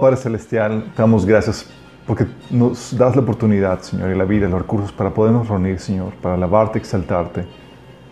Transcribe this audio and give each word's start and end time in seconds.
Padre 0.00 0.16
Celestial, 0.16 0.92
te 0.94 1.02
damos 1.02 1.26
gracias 1.26 1.68
porque 2.06 2.26
nos 2.50 2.96
das 2.96 3.14
la 3.14 3.22
oportunidad, 3.22 3.80
Señor, 3.82 4.10
y 4.10 4.16
la 4.16 4.24
vida, 4.24 4.48
los 4.48 4.62
recursos 4.62 4.92
para 4.92 5.10
podernos 5.10 5.46
reunir, 5.46 5.78
Señor, 5.78 6.14
para 6.22 6.36
alabarte, 6.36 6.78
exaltarte. 6.78 7.44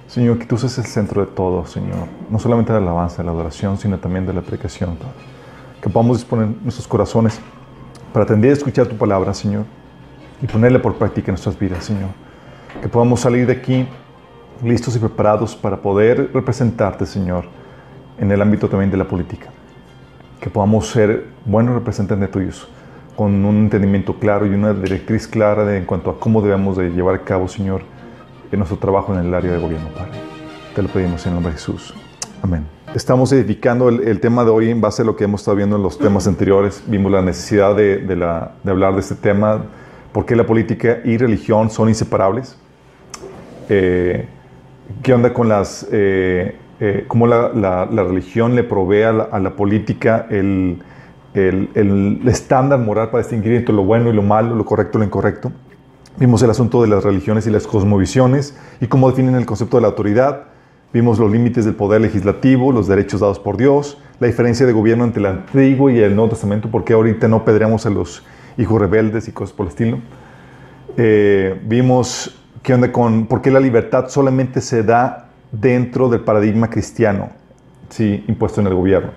Señor, 0.07 0.39
que 0.39 0.45
tú 0.45 0.59
seas 0.59 0.77
el 0.79 0.84
centro 0.84 1.23
de 1.23 1.29
todo, 1.29 1.64
Señor. 1.64 2.07
No 2.29 2.39
solamente 2.39 2.73
de 2.73 2.81
la 2.81 2.87
alabanza, 2.87 3.19
de 3.19 3.25
la 3.25 3.33
adoración, 3.33 3.79
sino 3.79 3.98
también 3.98 4.27
de 4.27 4.34
la 4.34 4.42
predicación. 4.42 4.98
Que 5.81 5.89
podamos 5.89 6.19
disponer 6.19 6.48
nuestros 6.62 6.87
corazones 6.87 7.41
para 8.12 8.25
atender 8.25 8.51
y 8.51 8.53
escuchar 8.53 8.87
tu 8.87 8.97
palabra, 8.97 9.33
Señor, 9.33 9.64
y 10.42 10.47
ponerla 10.47 10.83
por 10.83 10.97
práctica 10.97 11.31
en 11.31 11.33
nuestras 11.33 11.59
vidas, 11.59 11.84
Señor. 11.84 12.11
Que 12.83 12.89
podamos 12.89 13.20
salir 13.20 13.47
de 13.47 13.55
aquí 13.55 13.89
listos 14.62 14.95
y 14.95 14.98
preparados 14.98 15.57
para 15.57 15.79
poder 15.79 16.31
representarte, 16.34 17.07
Señor, 17.07 17.47
en 18.19 18.31
el 18.31 18.42
ámbito 18.42 18.69
también 18.69 18.91
de 18.91 18.98
la 18.98 19.05
política 19.09 19.56
que 20.41 20.51
podamos 20.51 20.89
ser 20.89 21.25
buenos 21.45 21.75
representantes 21.75 22.31
tuyos, 22.31 22.69
con 23.17 23.45
un 23.45 23.56
entendimiento 23.56 24.14
claro 24.19 24.47
y 24.47 24.51
una 24.51 24.73
directriz 24.74 25.27
clara 25.27 25.64
de, 25.64 25.79
en 25.79 25.85
cuanto 25.85 26.11
a 26.11 26.20
cómo 26.20 26.42
debemos 26.42 26.77
de 26.77 26.91
llevar 26.91 27.14
a 27.14 27.19
cabo, 27.24 27.48
Señor, 27.48 27.83
en 28.52 28.58
nuestro 28.58 28.79
trabajo 28.79 29.14
en 29.14 29.24
el 29.27 29.35
área 29.35 29.52
de 29.52 29.58
gobierno, 29.58 29.89
Padre. 29.89 30.13
Te 30.74 30.83
lo 30.83 30.89
pedimos 30.89 31.24
en 31.24 31.30
el 31.30 31.35
nombre 31.36 31.52
de 31.52 31.58
Jesús. 31.58 31.95
Amén. 32.42 32.67
Estamos 32.95 33.33
edificando 33.33 33.89
el, 33.89 34.07
el 34.07 34.20
tema 34.20 34.45
de 34.45 34.51
hoy 34.51 34.70
en 34.70 34.80
base 34.80 35.02
a 35.02 35.05
lo 35.05 35.17
que 35.17 35.24
hemos 35.24 35.41
estado 35.41 35.57
viendo 35.57 35.77
en 35.77 35.83
los 35.83 35.98
temas 35.98 36.27
anteriores. 36.27 36.83
Vimos 36.86 37.11
la 37.11 37.23
necesidad 37.23 37.74
de, 37.74 37.98
de 37.98 38.17
la- 38.17 38.53
de 38.63 38.70
hablar 38.70 38.95
de 38.95 39.01
este 39.01 39.14
tema, 39.14 39.64
por 40.13 40.24
qué 40.27 40.36
la 40.36 40.47
política 40.47 41.01
y 41.05 41.17
religión 41.17 41.70
son 41.70 41.89
inseparables. 41.89 42.58
Eh, 43.68 44.29
¿Qué 45.03 45.13
onda 45.14 45.33
con 45.33 45.48
las... 45.48 45.86
Eh, 45.91 46.57
eh, 46.81 47.05
cómo 47.09 47.27
la, 47.27 47.51
la- 47.55 47.87
la 47.91 48.05
religión 48.05 48.55
le 48.55 48.63
provee 48.64 49.03
a 49.03 49.13
la, 49.13 49.25
a 49.25 49.39
la 49.41 49.51
política 49.57 50.27
el, 50.31 50.79
el- 51.35 51.69
el 51.75 52.23
estándar 52.29 52.79
moral 52.79 53.11
para 53.11 53.23
distinguir 53.23 53.53
entre 53.55 53.75
lo 53.75 53.85
bueno 53.85 54.11
y 54.11 54.13
lo 54.13 54.23
malo, 54.23 54.55
lo 54.55 54.64
correcto 54.64 54.98
y 54.98 55.01
lo 55.01 55.05
incorrecto? 55.07 55.53
Vimos 56.19 56.42
el 56.42 56.51
asunto 56.51 56.81
de 56.83 56.89
las 56.89 57.05
religiones 57.05 57.47
y 57.47 57.51
las 57.51 57.67
cosmovisiones 57.67 58.57
y 58.81 58.86
cómo 58.86 59.11
definen 59.11 59.35
el 59.35 59.45
concepto 59.47 59.77
de 59.77 59.83
la 59.83 59.89
autoridad. 59.89 60.45
Vimos 60.92 61.19
los 61.19 61.31
límites 61.31 61.65
del 61.67 61.75
poder 61.75 62.01
legislativo, 62.01 62.73
los 62.73 62.86
derechos 62.89 63.20
dados 63.20 63.39
por 63.39 63.59
Dios, 63.59 63.98
la 64.19 64.27
diferencia 64.27 64.65
de 64.65 64.73
gobierno 64.73 65.05
entre 65.05 65.20
el 65.20 65.27
Antiguo 65.27 65.91
y 65.91 65.98
el 65.98 66.15
Nuevo 66.17 66.31
Testamento, 66.31 66.70
por 66.70 66.85
qué 66.85 66.95
ahorita 66.95 67.29
no 67.29 67.45
pedreamos 67.45 67.85
a 67.85 67.91
los 67.91 68.23
hijos 68.57 68.81
rebeldes 68.81 69.29
y 69.29 69.33
cosas 69.33 69.55
por 69.55 69.67
el 69.67 69.70
estilo. 69.70 69.98
Eh, 70.97 71.61
vimos 71.67 72.42
qué 72.63 72.73
onda 72.73 72.91
con 72.92 73.27
por 73.27 73.42
qué 73.42 73.51
la 73.51 73.61
libertad 73.61 74.07
solamente 74.09 74.63
se 74.63 74.83
da 74.83 75.26
dentro 75.61 76.08
del 76.08 76.20
paradigma 76.20 76.68
cristiano, 76.70 77.30
sí, 77.89 78.24
impuesto 78.28 78.61
en 78.61 78.67
el 78.68 78.74
gobierno. 78.74 79.11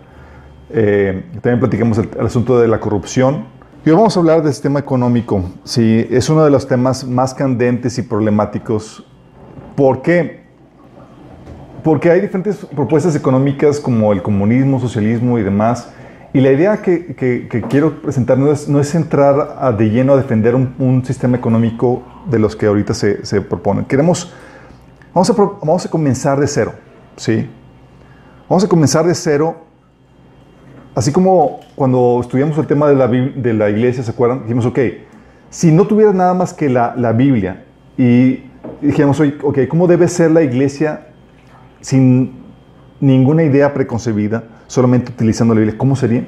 Eh, 0.72 1.24
también 1.42 1.60
platicamos 1.60 1.98
el, 1.98 2.10
el 2.20 2.26
asunto 2.26 2.60
de 2.60 2.68
la 2.68 2.80
corrupción. 2.80 3.46
Y 3.86 3.90
hoy 3.90 3.96
vamos 3.96 4.16
a 4.18 4.20
hablar 4.20 4.44
del 4.44 4.52
sistema 4.54 4.80
económico. 4.80 5.44
Sí, 5.64 6.06
es 6.12 6.30
uno 6.30 6.44
de 6.44 6.52
los 6.52 6.68
temas 6.68 7.06
más 7.06 7.34
candentes 7.34 7.98
y 7.98 8.02
problemáticos. 8.04 9.06
¿Por 9.76 10.02
qué? 10.02 10.42
Porque 11.84 12.12
hay 12.12 12.20
diferentes 12.22 12.58
propuestas 12.66 13.16
económicas 13.16 13.80
como 13.80 14.12
el 14.12 14.22
comunismo, 14.22 14.80
socialismo 14.80 15.40
y 15.40 15.44
demás. 15.44 15.90
Y 16.34 16.42
la 16.42 16.52
idea 16.52 16.82
que, 16.82 17.16
que- 17.16 17.48
que 17.50 17.62
quiero 17.64 18.02
presentar 18.02 18.38
no 18.38 18.52
es, 18.52 18.68
no 18.68 18.80
es 18.80 18.94
entrar 18.94 19.56
a- 19.60 19.72
de 19.72 19.90
lleno 19.90 20.14
a 20.14 20.18
defender 20.18 20.56
un, 20.56 20.76
un 20.78 21.04
sistema 21.06 21.38
económico 21.38 22.04
de 22.30 22.38
los 22.38 22.56
que 22.56 22.66
ahorita 22.68 22.94
se, 22.94 23.26
se 23.26 23.42
proponen. 23.42 23.86
Queremos, 23.86 24.32
vamos 25.14 25.30
a, 25.30 25.34
vamos 25.34 25.86
a 25.86 25.90
comenzar 25.90 26.40
de 26.40 26.48
cero, 26.48 26.74
¿sí? 27.16 27.48
Vamos 28.48 28.64
a 28.64 28.68
comenzar 28.68 29.06
de 29.06 29.14
cero, 29.14 29.58
así 30.96 31.12
como 31.12 31.60
cuando 31.76 32.20
estudiamos 32.22 32.58
el 32.58 32.68
tema 32.68 32.88
de 32.88 32.96
la, 32.96 33.08
de 33.08 33.54
la 33.54 33.70
iglesia, 33.70 34.04
¿se 34.04 34.12
acuerdan? 34.12 34.42
Dijimos, 34.42 34.66
ok, 34.66 34.80
si 35.50 35.72
no 35.72 35.86
tuviera 35.86 36.14
nada 36.14 36.34
más 36.34 36.54
que 36.54 36.70
la, 36.70 36.94
la 36.98 37.12
Biblia 37.12 37.64
y 37.98 38.44
dijimos, 38.82 39.20
ok, 39.20 39.60
¿cómo 39.68 39.88
debe 39.88 40.08
ser 40.08 40.32
la 40.32 40.42
iglesia 40.42 41.08
sin 41.82 42.44
ninguna 43.00 43.44
idea 43.44 43.74
preconcebida, 43.74 44.44
solamente 44.68 45.12
utilizando 45.12 45.54
la 45.54 45.62
Biblia, 45.62 45.78
¿cómo 45.78 45.96
sería? 45.96 46.26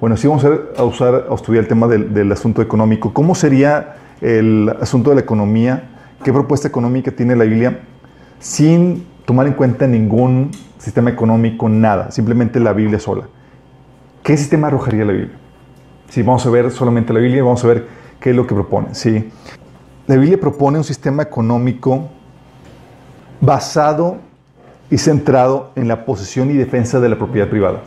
Bueno, 0.00 0.16
si 0.16 0.26
vamos 0.26 0.44
a, 0.44 0.80
a 0.80 0.84
usar, 0.84 1.26
a 1.30 1.34
estudiar 1.34 1.64
el 1.64 1.68
tema 1.68 1.86
del, 1.86 2.12
del 2.12 2.32
asunto 2.32 2.62
económico, 2.62 3.12
¿cómo 3.12 3.34
sería 3.34 3.96
el 4.20 4.74
asunto 4.80 5.10
de 5.10 5.16
la 5.16 5.22
economía? 5.22 5.90
¿Qué 6.24 6.32
propuesta 6.32 6.66
económica 6.68 7.10
tiene 7.10 7.36
la 7.36 7.44
Biblia 7.44 7.80
sin 8.40 9.06
tomar 9.24 9.46
en 9.46 9.52
cuenta 9.52 9.86
ningún 9.86 10.50
sistema 10.78 11.10
económico, 11.10 11.68
nada, 11.68 12.10
simplemente 12.10 12.58
la 12.58 12.72
Biblia 12.72 12.98
sola? 12.98 13.28
¿Qué 14.24 14.36
sistema 14.36 14.66
arrojaría 14.66 15.04
la 15.04 15.12
Biblia? 15.12 15.36
Si 16.08 16.22
vamos 16.22 16.44
a 16.44 16.50
ver 16.50 16.70
solamente 16.72 17.12
la 17.12 17.20
Biblia, 17.20 17.44
vamos 17.44 17.62
a 17.64 17.68
ver 17.68 17.86
qué 18.18 18.30
es 18.30 18.36
lo 18.36 18.46
que 18.46 18.54
propone. 18.54 18.88
Sí. 18.94 19.30
La 20.08 20.16
Biblia 20.16 20.40
propone 20.40 20.78
un 20.78 20.84
sistema 20.84 21.22
económico 21.22 22.08
basado 23.40 24.18
y 24.90 24.98
centrado 24.98 25.70
en 25.76 25.86
la 25.86 26.04
posesión 26.04 26.50
y 26.50 26.54
defensa 26.54 26.98
de 26.98 27.08
la 27.08 27.16
propiedad 27.16 27.48
privada. 27.48 27.82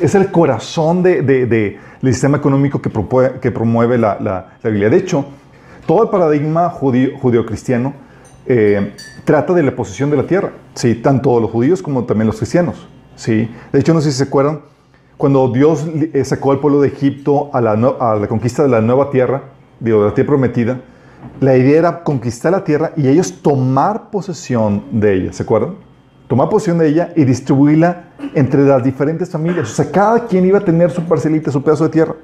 Es, 0.00 0.14
el 0.14 0.30
corazón 0.32 1.02
de- 1.02 1.22
de- 1.22 1.46
de- 1.46 1.78
del 2.02 2.12
sistema 2.12 2.36
económico 2.38 2.82
que, 2.82 2.90
propue- 2.90 3.38
que 3.38 3.50
promueve 3.50 3.96
la, 3.96 4.18
la- 4.20 4.48
la 4.62 4.70
Biblia. 4.70 4.90
De 4.90 4.96
hecho, 4.96 5.24
todo 5.86 6.02
el 6.02 6.08
paradigma 6.08 6.68
judío- 6.70 7.16
judeocristiano 7.20 7.94
eh, 8.46 8.94
trata 9.24 9.52
de 9.52 9.62
la 9.62 9.74
posesión 9.74 10.10
de 10.10 10.16
la 10.16 10.26
tierra, 10.26 10.52
¿sí? 10.74 10.94
tanto 10.96 11.40
los 11.40 11.50
judíos 11.50 11.82
como 11.82 12.04
también 12.04 12.26
los 12.26 12.36
cristianos. 12.36 12.88
¿sí? 13.16 13.48
De 13.72 13.80
hecho, 13.80 13.94
no 13.94 14.00
sé 14.00 14.12
si 14.12 14.18
se 14.18 14.24
acuerdan, 14.24 14.60
cuando 15.16 15.48
Dios 15.48 15.86
eh, 15.94 16.24
sacó 16.24 16.52
al 16.52 16.60
pueblo 16.60 16.80
de 16.80 16.88
Egipto 16.88 17.50
a 17.52 17.60
la, 17.60 18.26
conquista 18.26 18.62
de 18.62 18.70
la 18.70 18.80
nueva 18.80 19.10
tierra, 19.10 19.42
digo, 19.78 20.00
de 20.00 20.08
la 20.08 20.14
tierra 20.14 20.28
prometida, 20.28 20.80
la 21.40 21.56
idea 21.56 21.78
era 21.78 22.02
conquistar 22.02 22.52
la 22.52 22.64
tierra 22.64 22.92
y 22.96 23.06
ellos 23.06 23.42
tomar 23.42 24.10
posesión 24.10 24.84
de 24.90 25.14
ella, 25.14 25.32
¿se 25.34 25.42
acuerdan? 25.42 25.74
Tomar 26.26 26.48
posesión 26.48 26.78
de 26.78 26.88
ella 26.88 27.12
y 27.16 27.24
distribuirla 27.24 28.12
entre 28.34 28.64
las 28.64 28.82
diferentes 28.82 29.28
familias. 29.28 29.70
O 29.70 29.74
sea, 29.74 29.90
cada 29.90 30.26
quien 30.26 30.46
iba 30.46 30.58
a 30.58 30.64
tener 30.64 30.90
su 30.90 31.02
parcelita, 31.02 31.50
su 31.50 31.62
pedazo 31.62 31.84
de 31.84 31.90
tierra. 31.90 32.14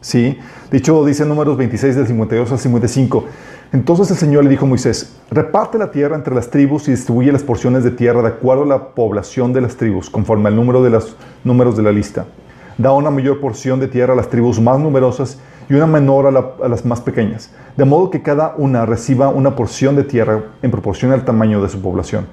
¿Sí? 0.00 0.38
De 0.70 0.78
hecho, 0.78 1.04
dice 1.04 1.24
números 1.24 1.56
26 1.56 1.96
del 1.96 2.06
52 2.06 2.52
al 2.52 2.58
55. 2.58 3.24
Entonces 3.72 4.10
el 4.10 4.16
Señor 4.16 4.44
le 4.44 4.50
dijo 4.50 4.64
a 4.64 4.68
Moisés, 4.68 5.16
reparte 5.30 5.76
la 5.76 5.90
tierra 5.90 6.14
entre 6.14 6.34
las 6.34 6.50
tribus 6.50 6.86
y 6.86 6.92
distribuye 6.92 7.32
las 7.32 7.42
porciones 7.42 7.82
de 7.82 7.90
tierra 7.90 8.22
de 8.22 8.28
acuerdo 8.28 8.62
a 8.62 8.66
la 8.66 8.88
población 8.90 9.52
de 9.52 9.60
las 9.60 9.76
tribus, 9.76 10.08
conforme 10.08 10.48
al 10.48 10.56
número 10.56 10.82
de 10.82 10.90
los 10.90 11.16
números 11.42 11.76
de 11.76 11.82
la 11.82 11.90
lista. 11.90 12.26
Da 12.78 12.92
una 12.92 13.10
mayor 13.10 13.40
porción 13.40 13.80
de 13.80 13.88
tierra 13.88 14.12
a 14.12 14.16
las 14.16 14.28
tribus 14.28 14.60
más 14.60 14.78
numerosas 14.78 15.38
y 15.68 15.74
una 15.74 15.86
menor 15.86 16.26
a, 16.26 16.68
las 16.68 16.84
más 16.84 17.00
pequeñas, 17.00 17.50
de 17.76 17.84
modo 17.84 18.10
que 18.10 18.22
cada 18.22 18.54
una 18.56 18.86
reciba 18.86 19.28
una 19.28 19.56
porción 19.56 19.96
de 19.96 20.04
tierra 20.04 20.44
en 20.62 20.70
proporción 20.70 21.12
al 21.12 21.24
tamaño 21.24 21.60
de 21.60 21.68
su 21.68 21.80
población. 21.80 22.26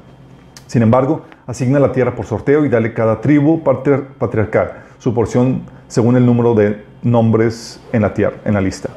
Sin 0.68 0.83
embargo, 0.83 1.21
asigna 1.47 1.79
la 1.79 1.91
tierra 1.91 2.15
por 2.15 2.25
sorteo 2.25 2.63
y 2.63 2.69
dale 2.69 2.94
cada 2.94 3.21
tribu 3.21 3.63
patriarcal 3.63 4.83
su 5.00 5.13
porción 5.13 5.63
según 5.88 6.15
el 6.15 6.25
número 6.25 6.53
de 6.53 6.86
nombres 7.01 7.79
en 7.91 8.03
la 8.03 8.13
tierra, 8.13 8.38
en 8.45 8.53
la 8.53 8.62
lista. 8.62 8.89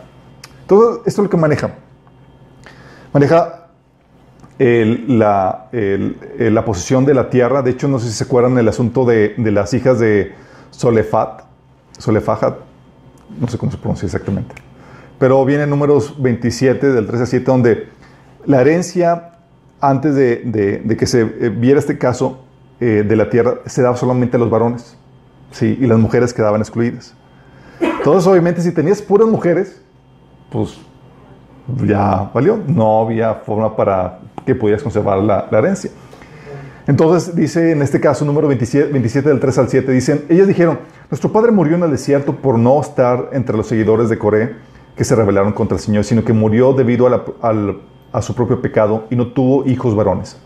Todo 0.67 1.03
esto 1.06 1.23
es 1.23 1.25
lo 1.25 1.31
que 1.31 1.37
maneja. 1.37 1.86
Maneja 3.17 3.69
la, 4.59 5.71
la, 5.71 6.65
posición 6.67 7.07
de 7.07 7.15
la 7.15 7.31
tierra. 7.31 7.63
De 7.63 7.71
hecho, 7.71 7.89
no 7.89 7.99
sé 7.99 8.09
si 8.09 8.13
se 8.13 8.25
acuerdan 8.25 8.59
el 8.59 8.69
asunto 8.69 9.07
de, 9.07 9.33
de 9.39 9.53
las 9.53 9.73
hijas 9.73 9.99
de 9.99 10.35
Solefat, 10.71 11.45
Solefajat, 11.97 12.59
no 13.41 13.49
sé 13.49 13.57
cómo 13.57 13.73
se 13.73 13.79
pronuncia 13.79 14.05
exactamente. 14.05 14.55
Pero 15.19 15.43
viene 15.47 15.63
en 15.63 15.71
números 15.71 16.21
27, 16.21 16.93
del 16.93 17.07
13 17.07 17.23
a 17.23 17.27
7, 17.27 17.45
donde 17.47 17.89
la 18.45 18.61
herencia, 18.61 19.39
antes 19.81 20.15
de, 20.15 20.83
de, 20.85 20.97
que 20.99 21.07
se 21.07 21.23
eh, 21.23 21.49
viera 21.49 21.81
este 21.81 21.97
caso 21.97 22.45
eh, 22.81 23.03
de 23.09 23.17
la 23.17 23.31
tierra, 23.31 23.61
se 23.65 23.81
daba 23.81 23.97
solamente 23.97 24.37
a 24.37 24.41
los 24.41 24.51
varones. 24.51 24.95
Sí, 25.53 25.79
y 25.81 25.87
las 25.87 25.99
mujeres 25.99 26.35
quedaban 26.35 26.61
excluidas. 26.61 27.15
Entonces, 27.81 28.27
obviamente, 28.27 28.61
si 28.61 28.73
tenías 28.73 29.01
puras 29.01 29.27
mujeres, 29.27 29.81
pues 30.51 30.77
ya 31.85 32.31
valió. 32.33 32.59
No 32.67 33.03
había 33.03 33.35
forma 33.35 33.75
para 33.75 34.19
que 34.45 34.55
pudieras 34.55 34.83
conservar 34.83 35.19
la, 35.19 35.49
herencia. 35.51 35.91
Entonces 36.87 37.35
dice 37.35 37.73
en 37.73 37.83
este 37.83 38.01
caso, 38.01 38.25
número 38.25 38.47
27, 38.47 38.93
27, 38.93 39.29
del 39.29 39.41
3 39.41 39.59
al 39.59 39.69
7, 39.69 39.93
dicen, 39.93 40.25
ellas 40.29 40.47
dijeron, 40.47 40.79
nuestro 41.11 41.33
padre 41.33 41.51
murió 41.51 41.77
en 41.77 41.83
el 41.83 41.91
desierto 41.91 42.37
por 42.37 42.59
no 42.59 42.81
estar 42.81 43.31
entre 43.33 43.57
los 43.57 43.67
seguidores 43.67 44.09
de 44.09 44.19
Coré 44.19 44.55
que 44.97 45.05
se 45.05 45.17
rebelaron 45.17 45.53
contra 45.53 45.77
el 45.77 45.83
Señor, 45.83 46.05
sino 46.05 46.25
que 46.25 46.33
murió 46.33 46.73
debido 46.73 47.09
a, 47.09 47.25
a 48.13 48.23
su 48.23 48.35
propio 48.35 48.63
pecado 48.63 49.05
y 49.11 49.17
no 49.17 49.29
tuvo 49.33 49.67
hijos 49.67 49.97
varones. 49.97 50.39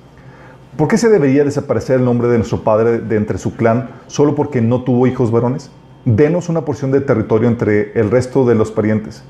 ¿Por 0.77 0.89
qué 0.89 0.97
se 0.97 1.11
debería 1.11 1.45
desaparecer 1.45 1.99
el 1.99 2.05
nombre 2.05 2.29
de 2.29 2.39
nuestro 2.39 2.63
padre 2.63 3.01
de 3.01 3.17
entre 3.17 3.39
su 3.39 3.55
clan 3.55 3.91
solo 4.07 4.35
porque 4.35 4.63
no 4.63 4.83
tuvo 4.83 5.07
hijos 5.07 5.31
varones? 5.31 5.71
Denos 6.05 6.49
una 6.49 6.65
porción 6.65 6.91
de 6.91 7.03
territorio 7.03 7.49
entre 7.49 7.93
el 8.01 8.11
resto 8.11 8.47
de 8.47 8.55
los 8.55 8.71
parientes. 8.71 9.23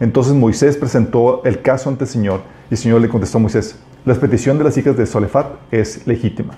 Entonces 0.00 0.34
Moisés 0.34 0.76
presentó 0.76 1.42
el 1.44 1.62
caso 1.62 1.88
ante 1.88 2.04
el 2.04 2.10
Señor 2.10 2.40
y 2.70 2.74
el 2.74 2.78
Señor 2.78 3.00
le 3.00 3.08
contestó 3.08 3.38
a 3.38 3.40
Moisés, 3.40 3.78
la 4.04 4.14
petición 4.14 4.58
de 4.58 4.64
las 4.64 4.76
hijas 4.76 4.96
de 4.96 5.06
Solefat 5.06 5.46
es 5.70 6.06
legítima. 6.06 6.54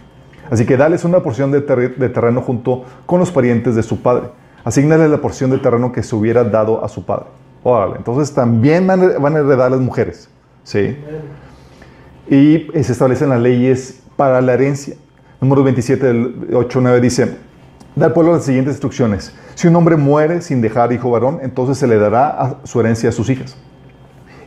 Así 0.51 0.67
que 0.67 0.77
dales 0.77 1.05
una 1.05 1.23
porción 1.23 1.51
de, 1.51 1.61
terreno 1.61 2.41
junto 2.41 2.85
con 3.07 3.21
los 3.21 3.31
parientes 3.31 3.75
de 3.75 3.83
su 3.83 4.01
padre. 4.01 4.29
Asignale 4.65 5.09
la 5.09 5.19
porción 5.19 5.51
de 5.51 5.59
terreno 5.59 5.93
que 5.93 6.03
se 6.03 6.15
hubiera 6.17 6.45
dado 6.45 6.85
a 6.85 6.89
su 6.89 7.05
padre. 7.05 7.27
Órale, 7.63 7.97
entonces 7.97 8.35
también 8.35 8.87
van, 8.87 9.01
a 9.01 9.39
heredar 9.39 9.71
las 9.71 9.81
mujeres. 9.81 10.29
¿sí? 10.63 10.97
Y 12.29 12.67
se 12.83 12.93
establecen 12.93 13.29
las 13.29 13.41
leyes 13.41 14.03
para 14.17 14.41
la 14.41 14.55
herencia. 14.55 14.97
Número 15.41 15.63
27 15.63 16.07
del 16.07 16.51
8-9 16.51 17.01
dice, 17.01 17.37
da 17.99 18.07
al 18.07 18.13
pueblo 18.13 18.33
las 18.33 18.45
siguientes 18.45 18.75
instrucciones. 18.75 19.33
Si 19.55 19.67
un 19.69 19.77
hombre 19.77 19.97
muere 19.97 20.41
sin 20.41 20.61
dejar 20.61 20.93
hijo 20.93 21.11
varón, 21.11 21.41
entonces 21.43 21.79
se 21.79 21.87
le 21.87 21.99
dará 21.99 22.57
su 22.65 22.81
herencia 22.81 23.09
a 23.09 23.13
sus 23.13 23.29
hijas. 23.29 23.57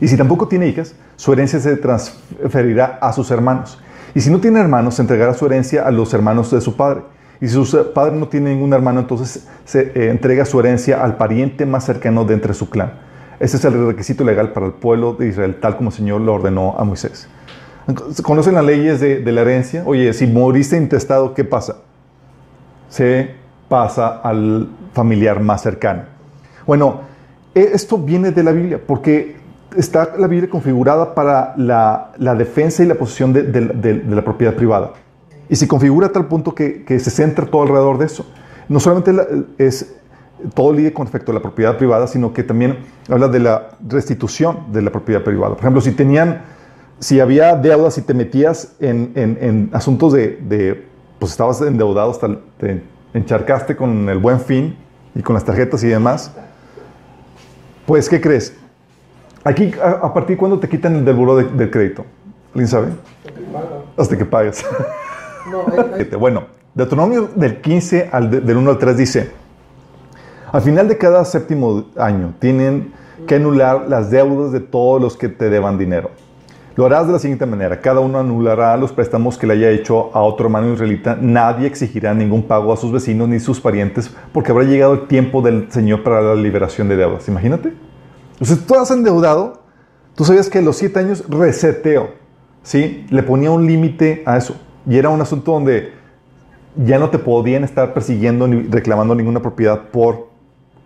Y 0.00 0.08
si 0.08 0.16
tampoco 0.16 0.48
tiene 0.48 0.66
hijas, 0.66 0.94
su 1.16 1.32
herencia 1.32 1.60
se 1.60 1.76
transferirá 1.76 2.98
a 3.00 3.12
sus 3.12 3.30
hermanos. 3.30 3.78
Y 4.14 4.20
si 4.20 4.30
no 4.30 4.40
tiene 4.40 4.60
hermanos, 4.60 4.94
se 4.96 5.02
entregará 5.02 5.34
su 5.34 5.46
herencia 5.46 5.86
a 5.86 5.90
los 5.90 6.12
hermanos 6.12 6.50
de 6.50 6.60
su 6.60 6.76
padre. 6.76 7.02
Y 7.40 7.48
si 7.48 7.54
su 7.54 7.92
padre 7.92 8.16
no 8.16 8.28
tiene 8.28 8.50
ningún 8.50 8.72
hermano, 8.72 9.00
entonces 9.00 9.46
se 9.64 9.92
eh, 9.94 10.10
entrega 10.10 10.44
su 10.44 10.58
herencia 10.60 11.02
al 11.02 11.16
pariente 11.16 11.66
más 11.66 11.84
cercano 11.84 12.24
de 12.24 12.34
entre 12.34 12.54
su 12.54 12.70
clan. 12.70 12.94
Ese 13.40 13.56
es 13.56 13.64
el 13.64 13.86
requisito 13.86 14.24
legal 14.24 14.52
para 14.52 14.66
el 14.66 14.72
pueblo 14.72 15.14
de 15.14 15.28
Israel, 15.28 15.58
tal 15.60 15.76
como 15.76 15.90
el 15.90 15.96
Señor 15.96 16.20
lo 16.20 16.34
ordenó 16.34 16.76
a 16.78 16.84
Moisés. 16.84 17.28
¿Conocen 18.22 18.54
las 18.54 18.64
leyes 18.64 19.00
de, 19.00 19.20
de 19.20 19.32
la 19.32 19.40
herencia? 19.40 19.82
Oye, 19.84 20.12
si 20.12 20.26
moriste 20.26 20.76
intestado, 20.76 21.34
¿qué 21.34 21.42
pasa? 21.42 21.78
Se 22.88 23.41
pasa 23.72 24.20
al 24.22 24.68
familiar 24.92 25.40
más 25.40 25.62
cercano. 25.62 26.02
Bueno, 26.66 27.00
e, 27.54 27.70
esto 27.72 27.96
viene 27.96 28.30
de 28.30 28.42
la 28.42 28.52
Biblia, 28.52 28.78
porque 28.86 29.36
está 29.74 30.14
la 30.18 30.26
Biblia 30.26 30.50
configurada 30.50 31.14
para 31.14 31.54
la, 31.56 32.34
defensa 32.36 32.82
y 32.82 32.86
la 32.86 32.96
posesión 32.96 33.32
de, 33.32 34.02
la 34.06 34.22
propiedad 34.22 34.54
privada. 34.54 34.90
Y 35.48 35.56
se 35.56 35.66
configura 35.66 36.08
a 36.08 36.12
tal 36.12 36.26
punto 36.26 36.54
que, 36.54 36.84
se 36.86 37.10
centra 37.10 37.46
todo 37.46 37.62
alrededor 37.62 37.96
de 37.96 38.04
eso. 38.04 38.26
No 38.68 38.78
solamente 38.78 39.10
es 39.56 39.96
todo 40.52 40.70
líder 40.74 40.92
con 40.92 41.06
respecto 41.06 41.32
a 41.32 41.34
la 41.34 41.40
propiedad 41.40 41.78
privada, 41.78 42.06
sino 42.06 42.34
que 42.34 42.42
también 42.42 42.76
habla 43.08 43.28
de 43.28 43.38
la 43.38 43.70
restitución 43.88 44.70
de 44.70 44.82
la 44.82 44.92
propiedad 44.92 45.22
privada. 45.22 45.54
Por 45.54 45.60
ejemplo, 45.60 45.80
si 45.80 45.92
tenían, 45.92 46.42
si 46.98 47.20
había 47.20 47.56
deudas, 47.56 47.94
si 47.94 48.02
te 48.02 48.12
metías 48.12 48.76
en, 48.80 49.70
asuntos 49.72 50.12
de, 50.12 50.84
pues 51.18 51.32
estabas 51.32 51.62
endeudado 51.62 52.10
hasta 52.10 52.28
te 52.58 52.91
encharcaste 53.14 53.76
con 53.76 54.08
el 54.08 54.18
buen 54.18 54.40
fin 54.40 54.76
y 55.14 55.22
con 55.22 55.34
las 55.34 55.44
tarjetas 55.44 55.82
y 55.84 55.88
demás, 55.88 56.32
pues, 57.86 58.08
¿qué 58.08 58.20
crees? 58.20 58.56
Aquí, 59.44 59.72
¿a, 59.82 60.12
partir 60.14 60.36
de 60.36 60.38
cuándo 60.38 60.58
te 60.58 60.68
quitan 60.68 60.96
el 60.96 61.04
del 61.04 61.16
buro 61.16 61.36
del 61.36 61.70
crédito? 61.70 62.04
¿Alguien 62.50 62.68
sabe? 62.68 62.88
Hasta 63.96 64.16
que 64.16 64.24
pagues. 64.24 64.64
No, 65.50 65.64
Bueno, 66.18 66.44
Deuteronomio 66.74 67.28
del 67.34 67.60
15 67.60 68.10
al 68.12 68.30
del 68.30 68.56
1 68.56 68.70
al 68.70 68.78
3 68.78 68.96
dice, 68.96 69.30
al 70.52 70.62
final 70.62 70.86
de 70.86 70.96
cada 70.96 71.24
séptimo 71.24 71.86
año 71.96 72.34
tienen 72.38 72.92
que 73.26 73.34
anular 73.34 73.88
las 73.88 74.10
deudas 74.10 74.52
de 74.52 74.60
todos 74.60 75.00
los 75.00 75.16
que 75.16 75.28
te 75.28 75.50
deban 75.50 75.76
dinero. 75.76 76.10
Lo 76.74 76.86
harás 76.86 77.06
de 77.06 77.12
la 77.12 77.18
siguiente 77.18 77.44
manera, 77.44 77.80
cada 77.80 78.00
uno 78.00 78.18
anulará 78.18 78.76
los 78.76 78.92
préstamos 78.92 79.36
que 79.36 79.46
le 79.46 79.54
haya 79.54 79.70
hecho 79.70 80.10
a 80.14 80.22
otro 80.22 80.46
hermano 80.46 80.72
israelita, 80.72 81.18
nadie 81.20 81.66
exigirá 81.66 82.14
ningún 82.14 82.44
pago 82.44 82.72
a 82.72 82.76
sus 82.76 82.90
vecinos 82.90 83.28
ni 83.28 83.40
sus 83.40 83.60
parientes, 83.60 84.14
porque 84.32 84.52
habrá 84.52 84.64
llegado 84.64 84.94
el 84.94 85.06
tiempo 85.06 85.42
del 85.42 85.70
Señor 85.70 86.02
para 86.02 86.22
la 86.22 86.34
liberación 86.34 86.88
de 86.88 86.96
deudas. 86.96 87.28
Imagínate. 87.28 87.74
Entonces, 88.32 88.66
tú 88.66 88.74
has 88.74 88.90
endeudado, 88.90 89.62
tú 90.14 90.24
sabías 90.24 90.48
que 90.48 90.58
a 90.58 90.62
los 90.62 90.76
siete 90.76 90.98
años 90.98 91.24
reseteo, 91.28 92.10
¿sí? 92.62 93.06
Le 93.10 93.22
ponía 93.22 93.50
un 93.50 93.66
límite 93.66 94.22
a 94.24 94.38
eso. 94.38 94.56
Y 94.88 94.96
era 94.96 95.10
un 95.10 95.20
asunto 95.20 95.52
donde 95.52 95.92
ya 96.76 96.98
no 96.98 97.10
te 97.10 97.18
podían 97.18 97.64
estar 97.64 97.92
persiguiendo 97.92 98.48
ni 98.48 98.62
reclamando 98.62 99.14
ninguna 99.14 99.40
propiedad 99.40 99.88
por, 99.90 100.28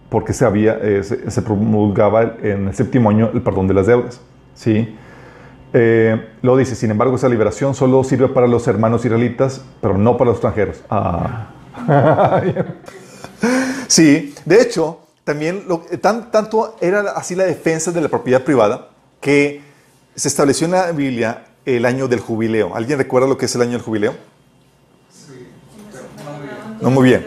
porque 0.08 0.32
se, 0.32 0.44
había, 0.44 0.78
eh, 0.82 1.02
se, 1.02 1.42
promulgaba 1.42 2.36
en 2.42 2.68
el 2.68 2.74
séptimo 2.74 3.10
año 3.10 3.30
el 3.32 3.42
perdón 3.42 3.68
de 3.68 3.74
las 3.74 3.86
deudas, 3.86 4.20
¿sí? 4.54 4.96
Eh, 5.72 6.28
lo 6.42 6.56
dice, 6.56 6.74
sin 6.74 6.90
embargo, 6.90 7.16
esa 7.16 7.28
liberación 7.28 7.74
solo 7.74 8.02
sirve 8.04 8.28
para 8.28 8.46
los 8.46 8.66
hermanos 8.66 9.04
israelitas, 9.04 9.62
pero 9.80 9.98
no 9.98 10.16
para 10.16 10.30
los 10.30 10.36
extranjeros. 10.36 10.78
Ah. 10.88 11.50
sí, 13.88 14.34
de 14.44 14.62
hecho, 14.62 15.00
también 15.24 15.64
lo, 15.66 15.80
tan, 16.00 16.30
tanto 16.30 16.76
era 16.80 17.00
así 17.16 17.34
la 17.34 17.44
defensa 17.44 17.90
de 17.90 18.00
la 18.00 18.08
propiedad 18.08 18.42
privada 18.42 18.90
que 19.20 19.60
se 20.14 20.28
estableció 20.28 20.66
en 20.66 20.72
la 20.72 20.92
Biblia 20.92 21.44
el 21.64 21.84
año 21.84 22.08
del 22.08 22.20
jubileo. 22.20 22.74
¿Alguien 22.74 22.98
recuerda 22.98 23.28
lo 23.28 23.36
que 23.36 23.46
es 23.46 23.54
el 23.54 23.62
año 23.62 23.72
del 23.72 23.82
jubileo? 23.82 24.14
Sí. 25.10 25.48
No 26.80 26.90
muy 26.90 27.08
bien. 27.08 27.26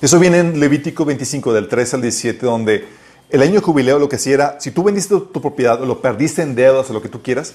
Eso 0.00 0.18
viene 0.18 0.40
en 0.40 0.60
Levítico 0.60 1.06
25, 1.06 1.54
del 1.54 1.66
3 1.66 1.94
al 1.94 2.02
17, 2.02 2.44
donde 2.44 2.84
el 3.34 3.42
año 3.42 3.60
jubileo 3.60 3.98
lo 3.98 4.08
que 4.08 4.14
hacía 4.14 4.34
era, 4.34 4.60
si 4.60 4.70
tú 4.70 4.84
vendiste 4.84 5.08
tu, 5.08 5.42
propiedad 5.42 5.82
o 5.82 5.86
lo 5.86 6.00
perdiste 6.00 6.40
en 6.40 6.54
deudas 6.54 6.88
o 6.88 6.92
lo 6.92 7.02
que 7.02 7.08
tú 7.08 7.20
quieras, 7.20 7.54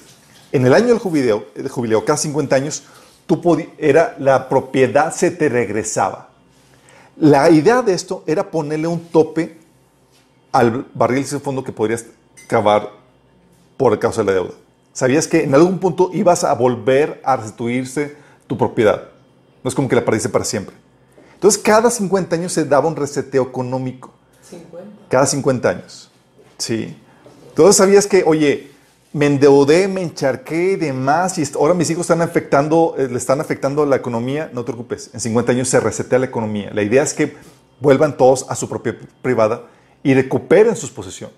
en 0.52 0.66
el 0.66 0.74
año 0.74 0.88
del 0.88 0.98
jubileo, 0.98 1.46
el 1.54 1.70
jubileo 1.70 2.04
cada 2.04 2.18
50 2.18 2.54
años, 2.54 2.82
tú 3.26 3.40
era, 3.78 4.14
la 4.18 4.50
propiedad 4.50 5.10
se 5.10 5.30
te 5.30 5.48
regresaba. 5.48 6.28
La 7.16 7.48
idea 7.48 7.80
de 7.80 7.94
esto 7.94 8.22
era 8.26 8.50
ponerle 8.50 8.88
un 8.88 9.00
tope 9.06 9.56
al 10.52 10.86
barril 10.92 11.26
de 11.26 11.40
fondo 11.40 11.64
que 11.64 11.72
podrías 11.72 12.04
cavar 12.46 12.90
por 13.78 13.98
causa 13.98 14.20
de 14.20 14.26
la 14.26 14.32
deuda. 14.32 14.52
Sabías 14.92 15.26
que 15.26 15.44
en 15.44 15.54
algún 15.54 15.78
punto 15.78 16.10
ibas 16.12 16.44
a 16.44 16.52
volver 16.52 17.22
a 17.24 17.36
restituirse 17.36 18.16
tu 18.46 18.58
propiedad. 18.58 19.04
No 19.64 19.68
es 19.68 19.74
como 19.74 19.88
que 19.88 19.96
la 19.96 20.04
perdiste 20.04 20.28
para 20.28 20.44
siempre. 20.44 20.76
Entonces, 21.32 21.58
cada 21.58 21.90
50 21.90 22.36
años 22.36 22.52
se 22.52 22.66
daba 22.66 22.86
un 22.86 22.96
reseteo 22.96 23.44
económico. 23.44 24.19
50. 24.50 24.86
Cada 25.08 25.26
50 25.26 25.68
años. 25.68 26.10
Sí. 26.58 26.96
Entonces 27.48 27.76
sabías 27.76 28.06
que, 28.06 28.22
oye, 28.24 28.70
me 29.12 29.26
endeudé, 29.26 29.88
me 29.88 30.02
encharqué 30.02 30.72
y 30.72 30.76
demás, 30.76 31.36
y 31.38 31.44
ahora 31.54 31.74
mis 31.74 31.90
hijos 31.90 32.02
están 32.02 32.22
afectando, 32.22 32.94
eh, 32.96 33.08
le 33.10 33.18
están 33.18 33.40
afectando 33.40 33.84
la 33.84 33.96
economía, 33.96 34.50
no 34.52 34.64
te 34.64 34.72
preocupes, 34.72 35.10
en 35.12 35.20
50 35.20 35.52
años 35.52 35.68
se 35.68 35.80
resetea 35.80 36.18
la 36.18 36.26
economía. 36.26 36.70
La 36.72 36.82
idea 36.82 37.02
es 37.02 37.12
que 37.12 37.34
vuelvan 37.80 38.16
todos 38.16 38.46
a 38.48 38.54
su 38.54 38.68
propia 38.68 38.96
privada 39.22 39.66
y 40.02 40.14
recuperen 40.14 40.76
sus 40.76 40.90
posesiones. 40.90 41.36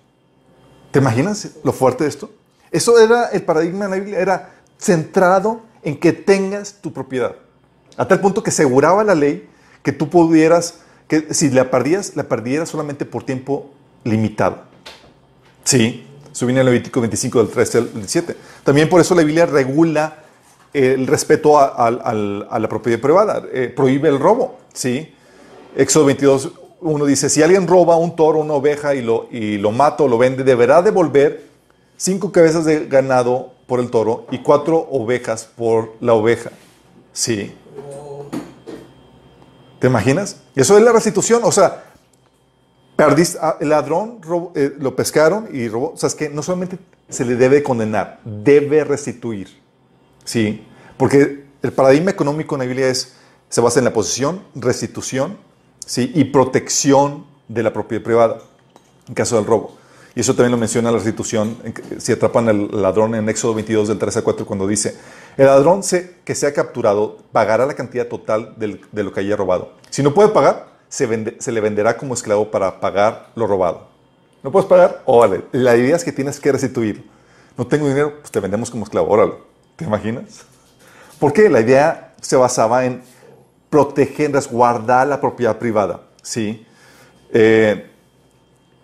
¿Te 0.91 0.99
imaginas 0.99 1.49
lo 1.65 1.73
fuerte 1.73 2.05
de 2.05 2.11
esto? 2.11 2.31
Eso 2.71 2.99
era 2.99 3.27
el 3.29 3.43
paradigma 3.43 3.89
de 3.89 4.13
era 4.13 4.55
centrado 4.79 5.63
en 5.83 5.99
que 5.99 6.13
tengas 6.13 6.75
tu 6.75 6.93
propiedad. 6.93 7.37
A 7.97 8.07
tal 8.07 8.21
punto 8.21 8.43
que 8.43 8.51
aseguraba 8.51 9.03
la 9.05 9.15
ley 9.15 9.49
que 9.83 9.93
tú 9.93 10.11
pudieras, 10.11 10.81
si 11.31 11.51
la 11.51 11.71
perdías, 11.71 12.17
la 12.17 12.25
perdieras 12.25 12.69
solamente 12.69 13.05
por 13.05 13.25
tiempo 13.25 13.71
limitado. 14.05 14.63
Sí, 15.65 16.07
eso 16.33 16.47
viene 16.47 16.61
en 16.61 16.67
Levítico 16.67 17.01
25 17.01 17.39
del 17.39 17.49
13 17.49 17.79
al 17.79 17.93
17. 17.93 18.37
También 18.65 18.89
por 18.89 19.01
eso 19.01 19.15
la 19.15 19.23
Biblia 19.23 19.47
regula 19.47 20.19
el 20.73 21.07
respeto 21.07 21.59
a, 21.59 21.91
la 21.91 22.69
propiedad 22.69 22.99
privada, 22.99 23.43
eh, 23.53 23.73
prohíbe 23.75 24.09
el 24.09 24.19
robo, 24.19 24.59
¿sí? 24.73 25.13
Éxodo 25.77 26.07
22, 26.07 26.53
uno 26.81 27.05
dice, 27.05 27.29
si 27.29 27.43
alguien 27.43 27.67
roba 27.67 27.97
un 27.97 28.17
toro, 28.17 28.39
una 28.39 28.55
oveja 28.55 28.95
y 28.95 29.03
lo, 29.03 29.29
y 29.31 29.59
lo 29.59 29.71
mata 29.71 30.05
o 30.05 30.09
lo 30.09 30.19
vende, 30.19 30.45
deberá 30.45 30.83
devolver 30.83 31.45
cinco 31.97 32.33
cabezas 32.33 32.65
de 32.65 32.87
ganado 32.87 33.53
por 33.67 33.81
el 33.81 33.91
toro 33.91 34.27
y 34.31 34.39
cuatro 34.39 34.89
ovejas 34.91 35.49
por 35.57 35.93
la 36.01 36.15
oveja. 36.15 36.51
Sí. 37.13 37.53
¿Te 39.83 39.89
imaginas? 39.89 40.37
Eso 40.55 40.79
es 40.79 40.85
la 40.85 40.93
restitución. 40.93 41.41
O 41.43 41.51
sea, 41.51 41.83
perdiste, 42.95 43.37
ah, 43.43 43.57
el 43.59 43.71
ladrón 43.71 44.21
eh, 44.55 44.75
lo 44.79 44.95
pescaron 44.95 45.49
y 45.53 45.67
robó. 45.67 45.95
O 45.95 45.97
sea, 45.97 46.07
es 46.07 46.15
que 46.15 46.29
no 46.29 46.41
solamente 46.41 46.79
se 47.09 47.25
le 47.25 47.35
debe 47.35 47.65
condenar, 47.65 48.21
debe 48.25 48.85
restituir. 48.85 49.49
Sí. 50.25 50.65
Porque 50.97 51.47
el 51.61 51.73
paradigma 51.73 52.13
económico 52.13 52.55
en 52.55 52.61
la 52.61 52.67
Biblia 52.67 52.87
es, 52.87 53.15
se 53.49 53.61
basa 53.61 53.81
en 53.81 53.87
la 53.87 53.93
posesión, 53.93 54.45
restitución 54.55 55.37
¿sí? 55.85 56.13
y 56.15 56.27
protección 56.27 57.27
de 57.49 57.65
la 57.65 57.73
propiedad 57.73 58.05
privada 58.05 58.39
en 59.09 59.15
caso 59.15 59.35
del 59.35 59.47
robo. 59.47 59.77
Y 60.15 60.21
eso 60.21 60.37
también 60.37 60.53
lo 60.53 60.59
menciona 60.59 60.93
la 60.93 60.99
restitución, 60.99 61.57
si 61.99 62.13
atrapan 62.13 62.49
al 62.49 62.83
ladrón 62.83 63.17
en 63.17 63.29
Éxodo 63.29 63.55
22 63.55 63.89
del 63.89 63.99
3 63.99 64.19
a 64.19 64.23
4, 64.23 64.47
cuando 64.47 64.69
dice, 64.69 64.97
el 65.37 65.47
ladrón 65.47 65.83
se, 65.83 66.17
que 66.25 66.35
sea 66.35 66.53
capturado 66.53 67.19
pagará 67.33 67.67
la 67.67 67.75
cantidad 67.75 68.07
total 68.07 68.55
de 68.57 69.03
lo 69.03 69.13
que 69.13 69.21
haya 69.21 69.37
robado. 69.37 69.73
Si 69.91 70.03
no 70.03 70.15
puede 70.15 70.31
pagar, 70.31 70.73
se, 70.93 71.07
le 71.53 71.61
venderá 71.61 71.97
como 71.97 72.13
esclavo 72.13 72.51
para 72.51 72.79
pagar 72.79 73.31
lo 73.35 73.47
robado. 73.47 73.89
¿No 74.43 74.53
puedes 74.53 74.69
pagar? 74.69 75.03
Órale. 75.07 75.45
La 75.53 75.75
idea 75.75 75.97
es 75.97 76.05
que 76.05 76.13
tienes 76.13 76.39
que 76.39 76.53
restituir. 76.53 77.09
No 77.57 77.67
tengo 77.67 77.89
dinero, 77.89 78.19
pues 78.21 78.31
te 78.31 78.41
vendemos 78.41 78.71
como 78.71 78.85
esclavo. 78.85 79.11
Órale. 79.11 79.35
¿Te 79.77 79.85
imaginas? 79.85 80.45
Porque 81.19 81.49
la 81.49 81.61
idea 81.61 82.15
se 82.21 82.37
basaba 82.37 82.85
en 82.85 83.03
proteger, 83.71 84.33
resguardar 84.33 85.07
la 85.07 85.19
propiedad 85.19 85.59
privada. 85.59 86.01
¿sí? 86.21 86.67
Eh, 87.33 87.91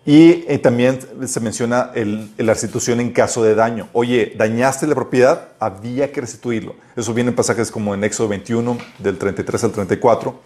y 0.09 0.43
eh, 0.47 0.57
también 0.57 0.97
se 1.27 1.39
menciona 1.39 1.91
la 1.93 2.53
restitución 2.53 2.99
en 2.99 3.11
caso 3.11 3.43
de 3.43 3.53
daño. 3.53 3.89
Oye, 3.93 4.33
dañaste 4.35 4.87
la 4.87 4.95
propiedad, 4.95 5.49
había 5.59 6.11
que 6.11 6.19
restituirlo. 6.19 6.73
Eso 6.95 7.13
viene 7.13 7.29
en 7.29 7.35
pasajes 7.35 7.69
como 7.69 7.93
en 7.93 8.03
Éxodo 8.03 8.29
21, 8.29 8.75
del 8.97 9.19
33 9.19 9.65
al 9.65 9.71
34, 9.71 10.39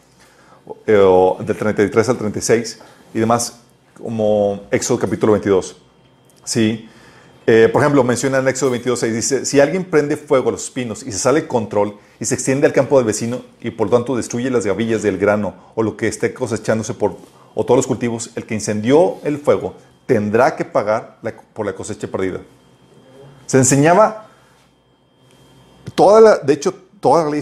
eh, 0.85 0.97
o 0.97 1.37
del 1.39 1.55
33 1.55 2.09
al 2.09 2.17
36, 2.17 2.79
y 3.13 3.19
demás, 3.19 3.61
como 3.93 4.63
Éxodo 4.69 4.99
capítulo 4.99 5.31
22. 5.31 5.77
¿Sí? 6.43 6.89
Eh, 7.47 7.69
por 7.71 7.83
ejemplo, 7.83 8.03
menciona 8.03 8.39
en 8.39 8.49
Éxodo 8.49 8.71
22, 8.71 8.99
6, 8.99 9.13
dice, 9.13 9.45
si 9.45 9.61
alguien 9.61 9.85
prende 9.85 10.17
fuego 10.17 10.49
a 10.49 10.51
los 10.51 10.65
espinos 10.65 11.03
y 11.03 11.13
se 11.13 11.19
sale 11.19 11.47
control 11.47 11.95
y 12.19 12.25
se 12.25 12.35
extiende 12.35 12.67
al 12.67 12.73
campo 12.73 12.97
del 12.97 13.05
vecino 13.05 13.43
y 13.61 13.71
por 13.71 13.89
tanto 13.89 14.17
destruye 14.17 14.49
las 14.49 14.65
gavillas 14.65 15.03
del 15.03 15.17
grano 15.17 15.55
o 15.75 15.83
lo 15.83 15.95
que 15.95 16.09
esté 16.09 16.33
cosechándose 16.33 16.93
por, 16.93 17.15
o 17.55 17.65
todos 17.65 17.77
los 17.77 17.87
cultivos, 17.87 18.31
el 18.35 18.45
que 18.45 18.53
incendió 18.53 19.17
el 19.23 19.37
fuego 19.37 19.75
tendrá 20.05 20.55
que 20.55 20.65
pagar 20.65 21.19
por 21.53 21.65
la 21.65 21.73
cosecha 21.73 22.07
perdida. 22.07 22.39
Se 23.45 23.57
enseñaba, 23.57 24.27
toda 25.95 26.21
la, 26.21 26.37
de 26.37 26.53
hecho, 26.53 26.73
toda 26.99 27.23
la 27.23 27.29
ley 27.29 27.39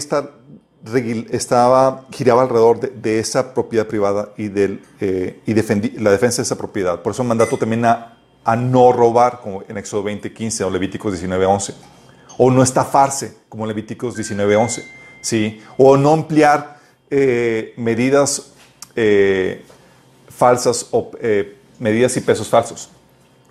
estaba, 1.30 2.06
giraba 2.10 2.42
alrededor 2.42 2.80
de, 2.80 3.18
esa 3.18 3.54
propiedad 3.54 3.86
privada 3.86 4.30
y, 4.36 4.48
del, 4.48 4.82
eh, 5.00 5.40
y 5.46 6.00
la 6.00 6.10
defensa 6.10 6.38
de 6.38 6.44
esa 6.44 6.56
propiedad. 6.56 7.02
Por 7.02 7.12
eso 7.12 7.24
mandato 7.24 7.56
también 7.56 7.84
a 7.84 8.56
no 8.56 8.92
robar, 8.92 9.40
como 9.40 9.64
en 9.68 9.78
Éxodo 9.78 10.02
20, 10.02 10.32
15 10.32 10.64
o 10.64 10.70
Levíticos 10.70 11.12
19, 11.12 11.46
11. 11.46 11.74
O 12.38 12.50
no 12.50 12.62
estafarse, 12.62 13.36
como 13.48 13.64
en 13.64 13.68
Levíticos 13.68 14.16
19, 14.16 14.56
11. 14.56 15.02
¿sí? 15.22 15.62
O 15.78 15.96
no 15.96 16.12
emplear 16.12 16.78
eh, 17.08 17.72
medidas 17.76 18.52
eh, 18.94 19.64
falsas 20.42 20.88
o 20.90 21.12
eh, 21.20 21.56
medidas 21.78 22.16
y 22.16 22.20
pesos 22.20 22.48
falsos, 22.48 22.90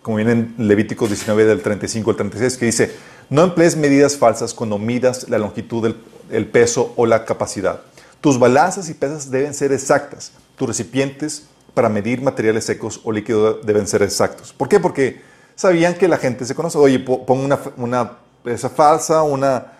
como 0.01 0.17
viene 0.17 0.33
en 0.33 0.55
Levíticos 0.57 1.07
19 1.07 1.45
del 1.45 1.62
35 1.62 2.10
al 2.12 2.17
36, 2.17 2.57
que 2.57 2.65
dice, 2.65 2.91
no 3.29 3.43
emplees 3.45 3.77
medidas 3.77 4.17
falsas 4.17 4.53
cuando 4.53 4.77
midas 4.77 5.29
la 5.29 5.38
longitud, 5.38 5.83
del, 5.83 5.95
el 6.31 6.48
peso 6.48 6.91
o 6.98 7.05
la 7.05 7.24
capacidad. 7.24 7.79
Tus 8.19 8.38
balanzas 8.38 8.89
y 8.89 8.93
pesas 8.93 9.31
deben 9.31 9.53
ser 9.53 9.71
exactas. 9.71 10.33
Tus 10.57 10.67
recipientes 10.67 11.43
para 11.74 11.88
medir 11.88 12.21
materiales 12.21 12.65
secos 12.65 13.00
o 13.05 13.13
líquidos 13.13 13.65
deben 13.65 13.88
ser 13.88 14.03
exactos. 14.03 14.51
¿Por 14.51 14.67
qué? 14.67 14.81
Porque 14.81 15.21
sabían 15.55 15.93
que 15.93 16.10
la 16.10 16.17
gente 16.17 16.43
se 16.43 16.55
conoce. 16.55 16.77
Oye, 16.77 17.00
pongo 17.00 17.45
una, 17.45 17.57
una 17.77 18.17
pesa 18.43 18.69
falsa, 18.69 19.24
una, 19.24 19.77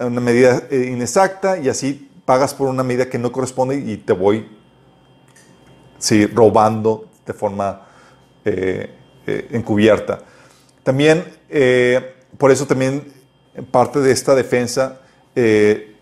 una 0.00 0.20
medida 0.22 0.62
eh, 0.70 0.88
inexacta 0.90 1.58
y 1.58 1.68
así 1.68 2.10
pagas 2.24 2.54
por 2.54 2.68
una 2.68 2.82
medida 2.82 3.10
que 3.10 3.18
no 3.18 3.32
corresponde 3.32 3.76
y 3.76 3.98
te 3.98 4.14
voy 4.14 4.63
sí, 5.98 6.26
robando 6.26 7.06
de 7.26 7.32
forma 7.32 7.86
eh, 8.44 8.90
eh, 9.26 9.48
encubierta. 9.52 10.20
También, 10.82 11.24
por 12.36 12.50
eso 12.50 12.66
también 12.66 13.12
parte 13.70 14.00
de 14.00 14.12
esta 14.12 14.34
defensa 14.34 15.00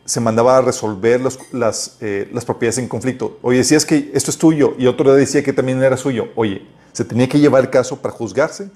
se 0.04 0.20
mandaba 0.20 0.58
a 0.58 0.61
resolver 0.62 1.20
las, 1.52 1.96
eh, 2.00 2.28
las, 2.32 2.44
propiedades 2.44 2.78
en 2.78 2.88
conflicto. 2.88 3.38
Oye, 3.42 3.58
decías 3.58 3.87
que 3.87 4.11
esto 4.14 4.30
es 4.30 4.38
tuyo 4.38 4.75
y 4.78 4.87
otro 4.87 5.14
decía 5.14 5.42
que 5.42 5.52
también 5.52 5.82
era 5.82 5.96
suyo. 5.96 6.28
Oye, 6.34 6.66
se 6.92 7.04
tenía 7.04 7.28
que 7.28 7.38
llevar 7.38 7.62
el 7.62 7.70
caso 7.70 8.00
para 8.02 8.12
juzgarse 8.12 8.70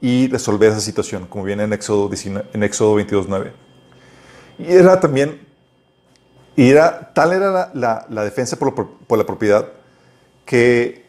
y 0.00 0.28
resolver 0.28 0.72
esa 0.72 0.80
situación, 0.80 1.26
como 1.26 1.44
viene 1.44 1.62
en 1.62 1.72
Éxodo, 1.72 2.10
en 2.52 2.62
Éxodo 2.62 2.98
22.9. 2.98 3.52
Y 4.58 4.72
era 4.72 4.98
también, 4.98 5.40
y 6.56 6.68
era, 6.68 7.12
tal 7.14 7.32
era 7.32 7.70
la, 7.72 8.06
la, 8.08 8.24
defensa 8.24 8.58
por, 8.58 8.74
por, 8.74 9.18
la 9.18 9.24
propiedad 9.24 9.68
que 10.44 11.06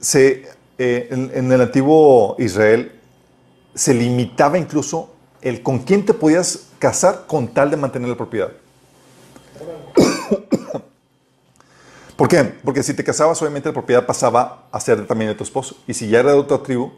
se, 0.00 0.48
eh, 0.78 1.08
en, 1.10 1.52
el 1.52 1.60
antiguo 1.60 2.36
Israel 2.38 2.92
se 3.74 3.94
limitaba 3.94 4.58
incluso 4.58 5.14
el 5.40 5.62
con 5.62 5.80
quién 5.80 6.04
te 6.04 6.14
podías 6.14 6.68
casar 6.78 7.24
con 7.26 7.48
tal 7.48 7.70
de 7.70 7.76
mantener 7.76 8.08
la 8.08 8.16
propiedad. 8.16 8.52
¿Por 12.16 12.28
qué? 12.28 12.42
Porque 12.64 12.82
si 12.82 12.94
te 12.94 13.04
casabas, 13.04 13.40
obviamente 13.40 13.68
la 13.68 13.72
propiedad 13.72 14.04
pasaba 14.04 14.66
a 14.72 14.80
ser 14.80 15.06
también 15.06 15.30
de 15.30 15.36
tu 15.36 15.44
esposo. 15.44 15.76
Y 15.86 15.94
si 15.94 16.08
ya 16.08 16.20
era 16.20 16.32
de 16.32 16.38
otra 16.38 16.62
tribu, 16.62 16.90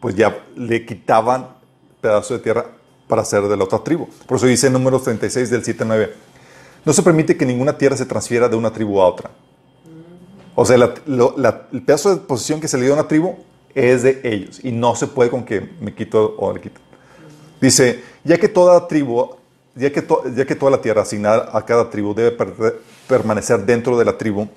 pues 0.00 0.14
ya 0.14 0.44
le 0.56 0.86
quitaban 0.86 1.56
pedazos 2.00 2.38
de 2.38 2.44
tierra 2.44 2.66
para 3.08 3.24
ser 3.24 3.42
de 3.42 3.56
la 3.56 3.64
otra 3.64 3.80
tribu. 3.80 4.08
Por 4.26 4.36
eso 4.36 4.46
dice 4.46 4.68
en 4.68 4.72
número 4.72 5.00
36 5.00 5.50
del 5.50 5.64
7-9, 5.64 6.10
no 6.84 6.92
se 6.92 7.02
permite 7.02 7.36
que 7.36 7.44
ninguna 7.44 7.76
tierra 7.76 7.96
se 7.96 8.06
transfiera 8.06 8.48
de 8.48 8.56
una 8.56 8.72
tribu 8.72 9.00
a 9.00 9.08
otra. 9.08 9.30
O 10.62 10.66
sea, 10.66 10.76
el 10.76 11.82
pedazo 11.86 12.14
de 12.14 12.20
posesión 12.20 12.60
que 12.60 12.68
se 12.68 12.76
le 12.76 12.84
dio 12.84 12.92
a 12.92 12.96
una 12.96 13.08
tribu 13.08 13.34
es 13.74 14.02
de 14.02 14.20
ellos 14.22 14.62
y 14.62 14.70
no 14.70 14.94
se 14.94 15.06
puede 15.06 15.30
con 15.30 15.42
que 15.42 15.70
me 15.80 15.94
quito 15.94 16.34
o 16.36 16.52
le 16.52 16.60
quito. 16.60 16.82
Dice, 17.62 18.04
ya 18.24 18.36
que 18.36 18.46
toda 18.46 18.86
tribu 18.86 19.36
ya 19.74 19.90
que, 19.90 20.06
ya 20.36 20.44
que 20.44 20.54
toda 20.54 20.72
la 20.72 20.82
tierra 20.82 21.00
asignada 21.00 21.48
a 21.50 21.64
cada 21.64 21.88
tribu 21.88 22.12
debe 22.12 22.36
permanecer 23.08 23.64
dentro 23.64 23.96
de 23.96 24.04
la 24.04 24.18
tribu 24.18 24.50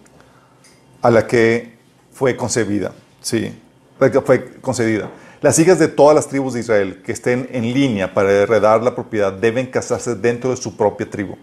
a 1.01 1.09
la 1.09 1.25
que 1.25 1.77
fue 2.11 2.35
concebida, 2.35 2.91
sí, 3.21 3.57
la 3.97 4.09
fue 4.23 4.55
concedida. 4.59 5.09
Las 5.41 5.57
hijas 5.57 5.79
de 5.79 5.87
todas 5.87 6.15
las 6.15 6.27
tribus 6.27 6.53
de 6.53 6.59
Israel 6.59 7.01
que 7.01 7.13
estén 7.13 7.47
en 7.49 7.73
línea 7.73 8.13
para 8.13 8.29
heredar 8.29 8.83
la 8.83 8.93
propiedad 8.93 9.31
deben 9.31 9.67
casarse 9.67 10.15
dentro 10.15 10.49
de 10.49 10.57
su 10.57 10.75
propia 10.75 11.09
tribu. 11.09 11.37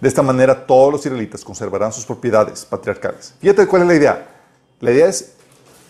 De 0.00 0.08
esta 0.08 0.22
manera 0.22 0.66
todos 0.66 0.92
los 0.92 1.06
israelitas 1.06 1.44
conservarán 1.44 1.92
sus 1.92 2.04
propiedades 2.04 2.64
patriarcales. 2.64 3.34
Fíjate 3.40 3.66
cuál 3.66 3.82
es 3.82 3.88
la 3.88 3.94
idea. 3.94 4.28
La 4.80 4.90
idea 4.92 5.06
es 5.06 5.32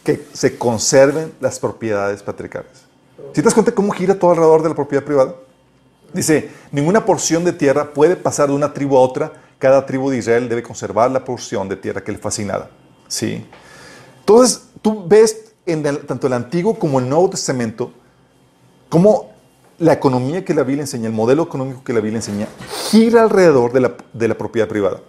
que 0.05 0.25
se 0.33 0.59
conserven 0.59 1.33
las 1.41 1.59
propiedades 1.59 2.23
patriarcales. 2.23 2.85
¿Si 3.33 3.41
te 3.41 3.43
das 3.43 3.55
cuenta 3.55 3.73
cómo 3.73 3.93
gira 3.93 4.19
todo 4.19 4.33
alrededor 4.33 4.63
de 4.63 4.69
la 4.69 4.75
propiedad 4.75 5.05
privada? 5.05 5.35
Dice, 6.13 6.51
ninguna 6.71 7.05
porción 7.05 7.45
de 7.45 7.53
tierra 7.53 7.93
puede 7.93 8.15
pasar 8.15 8.49
de 8.49 8.55
una 8.55 8.73
tribu 8.73 8.97
a 8.97 9.01
otra. 9.01 9.33
Cada 9.59 9.85
tribu 9.87 10.11
de 10.11 10.19
Israel 10.19 10.49
debe 10.49 10.63
conservar 10.63 11.11
la 11.11 11.25
porción 11.25 11.69
de 11.69 11.77
tierra 11.77 12.05
que 12.05 12.13
le 12.13 12.19
fue 12.19 12.29
asignada. 12.29 12.71
¿Sí? 13.09 13.47
Entonces, 14.21 14.63
tú 14.81 15.07
ves 15.07 15.53
en 15.67 15.83
tanto 16.07 16.27
el 16.27 16.35
Antiguo 16.35 16.79
como 16.79 17.01
el 17.01 17.09
Nuevo 17.09 17.31
Testamento 17.31 17.93
cómo 18.89 19.33
la 19.79 19.93
economía 19.93 20.45
que 20.45 20.55
la 20.55 20.63
Biblia 20.63 20.83
enseña, 20.83 21.09
el 21.09 21.13
modelo 21.13 21.43
económico 21.43 21.83
que 21.83 21.93
la 21.93 22.01
Biblia 22.01 22.19
enseña, 22.19 22.47
gira 22.95 23.25
alrededor 23.25 23.73
de 23.73 23.81
la, 23.81 23.95
de 24.13 24.29
la 24.29 24.39
propiedad 24.39 24.69
privada. 24.69 25.01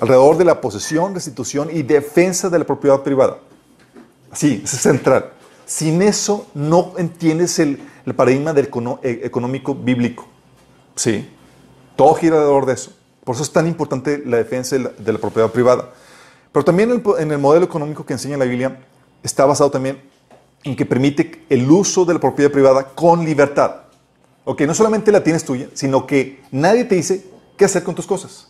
Alrededor 0.00 0.38
de 0.38 0.46
la 0.46 0.62
posesión, 0.62 1.14
restitución 1.14 1.68
y 1.70 1.82
defensa 1.82 2.48
de 2.48 2.58
la 2.58 2.64
propiedad 2.64 3.02
privada. 3.02 3.36
Sí, 4.32 4.62
es 4.64 4.70
central. 4.70 5.30
Sin 5.66 6.00
eso 6.00 6.46
no 6.54 6.94
entiendes 6.96 7.58
el, 7.58 7.80
el 8.06 8.14
paradigma 8.14 8.54
del 8.54 8.70
eh, 9.02 9.20
económico 9.24 9.74
bíblico. 9.74 10.26
Sí, 10.96 11.28
todo 11.96 12.14
gira 12.14 12.36
alrededor 12.36 12.64
de 12.64 12.72
eso. 12.72 12.92
Por 13.24 13.34
eso 13.34 13.44
es 13.44 13.52
tan 13.52 13.66
importante 13.66 14.22
la 14.24 14.38
defensa 14.38 14.76
de 14.76 15.12
la, 15.12 15.18
propiedad 15.18 15.50
privada. 15.50 15.90
Pero 16.50 16.64
también 16.64 17.02
en 17.18 17.30
el 17.30 17.38
modelo 17.38 17.66
económico 17.66 18.06
que 18.06 18.14
enseña 18.14 18.38
la 18.38 18.46
Biblia 18.46 18.80
está 19.22 19.44
basado 19.44 19.70
también 19.70 20.00
en 20.62 20.74
que 20.76 20.86
permite 20.86 21.44
el 21.50 21.70
uso 21.70 22.06
de 22.06 22.14
la 22.14 22.20
propiedad 22.20 22.50
privada 22.50 22.84
con 22.84 23.22
libertad. 23.22 23.82
Ok, 24.46 24.62
no 24.62 24.74
solamente 24.74 25.12
la 25.12 25.22
tienes 25.22 25.44
tuya, 25.44 25.68
sino 25.74 26.06
que 26.06 26.42
nadie 26.50 26.84
te 26.84 26.94
dice 26.94 27.33
qué 27.56 27.64
hacer 27.64 27.82
con 27.82 27.94
tus 27.94 28.06
cosas. 28.06 28.48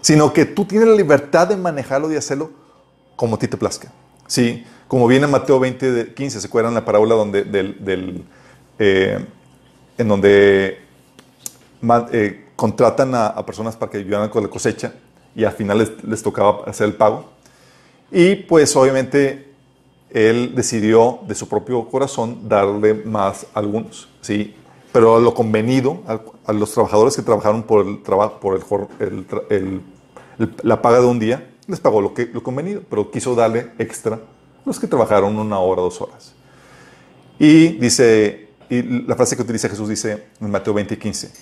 Sino 0.00 0.32
que 0.32 0.44
tú 0.44 0.64
tienes 0.64 0.88
la 0.88 0.94
libertad 0.94 1.48
de 1.48 1.56
manejarlo 1.56 2.12
y 2.12 2.16
hacerlo 2.16 2.50
como 3.16 3.36
a 3.36 3.38
ti 3.38 3.46
te 3.46 3.56
plazca. 3.56 3.92
Sí, 4.26 4.64
como 4.88 5.06
viene 5.06 5.26
en 5.26 5.30
Mateo 5.30 5.60
20, 5.60 6.14
15, 6.14 6.40
¿se 6.40 6.46
acuerdan 6.46 6.74
la 6.74 6.84
parábola 6.84 7.14
donde, 7.14 7.44
del, 7.44 8.24
eh, 8.78 9.24
en 9.96 10.08
donde 10.08 10.78
eh, 12.12 12.44
contratan 12.56 13.14
a, 13.14 13.46
personas 13.46 13.76
para 13.76 13.90
que 13.90 13.98
ayudaran 13.98 14.28
con 14.28 14.42
la 14.42 14.48
cosecha 14.48 14.92
y 15.34 15.44
al 15.44 15.52
final 15.52 15.78
les, 15.78 16.04
les 16.04 16.22
tocaba 16.22 16.64
hacer 16.66 16.86
el 16.86 16.94
pago? 16.94 17.30
Y 18.10 18.34
pues 18.34 18.74
obviamente 18.76 19.52
él 20.10 20.54
decidió 20.54 21.20
de 21.26 21.34
su 21.34 21.48
propio 21.48 21.88
corazón 21.88 22.48
darle 22.48 22.94
más 22.94 23.46
a 23.54 23.60
algunos, 23.60 24.08
¿sí? 24.20 24.54
Pero 24.92 25.16
a 25.16 25.20
lo 25.20 25.34
convenido, 25.34 26.02
a, 26.06 26.52
los 26.52 26.72
trabajadores 26.72 27.16
que 27.16 27.22
trabajaron 27.22 27.62
por, 27.62 27.86
el 27.86 28.02
trabajo, 28.02 28.38
por 28.40 28.88
el, 29.00 29.82
la 30.62 30.82
paga 30.82 31.00
de 31.00 31.06
un 31.06 31.18
día, 31.18 31.50
les 31.66 31.80
pagó 31.80 32.00
lo, 32.00 32.12
que, 32.12 32.26
lo 32.26 32.42
convenido, 32.42 32.82
pero 32.88 33.10
quiso 33.10 33.34
darle 33.34 33.72
extra 33.78 34.20
los 34.64 34.78
que 34.78 34.86
trabajaron 34.86 35.38
una 35.38 35.58
hora, 35.58 35.82
dos 35.82 36.00
horas. 36.00 36.34
Y 37.38 37.68
dice, 37.78 38.50
y 38.68 38.82
la 38.82 39.16
frase 39.16 39.36
que 39.36 39.42
utiliza 39.42 39.68
Jesús 39.68 39.88
dice 39.88 40.24
en 40.40 40.50
Mateo 40.50 40.74
20 40.74 40.94
y 40.94 40.96
15, 40.96 41.32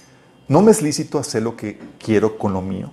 no 0.49 0.63
me 0.63 0.71
es 0.71 0.83
lícito 0.83 1.19
hacer 1.19 1.43
lo 1.43 1.57
que 1.57 1.79
quiero 1.99 2.39
con 2.39 2.53
lo 2.53 2.63
mío. 2.63 2.93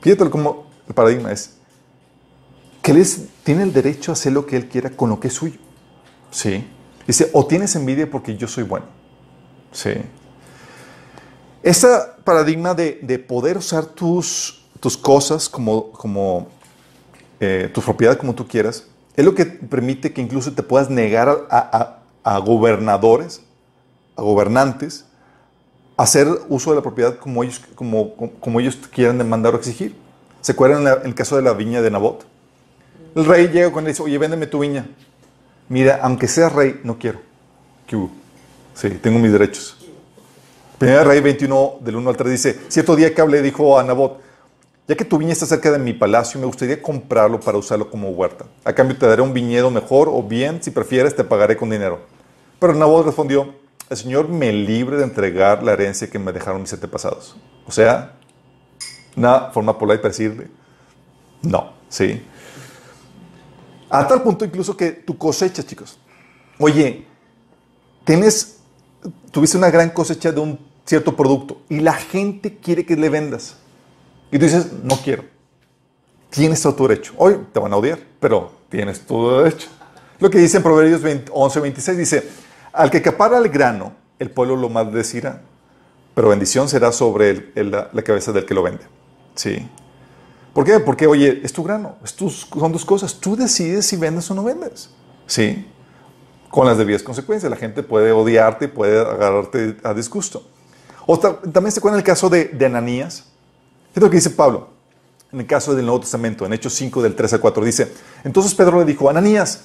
Fíjate 0.00 0.30
cómo 0.30 0.66
el 0.86 0.94
paradigma 0.94 1.32
es, 1.32 1.56
que 2.82 2.92
él 2.92 3.04
tiene 3.42 3.64
el 3.64 3.72
derecho 3.72 4.12
a 4.12 4.14
hacer 4.14 4.32
lo 4.32 4.46
que 4.46 4.56
él 4.56 4.68
quiera 4.68 4.90
con 4.90 5.10
lo 5.10 5.18
que 5.20 5.28
es 5.28 5.34
suyo. 5.34 5.58
Sí. 6.30 6.64
Dice, 7.06 7.30
o 7.32 7.46
tienes 7.46 7.74
envidia 7.74 8.08
porque 8.10 8.36
yo 8.36 8.46
soy 8.46 8.64
bueno. 8.64 8.86
Sí. 9.78 9.92
Ese 11.62 11.86
paradigma 12.24 12.74
de, 12.74 13.24
poder 13.28 13.58
usar 13.58 13.86
tus, 13.86 14.64
tus 14.80 14.96
cosas 14.96 15.48
como, 15.48 15.92
como 15.92 16.48
eh, 17.38 17.70
tu 17.72 17.80
propiedad 17.80 18.16
como 18.16 18.34
tú 18.34 18.48
quieras, 18.48 18.88
es 19.14 19.24
lo 19.24 19.36
que 19.36 19.46
permite 19.46 20.12
que 20.12 20.20
incluso 20.20 20.52
te 20.52 20.64
puedas 20.64 20.90
negar 20.90 21.46
a, 21.48 22.40
gobernadores, 22.40 23.40
a 24.16 24.22
gobernantes, 24.22 25.04
a 25.96 26.02
hacer 26.02 26.26
uso 26.48 26.70
de 26.70 26.76
la 26.76 26.82
propiedad 26.82 27.16
como 27.16 27.44
ellos, 27.44 27.60
como, 27.76 28.16
como, 28.40 28.58
ellos 28.58 28.76
quieran 28.92 29.16
demandar 29.16 29.54
o 29.54 29.58
exigir. 29.58 29.94
¿Se 30.40 30.52
acuerdan 30.52 30.88
en 30.88 31.06
el 31.06 31.14
caso 31.14 31.36
de 31.36 31.42
la 31.42 31.52
viña 31.52 31.82
de 31.82 31.90
Nabot? 31.92 32.26
El 33.14 33.24
rey 33.24 33.46
llega 33.46 33.70
con 33.70 33.84
él 33.84 33.90
y 33.90 33.92
dice, 33.92 34.02
oye, 34.02 34.18
véndeme 34.18 34.48
tu 34.48 34.58
viña. 34.58 34.88
Mira, 35.68 36.00
aunque 36.02 36.26
seas 36.26 36.52
rey, 36.52 36.80
no 36.82 36.98
quiero. 36.98 37.20
¿Qué 37.86 37.94
hubo? 37.94 38.10
Sí, 38.78 38.90
tengo 38.90 39.18
mis 39.18 39.32
derechos. 39.32 39.76
Primera 40.78 41.02
Rey 41.02 41.20
21, 41.20 41.78
del 41.80 41.96
1 41.96 42.10
al 42.10 42.16
3 42.16 42.30
dice, 42.30 42.60
cierto 42.68 42.94
día 42.94 43.12
que 43.12 43.20
hablé, 43.20 43.42
dijo 43.42 43.76
a 43.76 43.82
Nabot, 43.82 44.20
ya 44.86 44.94
que 44.94 45.04
tu 45.04 45.18
viña 45.18 45.32
está 45.32 45.46
cerca 45.46 45.72
de 45.72 45.80
mi 45.80 45.94
palacio, 45.94 46.38
me 46.38 46.46
gustaría 46.46 46.80
comprarlo 46.80 47.40
para 47.40 47.58
usarlo 47.58 47.90
como 47.90 48.10
huerta. 48.10 48.44
A 48.62 48.72
cambio 48.72 48.96
te 48.96 49.04
daré 49.04 49.20
un 49.20 49.34
viñedo 49.34 49.68
mejor 49.72 50.08
o 50.08 50.22
bien, 50.22 50.62
si 50.62 50.70
prefieres, 50.70 51.16
te 51.16 51.24
pagaré 51.24 51.56
con 51.56 51.68
dinero. 51.68 52.02
Pero 52.60 52.72
Nabot 52.72 53.04
respondió, 53.04 53.52
el 53.90 53.96
Señor 53.96 54.28
me 54.28 54.52
libre 54.52 54.96
de 54.96 55.02
entregar 55.02 55.64
la 55.64 55.72
herencia 55.72 56.08
que 56.08 56.20
me 56.20 56.30
dejaron 56.30 56.62
mis 56.62 56.72
antepasados. 56.72 57.36
O 57.66 57.72
sea, 57.72 58.14
una 59.16 59.50
forma 59.50 59.76
polite 59.76 59.98
para 59.98 60.10
decirle, 60.10 60.46
no, 61.42 61.72
¿sí? 61.88 62.22
A 63.90 64.06
tal 64.06 64.22
punto 64.22 64.44
incluso 64.44 64.76
que 64.76 64.92
tu 64.92 65.18
cosecha, 65.18 65.64
chicos. 65.64 65.98
Oye, 66.60 67.08
tienes, 68.04 68.57
tuviste 69.30 69.56
una 69.56 69.70
gran 69.70 69.90
cosecha 69.90 70.32
de 70.32 70.40
un 70.40 70.58
cierto 70.84 71.14
producto 71.14 71.62
y 71.68 71.80
la 71.80 71.92
gente 71.92 72.56
quiere 72.56 72.84
que 72.86 72.96
le 72.96 73.08
vendas. 73.08 73.56
Y 74.30 74.38
tú 74.38 74.44
dices, 74.44 74.72
no 74.82 74.96
quiero. 74.96 75.24
Tienes 76.30 76.60
todo 76.60 76.74
tu 76.74 76.88
derecho. 76.88 77.14
Hoy 77.16 77.38
te 77.52 77.60
van 77.60 77.72
a 77.72 77.76
odiar, 77.76 77.98
pero 78.20 78.52
tienes 78.68 79.00
todo 79.00 79.42
derecho. 79.42 79.68
Lo 80.18 80.30
que 80.30 80.38
dice 80.38 80.56
en 80.58 80.62
Proverbios 80.62 81.00
11, 81.30 81.60
26 81.60 81.98
dice, 81.98 82.28
al 82.72 82.90
que 82.90 83.00
capara 83.00 83.38
el 83.38 83.48
grano, 83.48 83.92
el 84.18 84.30
pueblo 84.30 84.56
lo 84.56 84.68
maldecirá, 84.68 85.42
pero 86.14 86.30
bendición 86.30 86.68
será 86.68 86.92
sobre 86.92 87.52
la, 87.54 87.88
cabeza 88.02 88.32
del 88.32 88.44
que 88.44 88.54
lo 88.54 88.62
vende. 88.62 88.84
Sí. 89.36 89.66
¿Por 90.52 90.64
qué? 90.64 90.80
Porque, 90.80 91.06
oye, 91.06 91.40
es 91.44 91.52
tu 91.52 91.62
grano, 91.62 91.96
son 92.04 92.72
tus 92.72 92.84
cosas. 92.84 93.14
Tú 93.14 93.36
decides 93.36 93.86
si 93.86 93.96
vendes 93.96 94.30
o 94.30 94.34
no 94.34 94.42
vendes. 94.42 94.90
¿Sí? 95.26 95.66
Con 96.50 96.66
las 96.66 96.78
debidas 96.78 97.02
consecuencias. 97.02 97.50
La 97.50 97.56
gente 97.56 97.82
puede 97.82 98.12
odiarte 98.12 98.66
y 98.66 98.68
puede 98.68 99.00
agarrarte 99.00 99.76
a 99.82 99.94
disgusto. 99.94 100.46
O 101.06 101.18
también 101.18 101.72
se 101.72 101.80
acuerda 101.80 101.98
el 101.98 102.04
caso 102.04 102.28
de, 102.28 102.46
de 102.46 102.66
Ananías. 102.66 103.24
es 103.94 104.02
lo 104.02 104.10
que 104.10 104.16
dice 104.16 104.30
Pablo? 104.30 104.68
En 105.32 105.40
el 105.40 105.46
caso 105.46 105.74
del 105.74 105.84
Nuevo 105.84 106.00
Testamento, 106.00 106.46
en 106.46 106.52
Hechos 106.54 106.72
5, 106.74 107.02
del 107.02 107.14
3 107.14 107.34
al 107.34 107.40
4, 107.40 107.64
dice: 107.64 107.92
Entonces 108.24 108.54
Pedro 108.54 108.78
le 108.78 108.86
dijo, 108.86 109.10
Ananías, 109.10 109.62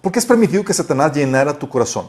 ¿por 0.00 0.10
qué 0.10 0.18
has 0.18 0.26
permitido 0.26 0.64
que 0.64 0.74
Satanás 0.74 1.12
llenara 1.12 1.56
tu 1.56 1.68
corazón? 1.68 2.08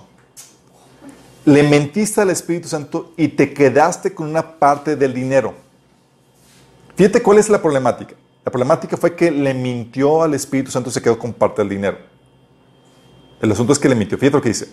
Le 1.46 1.62
mentiste 1.62 2.22
al 2.22 2.32
Espíritu 2.32 2.68
Santo 2.68 3.14
y 3.16 3.28
te 3.28 3.54
quedaste 3.54 4.16
con 4.16 4.28
una 4.28 4.58
parte 4.58 4.96
del 4.96 5.14
dinero 5.14 5.66
Fíjate 6.96 7.22
cuál 7.22 7.38
es 7.38 7.50
la 7.50 7.62
problemática. 7.62 8.16
La 8.44 8.52
problemática 8.52 8.96
fue 8.96 9.16
que 9.16 9.30
le 9.30 9.54
mintió 9.54 10.24
al 10.24 10.34
Espíritu 10.34 10.72
Santo 10.72 10.90
y 10.90 10.94
se 10.94 11.02
quedó 11.02 11.20
con 11.20 11.34
parte 11.34 11.62
del 11.62 11.70
dinero. 11.70 11.98
El 13.46 13.52
asunto 13.52 13.74
es 13.74 13.80
que 13.80 13.88
le 13.88 13.96
mintió. 13.96 14.18
Fíjate 14.18 14.38
lo 14.38 14.42
que 14.42 14.50
dice. 14.50 14.68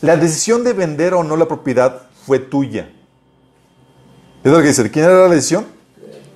La 0.00 0.16
decisión 0.16 0.64
de 0.64 0.72
vender 0.72 1.14
o 1.14 1.24
no 1.24 1.36
la 1.36 1.46
propiedad 1.46 2.02
fue 2.26 2.38
tuya. 2.38 2.90
Es 4.42 4.52
lo 4.52 4.58
que 4.60 4.68
dice. 4.68 4.84
¿De 4.84 4.90
quién 4.90 5.04
era 5.04 5.28
la 5.28 5.34
decisión? 5.34 5.66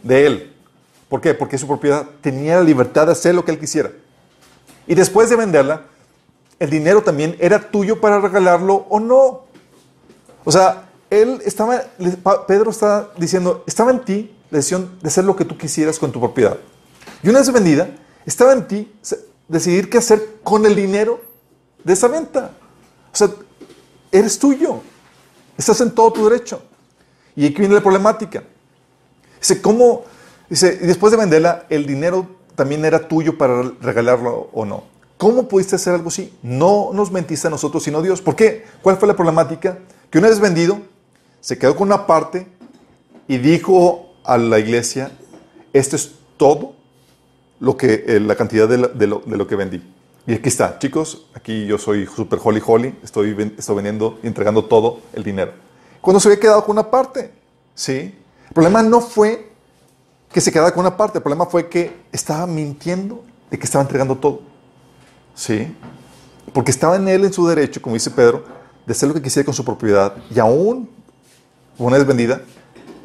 De 0.03 0.27
él. 0.27 0.53
¿Por 1.09 1.21
qué? 1.21 1.35
Porque 1.35 1.57
su 1.57 1.67
propiedad 1.67 2.05
tenía 2.21 2.57
la 2.57 2.63
libertad 2.63 3.07
de 3.07 3.13
hacer 3.13 3.35
lo 3.35 3.45
que 3.45 3.53
él 3.53 3.61
quisiera. 3.61 3.93
Y 4.89 4.95
después 4.95 5.31
de 5.31 5.37
venderla, 5.37 5.83
el 6.59 6.69
dinero 6.71 7.03
también 7.03 7.37
era 7.39 7.71
tuyo 7.71 8.01
para 8.01 8.21
regalarlo 8.21 8.87
o 8.89 8.99
no. 8.99 9.45
O 10.45 10.53
sea, 10.53 10.89
él 11.11 11.41
estaba, 11.45 11.83
Pedro 12.49 12.71
está 12.71 13.11
diciendo, 13.17 13.63
estaba 13.67 13.93
en 13.93 14.01
ti 14.01 14.37
la 14.51 14.59
decisión 14.59 14.99
de 15.01 15.09
hacer 15.09 15.25
lo 15.25 15.37
que 15.37 15.45
tú 15.45 15.57
quisieras 15.57 15.99
con 15.99 16.11
tu 16.11 16.19
propiedad. 16.19 16.57
Y 17.23 17.29
una 17.29 17.39
vez 17.39 17.53
vendida, 17.53 17.89
estaba 18.25 18.53
en 18.53 18.67
ti 18.67 18.93
decidir 19.49 19.89
qué 19.89 19.99
hacer 19.99 20.39
con 20.43 20.67
el 20.67 20.75
dinero 20.75 21.26
de 21.87 21.93
esa 21.93 22.09
venta. 22.09 22.51
O 23.13 23.17
sea, 23.17 23.31
eres 24.11 24.39
tuyo. 24.39 24.81
Estás 25.57 25.81
en 25.81 25.93
todo 25.93 26.13
tu 26.13 26.29
derecho. 26.29 26.61
Y 27.37 27.47
aquí 27.47 27.61
viene 27.61 27.77
la 27.77 27.81
problemática. 27.81 28.43
Dice, 29.39 29.63
¿cómo? 29.63 30.03
Dice, 30.51 30.79
y 30.83 30.87
después 30.87 31.13
de 31.13 31.17
venderla, 31.17 31.65
el 31.71 31.87
dinero 31.87 32.27
también 32.57 32.85
era 32.85 33.07
tuyo 33.07 33.39
para 33.39 33.63
regalarlo 33.81 34.51
o 34.53 34.65
no. 34.65 34.85
¿Cómo 35.17 35.47
pudiste 35.47 35.77
hacer 35.77 35.95
algo 35.95 36.09
así? 36.09 36.37
No 36.43 36.91
nos 36.93 37.13
mentiste 37.13 37.47
a 37.47 37.51
nosotros, 37.51 37.85
sino 37.85 37.99
a 37.99 38.03
Dios. 38.03 38.21
¿Por 38.21 38.35
qué? 38.35 38.65
¿Cuál 38.83 38.97
fue 38.97 39.07
la 39.07 39.15
problemática? 39.15 39.79
Que 40.11 40.19
una 40.19 40.29
vez 40.29 40.41
vendido, 40.41 40.81
se 41.41 41.57
quedó 41.57 41.77
con 41.77 41.87
una 41.87 42.07
parte 42.07 42.49
y 43.29 43.39
dijo 43.39 44.13
a 44.25 44.39
la 44.39 44.59
iglesia, 44.59 45.13
esto 45.73 45.95
es 45.95 46.17
todo 46.37 46.75
lo 47.61 47.77
que, 47.77 48.05
eh, 48.07 48.21
la 48.21 48.35
cantidad 48.35 48.69
de, 48.69 49.07
lo, 49.07 49.47
que 49.47 49.57
vendí. 49.57 49.83
Y 50.27 50.35
aquí 50.35 50.49
está, 50.49 50.79
chicos, 50.79 51.27
aquí 51.35 51.67
yo 51.67 51.79
soy 51.79 52.07
super 52.07 52.39
holy 52.43 52.61
holy, 52.65 52.95
estoy, 53.03 53.55
estoy 53.57 53.77
vendiendo 53.77 54.19
y 54.23 54.27
entregando 54.27 54.65
todo 54.65 55.01
el 55.13 55.23
dinero. 55.23 55.53
Cuando 56.01 56.19
se 56.19 56.29
había 56.29 56.41
quedado 56.41 56.65
con 56.65 56.73
una 56.73 56.91
parte, 56.91 57.33
¿sí? 57.75 58.15
El 58.49 58.53
problema 58.55 58.83
no 58.83 59.01
fue 59.01 59.51
que 60.33 60.41
se 60.41 60.53
quedara 60.53 60.73
con 60.73 60.81
una 60.81 60.97
parte, 60.97 61.19
el 61.19 61.23
problema 61.23 61.47
fue 61.47 61.69
que 61.69 61.97
estaba 62.13 62.47
mintiendo 62.47 63.25
de 63.51 63.59
que 63.59 63.65
estaba 63.65 63.83
entregando 63.83 64.17
todo. 64.17 64.41
¿Sí? 65.35 65.75
Porque 66.53 66.71
estaba 66.71 66.97
en 66.97 67.09
él, 67.09 67.25
en 67.25 67.33
su 67.33 67.47
derecho, 67.47 67.81
como 67.83 67.95
dice 67.95 68.11
Pedro, 68.11 68.45
de 68.87 68.93
hacer 68.93 69.09
lo 69.09 69.15
que 69.15 69.23
quisiera 69.23 69.45
con 69.45 69.55
su 69.55 69.65
propiedad 69.65 70.15
y 70.35 70.39
aún, 70.39 70.89
una 71.79 71.99
vez 71.99 72.07
vendida, 72.07 72.41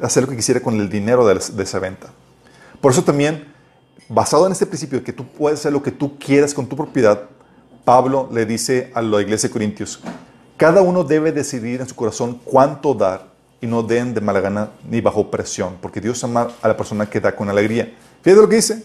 hacer 0.00 0.22
lo 0.22 0.28
que 0.28 0.36
quisiera 0.36 0.60
con 0.60 0.80
el 0.80 0.88
dinero 0.88 1.26
de, 1.26 1.62
esa 1.62 1.78
venta. 1.78 2.08
Por 2.80 2.92
eso 2.92 3.04
también, 3.04 3.51
basado 4.12 4.46
en 4.46 4.52
este 4.52 4.66
principio 4.66 4.98
de 4.98 5.04
que 5.04 5.12
tú 5.12 5.26
puedes 5.26 5.60
hacer 5.60 5.72
lo 5.72 5.82
que 5.82 5.90
tú 5.90 6.18
quieras 6.18 6.52
con 6.52 6.66
tu 6.66 6.76
propiedad, 6.76 7.22
Pablo 7.84 8.28
le 8.30 8.44
dice 8.44 8.90
a 8.94 9.00
la 9.00 9.20
iglesia 9.20 9.48
de 9.48 9.52
Corintios, 9.52 10.00
cada 10.56 10.82
uno 10.82 11.02
debe 11.02 11.32
decidir 11.32 11.80
en 11.80 11.88
su 11.88 11.94
corazón 11.94 12.40
cuánto 12.44 12.94
dar 12.94 13.32
y 13.60 13.66
no 13.66 13.82
den 13.82 14.12
de 14.12 14.20
mala 14.20 14.40
gana 14.40 14.70
ni 14.88 15.00
bajo 15.00 15.30
presión, 15.30 15.78
porque 15.80 16.00
Dios 16.00 16.22
ama 16.24 16.48
a 16.60 16.68
la 16.68 16.76
persona 16.76 17.08
que 17.08 17.20
da 17.20 17.34
con 17.34 17.48
alegría. 17.48 17.94
Fíjate 18.22 18.42
lo 18.42 18.48
que 18.48 18.56
dice. 18.56 18.84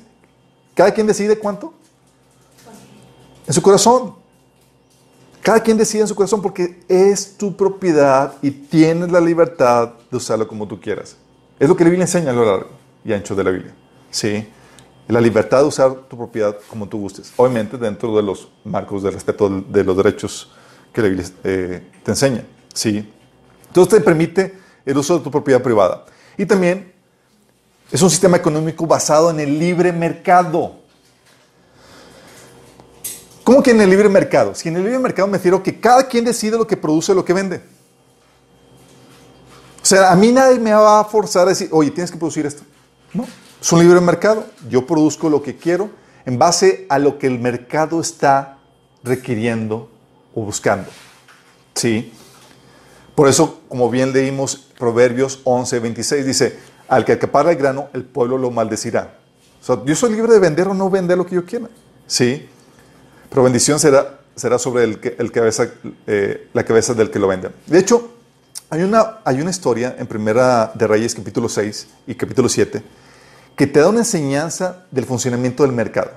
Cada 0.74 0.92
quien 0.92 1.08
decide 1.08 1.38
cuánto. 1.38 1.74
En 3.46 3.54
su 3.54 3.62
corazón. 3.62 4.16
Cada 5.42 5.60
quien 5.62 5.78
decide 5.78 6.02
en 6.02 6.08
su 6.08 6.16
corazón 6.16 6.42
porque 6.42 6.84
es 6.88 7.38
tu 7.38 7.56
propiedad 7.56 8.34
y 8.42 8.52
tienes 8.52 9.12
la 9.12 9.20
libertad 9.20 9.94
de 10.10 10.18
usarlo 10.18 10.48
como 10.48 10.68
tú 10.68 10.80
quieras. 10.80 11.16
Es 11.60 11.68
lo 11.68 11.76
que 11.76 11.84
la 11.84 11.90
Biblia 11.90 12.06
enseña 12.06 12.32
a 12.32 12.34
lo 12.34 12.46
largo 12.46 12.70
y 13.04 13.14
ancho 13.14 13.36
de 13.36 13.44
la 13.44 13.52
Biblia. 13.52 13.74
¿Sí? 14.12 14.48
La 15.08 15.22
libertad 15.22 15.62
de 15.62 15.66
usar 15.66 15.94
tu 16.10 16.18
propiedad 16.18 16.58
como 16.70 16.88
tú 16.88 17.00
gustes. 17.00 17.32
Obviamente 17.38 17.78
dentro 17.78 18.16
de 18.16 18.24
los 18.24 18.50
marcos 18.64 19.04
de 19.04 19.12
respeto 19.12 19.50
de 19.50 19.84
los 19.84 19.96
derechos 19.96 20.52
que 20.92 21.02
la 21.02 21.08
Biblia 21.08 21.28
eh, 21.44 21.90
te 22.04 22.12
enseña. 22.12 22.46
¿sí? 22.74 23.12
Entonces 23.68 24.00
te 24.00 24.04
permite 24.04 24.54
el 24.86 24.98
uso 24.98 25.18
de 25.18 25.24
tu 25.24 25.32
propiedad 25.32 25.62
privada. 25.62 26.06
Y 26.38 26.46
también 26.46 26.94
es 27.92 28.02
un 28.02 28.10
sistema 28.10 28.38
económico 28.38 28.86
basado 28.86 29.30
en 29.30 29.40
el 29.40 29.58
libre 29.58 29.94
mercado. 29.94 30.76
¿Cómo 33.44 33.64
que 33.64 33.72
en 33.72 33.80
el 33.80 33.90
libre 33.90 34.10
mercado? 34.10 34.54
Si 34.54 34.68
en 34.68 34.76
el 34.76 34.84
libre 34.84 35.00
mercado 35.00 35.28
me 35.28 35.38
refiero 35.38 35.64
que 35.64 35.80
cada 35.80 36.06
quien 36.06 36.26
decide 36.26 36.58
lo 36.58 36.68
que 36.68 36.76
produce, 36.76 37.16
lo 37.16 37.24
que 37.24 37.32
vende. 37.32 37.62
O 39.82 39.86
sea, 39.86 40.12
a 40.12 40.16
mí 40.18 40.34
nadie 40.34 40.60
me 40.60 40.74
va 40.74 41.00
a 41.00 41.06
forzar 41.06 41.48
a 41.48 41.52
decir, 41.52 41.70
oye, 41.72 41.92
tienes 41.92 42.12
que 42.12 42.18
producir 42.18 42.46
esto. 42.46 42.64
No, 43.14 43.26
es 43.62 43.72
un 43.72 43.80
libre 43.80 44.00
mercado. 44.02 44.46
Yo 44.70 44.86
produzco 44.86 45.30
lo 45.30 45.42
que 45.42 45.58
quiero 45.58 45.90
en 46.26 46.38
base 46.38 46.86
a 46.90 47.00
lo 47.00 47.18
que 47.18 47.28
el 47.28 47.40
mercado 47.40 48.00
está 48.02 48.58
requiriendo 49.04 49.90
o 50.34 50.44
buscando. 50.44 50.90
¿Sí? 51.74 52.12
Por 53.16 53.28
eso, 53.28 53.62
como 53.68 53.90
bien 53.90 54.14
leímos 54.14 54.56
Proverbios 54.78 55.40
11, 55.44 55.80
26, 55.80 56.26
dice, 56.26 56.60
al 56.88 57.04
que 57.04 57.14
acapara 57.14 57.52
el 57.52 57.58
grano, 57.58 57.90
el 57.94 58.04
pueblo 58.04 58.38
lo 58.38 58.52
maldecirá. 58.52 59.18
O 59.62 59.66
sea, 59.66 59.84
yo 59.84 59.96
soy 59.96 60.14
libre 60.14 60.34
de 60.34 60.40
vender 60.40 60.68
o 60.68 60.74
no 60.74 60.90
vender 60.90 61.18
lo 61.18 61.26
que 61.26 61.36
yo 61.36 61.46
quiera. 61.46 61.68
¿Sí? 62.06 62.48
Pero 63.30 63.44
bendición 63.44 63.80
será, 63.80 64.20
será 64.36 64.60
sobre 64.60 64.84
el, 64.84 65.00
que, 65.00 65.16
el 65.18 65.32
cabeza, 65.32 65.70
eh, 66.06 66.48
la 66.54 66.64
cabeza 66.64 66.94
del 66.94 67.10
que 67.10 67.20
lo 67.20 67.28
vende. 67.28 67.50
De 67.66 67.80
hecho, 67.80 68.12
hay 68.70 68.84
una, 68.84 69.20
hay 69.24 69.42
una 69.42 69.50
historia 69.50 69.96
en 69.98 70.08
Primera 70.08 70.72
de 70.74 70.88
Reyes, 70.88 71.16
capítulo 71.16 71.50
6 71.50 71.88
y 72.08 72.16
capítulo 72.16 72.50
7, 72.50 72.84
que 73.58 73.66
te 73.66 73.80
da 73.80 73.90
una 73.90 74.00
enseñanza 74.00 74.86
del 74.92 75.04
funcionamiento 75.04 75.64
del 75.64 75.72
mercado. 75.74 76.12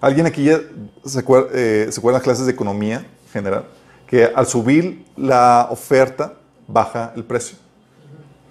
¿Alguien 0.00 0.24
aquí 0.26 0.44
ya 0.44 0.60
se 1.04 1.18
acuerda, 1.18 1.50
eh, 1.52 1.88
¿se 1.90 2.00
acuerda 2.00 2.18
las 2.18 2.24
clases 2.24 2.46
de 2.46 2.52
economía 2.52 3.06
general? 3.30 3.66
Que 4.06 4.24
al 4.24 4.46
subir 4.46 5.04
la 5.16 5.68
oferta, 5.70 6.32
baja 6.66 7.12
el 7.14 7.24
precio. 7.24 7.58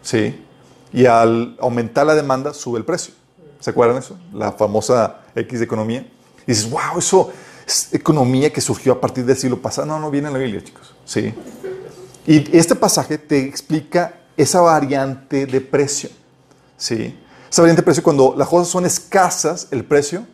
¿Sí? 0.03 0.39
Y 0.93 1.07
al 1.07 1.57
aumentar 1.59 2.05
la 2.05 2.13
demanda, 2.13 2.53
sube 2.53 2.77
el 2.77 2.85
precio. 2.85 3.15
¿Se 3.59 3.71
acuerdan 3.71 3.97
eso? 3.97 4.19
La 4.31 4.51
famosa 4.51 5.21
X 5.33 5.57
de 5.57 5.65
economía. 5.65 6.07
Y 6.45 6.51
dices, 6.51 6.69
wow, 6.69 6.99
eso 6.99 7.31
es 7.65 7.91
economía 7.91 8.53
que 8.53 8.61
surgió 8.61 8.93
a 8.93 9.01
partir 9.01 9.25
del 9.25 9.35
siglo 9.35 9.59
pasado. 9.59 9.87
No, 9.87 9.99
no 9.99 10.11
viene 10.11 10.27
en 10.27 10.33
la 10.33 10.39
Biblia, 10.39 10.63
chicos. 10.63 10.93
Sí. 11.05 11.33
Y 12.27 12.55
este 12.55 12.75
pasaje 12.75 13.17
te 13.17 13.39
explica 13.39 14.13
esa 14.37 14.61
variante 14.61 15.47
de 15.47 15.59
precio. 15.59 16.11
Sí. 16.77 17.17
Esa 17.49 17.61
variante 17.61 17.83
precio, 17.83 18.03
cuando 18.03 18.33
las 18.37 18.47
cosas 18.47 18.67
son 18.67 18.85
escasas, 18.85 19.67
el 19.71 19.83
precio 19.85 20.25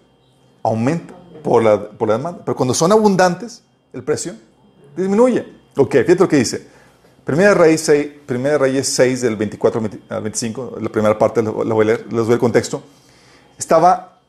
aumenta 0.64 1.14
por 1.44 1.64
la, 1.64 1.90
por 1.90 2.08
la 2.08 2.18
demanda. 2.18 2.42
Pero 2.46 2.56
cuando 2.56 2.74
son 2.74 2.92
abundantes, 2.92 3.64
el 3.94 4.04
precio 4.04 4.36
disminuye. 4.96 5.46
Ok, 5.78 5.92
fíjate 5.92 6.16
lo 6.16 6.28
que 6.28 6.38
dice. 6.38 6.68
Primera 7.24 7.54
Reyes 7.54 7.82
6, 7.82 8.08
Primera 8.26 8.58
Reyes 8.58 8.88
6 8.90 9.22
del 9.22 9.36
24 9.36 9.82
al 10.10 10.22
25, 10.24 10.78
la 10.82 10.90
primera 10.90 11.18
parte 11.18 11.44
la 11.44 11.52
voy 11.52 11.84
a 11.84 11.86
leer, 11.86 12.06
les 12.12 12.26
doy 12.26 12.34
el 12.34 12.40
contexto. 12.40 12.82
Estaba, 13.58 14.20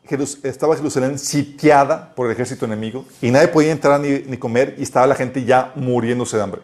estaba 0.43 0.77
Jerusalén 0.77 1.19
sitiada 1.19 2.15
por 2.15 2.27
el 2.27 2.33
ejército 2.33 2.67
enemigo 2.67 3.07
y 3.23 3.31
nadie 3.31 3.49
podía 3.49 3.73
entrar 3.73 3.99
ni, 3.99 4.21
ni 4.21 4.37
comer 4.37 4.75
y 4.79 4.83
estaba 4.83 5.07
la 5.07 5.15
gente 5.15 5.45
ya 5.45 5.73
muriéndose 5.75 6.37
de 6.37 6.43
hambre. 6.43 6.61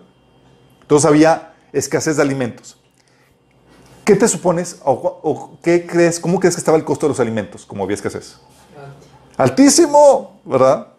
Entonces 0.83 1.07
había 1.07 1.54
escasez 1.72 2.16
de 2.16 2.22
alimentos. 2.22 2.77
¿Qué 4.08 4.16
te 4.16 4.26
supones 4.26 4.78
o, 4.86 5.20
o, 5.22 5.58
qué 5.62 5.86
crees, 5.86 6.18
cómo 6.18 6.40
crees 6.40 6.54
que 6.54 6.60
estaba 6.60 6.78
el 6.78 6.84
costo 6.86 7.04
de 7.04 7.10
los 7.10 7.20
alimentos 7.20 7.66
como 7.66 7.84
había 7.84 7.94
escasez? 7.94 8.38
Altísimo, 9.36 10.40
¿verdad? 10.46 10.94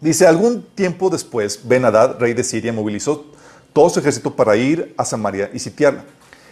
Dice, 0.00 0.26
algún 0.26 0.64
tiempo 0.74 1.10
después, 1.10 1.60
Ben 1.62 1.84
Hadad, 1.84 2.18
rey 2.18 2.34
de 2.34 2.42
Siria, 2.42 2.72
movilizó 2.72 3.26
todo 3.72 3.88
su 3.88 4.00
ejército 4.00 4.34
para 4.34 4.56
ir 4.56 4.96
a 4.98 5.04
Samaria 5.04 5.48
y 5.54 5.60
sitiarla. 5.60 6.06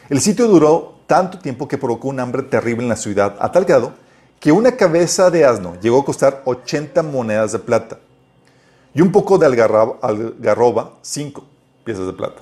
El 0.08 0.20
sitio 0.20 0.46
duró 0.46 1.00
tanto 1.08 1.40
tiempo 1.40 1.66
que 1.66 1.78
provocó 1.78 2.06
un 2.06 2.20
hambre 2.20 2.44
terrible 2.44 2.84
en 2.84 2.88
la 2.88 2.94
ciudad, 2.94 3.34
a 3.40 3.50
tal 3.50 3.64
grado 3.64 3.92
que 4.38 4.52
una 4.52 4.76
cabeza 4.76 5.32
de 5.32 5.44
asno 5.44 5.74
llegó 5.80 6.02
a 6.02 6.04
costar 6.04 6.42
80 6.44 7.02
monedas 7.02 7.50
de 7.50 7.58
plata 7.58 7.98
y 8.94 9.00
un 9.00 9.10
poco 9.10 9.36
de 9.36 9.46
algarroba, 9.46 9.98
algarroba 10.00 10.92
5 11.02 11.44
piezas 11.82 12.06
de 12.06 12.12
plata. 12.12 12.40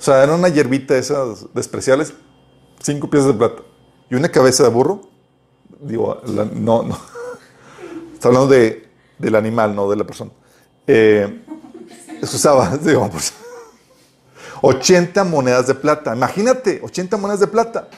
O 0.00 0.02
sea, 0.02 0.24
era 0.24 0.34
una 0.34 0.48
hierbita 0.48 0.96
esas 0.96 1.46
despreciables, 1.54 2.12
5 2.80 3.10
piezas 3.10 3.28
de 3.28 3.34
plata. 3.34 3.62
Y 4.10 4.14
una 4.14 4.28
cabeza 4.28 4.64
de 4.64 4.70
burro, 4.70 5.02
digo, 5.80 6.20
no, 6.54 6.82
no. 6.82 6.98
Está 8.14 8.28
hablando 8.28 8.48
de, 8.48 8.88
del 9.18 9.34
animal, 9.34 9.74
no 9.74 9.88
de 9.88 9.96
la 9.96 10.04
persona. 10.04 10.30
Eh, 10.86 11.42
eso 12.20 12.36
usaba, 12.36 12.76
digo, 12.82 13.08
pues, 13.10 13.32
80 14.62 15.24
monedas 15.24 15.66
de 15.66 15.74
plata. 15.74 16.14
Imagínate, 16.14 16.80
80 16.82 17.16
monedas 17.16 17.40
de 17.40 17.46
plata. 17.46 17.88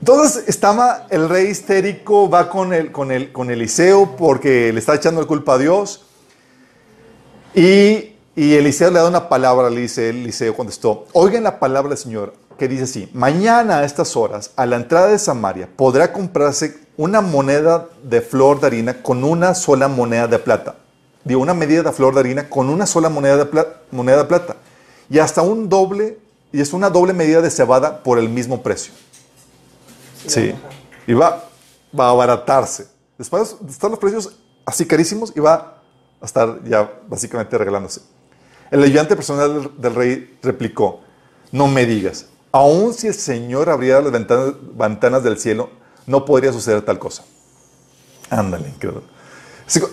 Entonces 0.00 0.44
estaba 0.48 1.06
el 1.10 1.28
rey 1.28 1.48
histérico, 1.48 2.30
va 2.30 2.48
con, 2.48 2.72
el, 2.72 2.90
con, 2.90 3.12
el, 3.12 3.32
con 3.32 3.50
Eliseo 3.50 4.16
porque 4.16 4.72
le 4.72 4.80
está 4.80 4.94
echando 4.94 5.20
la 5.20 5.26
culpa 5.26 5.54
a 5.54 5.58
Dios. 5.58 6.06
Y, 7.54 8.14
y 8.34 8.54
Eliseo 8.54 8.90
le 8.90 8.98
da 8.98 9.08
una 9.08 9.28
palabra, 9.28 9.68
le 9.68 9.82
dice, 9.82 10.08
Eliseo 10.08 10.56
contestó, 10.56 11.06
oigan 11.12 11.42
la 11.42 11.58
palabra 11.58 11.90
del 11.90 11.98
Señor, 11.98 12.32
que 12.60 12.68
dice 12.68 12.82
así, 12.84 13.08
mañana 13.14 13.78
a 13.78 13.84
estas 13.84 14.14
horas, 14.18 14.50
a 14.54 14.66
la 14.66 14.76
entrada 14.76 15.06
de 15.06 15.18
Samaria, 15.18 15.66
podrá 15.76 16.12
comprarse 16.12 16.78
una 16.98 17.22
moneda 17.22 17.88
de 18.02 18.20
flor 18.20 18.60
de 18.60 18.66
harina 18.66 19.02
con 19.02 19.24
una 19.24 19.54
sola 19.54 19.88
moneda 19.88 20.26
de 20.26 20.38
plata. 20.38 20.74
Digo, 21.24 21.40
una 21.40 21.54
medida 21.54 21.82
de 21.82 21.90
flor 21.90 22.12
de 22.12 22.20
harina 22.20 22.50
con 22.50 22.68
una 22.68 22.84
sola 22.84 23.08
moneda 23.08 23.38
de, 23.38 23.46
plata, 23.46 23.80
moneda 23.90 24.18
de 24.18 24.24
plata 24.24 24.56
y 25.08 25.18
hasta 25.18 25.40
un 25.40 25.70
doble, 25.70 26.18
y 26.52 26.60
es 26.60 26.74
una 26.74 26.90
doble 26.90 27.14
medida 27.14 27.40
de 27.40 27.50
cebada 27.50 28.02
por 28.02 28.18
el 28.18 28.28
mismo 28.28 28.62
precio. 28.62 28.92
Sí, 30.26 30.52
y 31.06 31.14
va, 31.14 31.42
va 31.98 32.08
a 32.08 32.10
abaratarse. 32.10 32.88
Después 33.16 33.56
de 33.58 33.70
estar 33.70 33.88
los 33.88 33.98
precios 33.98 34.36
así 34.66 34.84
carísimos 34.84 35.32
y 35.34 35.40
va 35.40 35.80
a 36.20 36.26
estar 36.26 36.62
ya 36.64 36.92
básicamente 37.08 37.56
regalándose. 37.56 38.02
El 38.70 38.82
ayudante 38.82 39.16
personal 39.16 39.70
del 39.78 39.94
rey 39.94 40.38
replicó, 40.42 41.00
no 41.52 41.66
me 41.66 41.86
digas, 41.86 42.26
aun 42.52 42.94
si 42.94 43.06
el 43.06 43.14
Señor 43.14 43.68
abriera 43.70 44.00
las 44.00 44.12
ventanas, 44.12 45.22
del 45.22 45.38
cielo, 45.38 45.70
no 46.06 46.24
podría 46.24 46.52
suceder 46.52 46.82
tal 46.82 46.98
cosa. 46.98 47.24
Ándale, 48.28 48.68
increíble. 48.68 49.02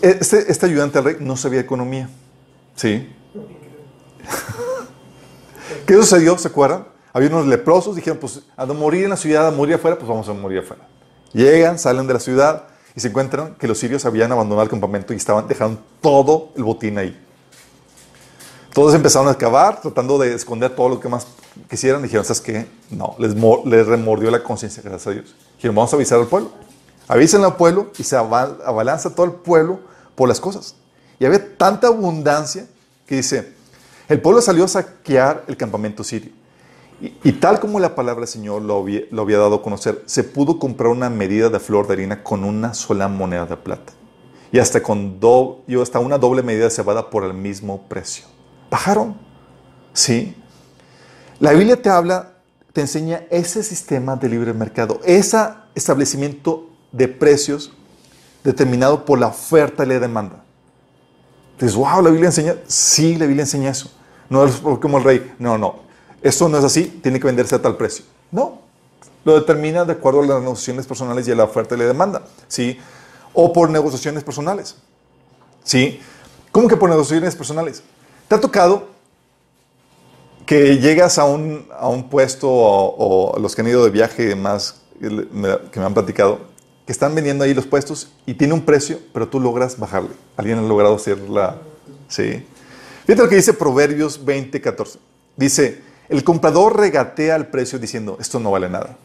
Este, 0.02 0.52
este 0.52 0.66
ayudante 0.66 1.00
del 1.00 1.06
rey 1.06 1.18
no 1.20 1.38
sabía 1.38 1.60
economía. 1.60 2.10
Sí. 2.76 3.14
¿Qué 5.86 5.94
sucedió? 5.94 6.38
¿Se 6.38 6.48
acuerdan? 6.48 6.88
Había 7.14 7.30
unos 7.30 7.48
leprosos, 7.48 7.96
dijeron, 7.96 8.20
pues 8.20 8.42
a 8.56 8.66
morir 8.66 9.06
en 9.06 9.10
la 9.12 9.18
ciudad, 9.18 9.48
a 9.48 9.52
morir 9.52 9.76
afuera, 9.76 9.98
pues 9.98 10.08
vamos 10.08 10.28
a 10.30 10.34
morir 10.34 10.60
afuera. 10.60 10.88
Llegan, 11.34 11.80
salen 11.80 12.08
de 12.08 12.14
la 12.14 12.20
ciudad 12.20 12.68
y 12.96 13.00
se 13.00 13.10
encuentran 13.10 13.56
que 13.56 13.68
los 13.68 13.78
sirios 13.78 14.06
habían 14.06 14.32
abandonado 14.32 14.64
el 14.64 14.70
campamento 14.70 15.14
y 15.14 15.18
estaban 15.18 15.48
dejando 15.48 15.80
todo 16.02 16.52
el 16.56 16.64
botín 16.64 16.98
ahí. 16.98 17.27
Todos 18.78 18.94
empezaron 18.94 19.28
a 19.28 19.32
excavar, 19.32 19.82
tratando 19.82 20.20
de 20.20 20.36
esconder 20.36 20.76
todo 20.76 20.88
lo 20.88 21.00
que 21.00 21.10
más 21.10 21.26
quisieran. 21.68 22.04
Dijeron, 22.04 22.24
¿sabes 22.24 22.42
qué? 22.42 22.68
No, 22.92 23.16
les, 23.18 23.34
les 23.66 23.88
remordió 23.88 24.30
la 24.30 24.44
conciencia, 24.44 24.84
gracias 24.84 25.08
a 25.08 25.12
Dios. 25.14 25.36
Dijeron, 25.56 25.76
vamos 25.76 25.92
a 25.92 25.96
avisar 25.96 26.20
al 26.20 26.28
pueblo. 26.28 26.52
Avisen 27.08 27.44
al 27.44 27.56
pueblo 27.56 27.88
y 27.98 28.04
se 28.04 28.16
abalanza 28.16 29.16
todo 29.16 29.26
el 29.26 29.32
pueblo 29.32 29.80
por 30.14 30.30
las 30.30 30.40
cosas. 30.40 30.76
Y 31.18 31.26
había 31.26 31.58
tanta 31.58 31.88
abundancia 31.88 32.68
que 33.08 33.16
dice, 33.16 33.52
el 34.10 34.22
pueblo 34.22 34.44
salió 34.44 34.66
a 34.66 34.68
saquear 34.68 35.44
el 35.48 35.58
campamento 35.58 36.04
sirio. 36.04 36.30
Y, 37.02 37.32
tal 37.32 37.60
como 37.60 37.80
la 37.80 37.96
palabra 37.96 38.26
del 38.26 38.30
Señor 38.30 38.62
lo 38.62 38.82
había, 38.82 39.02
lo 39.10 39.24
había, 39.24 39.40
dado 39.40 39.56
a 39.56 39.64
conocer, 39.64 40.04
se 40.06 40.24
pudo 40.24 40.60
comprar 40.60 40.92
una 40.92 41.10
medida 41.10 41.50
de 41.50 41.60
flor 41.60 41.88
de 41.88 41.94
harina 41.94 42.22
con 42.22 42.44
una 42.44 42.76
sola 42.76 43.08
moneda 43.08 43.48
de 43.48 43.58
plata. 43.58 43.94
Y 44.52 44.60
hasta, 44.60 44.84
con 44.84 45.20
do, 45.20 45.64
y 45.66 45.82
hasta 45.82 45.98
una 45.98 46.20
doble 46.20 46.44
medida 46.44 46.66
de 46.66 46.70
cebada 46.70 47.10
por 47.10 47.24
el 47.24 47.34
mismo 47.34 47.82
precio. 47.90 48.37
Bajaron. 48.70 49.18
Sí. 49.94 50.36
La 51.40 51.54
Biblia 51.54 51.82
te 51.82 51.90
habla, 51.90 52.34
te 52.74 52.82
enseña 52.82 53.24
ese 53.30 53.64
sistema 53.64 54.16
de 54.16 54.30
libre 54.30 54.54
mercado, 54.54 55.00
ese 55.04 55.38
establecimiento 55.76 56.70
de 56.92 57.08
precios 57.08 57.72
determinado 58.44 59.06
por 59.06 59.20
la 59.20 59.28
oferta 59.28 59.84
y 59.84 59.88
la 59.88 60.00
demanda. 60.00 60.44
Dices, 61.60 61.76
wow, 61.76 62.02
la 62.02 62.10
Biblia 62.10 62.28
enseña. 62.28 62.56
Sí, 62.68 63.16
la 63.16 63.26
Biblia 63.26 63.44
enseña 63.44 63.72
eso. 63.72 63.92
No 64.30 64.46
es 64.46 64.58
como 64.58 65.00
el 65.00 65.04
rey. 65.04 65.34
No, 65.40 65.58
no. 65.58 65.80
Esto 66.22 66.48
no 66.50 66.58
es 66.58 66.64
así. 66.64 67.00
Tiene 67.02 67.20
que 67.20 67.28
venderse 67.28 67.56
a 67.56 67.62
tal 67.62 67.78
precio. 67.78 68.06
No. 68.32 68.62
Lo 69.26 69.36
determina 69.40 69.84
de 69.84 69.94
acuerdo 69.94 70.22
a 70.22 70.26
las 70.26 70.42
negociaciones 70.42 70.86
personales 70.86 71.28
y 71.28 71.32
a 71.32 71.36
la 71.36 71.44
oferta 71.44 71.76
y 71.76 71.80
la 71.80 71.86
demanda. 71.86 72.22
¿Sí? 72.48 72.80
O 73.34 73.52
por 73.52 73.70
negociaciones 73.70 74.24
personales. 74.24 74.76
¿Sí? 75.64 76.00
¿Cómo 76.52 76.68
que 76.68 76.78
por 76.78 76.90
negociaciones 76.90 77.36
personales? 77.36 77.84
¿Te 78.28 78.36
ha 78.36 78.42
tocado 78.42 78.88
que 80.46 80.78
llegas 80.80 81.18
a 81.18 81.26
un, 81.26 81.68
a 81.78 81.88
un 81.88 82.10
puesto 82.10 82.50
o, 82.50 83.34
o, 83.36 83.40
los 83.40 83.56
que 83.56 83.62
han 83.62 83.68
ido 83.68 83.84
de 83.84 83.90
viaje 83.90 84.24
y 84.24 84.26
demás 84.28 84.82
que 85.00 85.80
me 85.80 85.86
han 85.86 85.94
platicado 85.94 86.40
que 86.88 86.94
están 86.94 87.14
vendiendo 87.14 87.44
ahí 87.44 87.54
los 87.54 87.66
puestos 87.66 88.10
y 88.26 88.36
tiene 88.36 88.54
un 88.54 88.62
precio, 88.62 89.00
pero 89.14 89.28
tú 89.28 89.42
logras 89.42 89.78
bajarle. 89.78 90.12
Alguien 90.38 90.58
ha 90.58 90.62
logrado 90.62 90.96
hacerla. 90.96 91.58
Sí. 92.08 92.46
Fíjate 93.06 93.24
lo 93.24 93.28
que 93.28 93.36
dice 93.36 93.52
Proverbios 93.52 94.24
20, 94.24 94.62
14. 94.62 94.98
Dice, 95.36 95.82
el 96.08 96.24
comprador 96.24 96.78
regatea 96.78 97.36
el 97.36 97.48
precio 97.48 97.78
diciendo, 97.78 98.18
esto 98.22 98.40
no 98.40 98.52
vale 98.52 98.70
nada. 98.70 98.96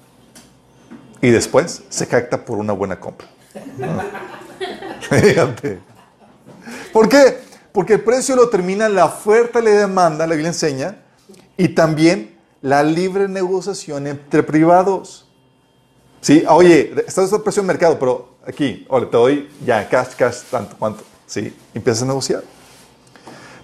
Y 1.21 1.31
después 1.31 1.83
se 1.89 2.07
jacta 2.07 2.45
por 2.45 2.59
una 2.59 2.73
buena 2.73 3.01
compra. 3.01 3.27
Fíjate. 5.01 5.81
¿Por 6.93 7.09
qué? 7.09 7.39
Porque 7.73 7.95
el 7.95 8.01
precio 8.01 8.37
lo 8.37 8.49
termina 8.49 8.89
la 8.89 9.07
oferta 9.07 9.61
y 9.61 9.65
la 9.65 9.71
demanda, 9.71 10.27
la 10.27 10.35
Biblia 10.35 10.49
enseña, 10.49 11.03
y 11.57 11.69
también 11.69 12.39
la 12.61 12.83
libre 12.83 13.29
negociación 13.29 14.07
entre 14.07 14.43
privados. 14.43 15.29
Sí, 16.21 16.45
oye, 16.49 16.95
está 17.07 17.23
el 17.23 17.43
precio 17.43 17.61
en 17.61 17.67
mercado, 17.67 17.99
pero 17.99 18.37
aquí, 18.47 18.87
oye, 18.89 19.07
te 19.07 19.17
doy 19.17 19.49
ya 19.65 19.89
cash, 19.89 20.15
cash, 20.17 20.43
tanto, 20.51 20.77
cuánto. 20.79 21.03
Sí, 21.27 21.55
empiezas 21.75 22.03
a 22.03 22.07
negociar. 22.07 22.43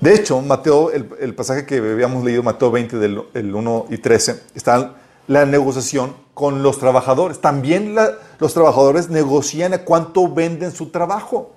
De 0.00 0.14
hecho, 0.14 0.40
Mateo, 0.40 0.90
el, 0.90 1.34
pasaje 1.34 1.66
que 1.66 1.76
habíamos 1.76 2.24
leído, 2.24 2.42
Mateo 2.42 2.70
20, 2.70 2.98
del 2.98 3.22
el 3.34 3.54
1 3.54 3.86
y 3.90 3.98
13, 3.98 4.42
está 4.54 4.94
la 5.26 5.44
negociación 5.44 6.14
con 6.34 6.62
los 6.62 6.78
trabajadores. 6.78 7.40
También 7.40 7.96
los 8.38 8.54
trabajadores 8.54 9.10
negocian 9.10 9.74
a 9.74 9.78
cuánto 9.78 10.32
venden 10.32 10.72
su 10.72 10.90
trabajo. 10.90 11.50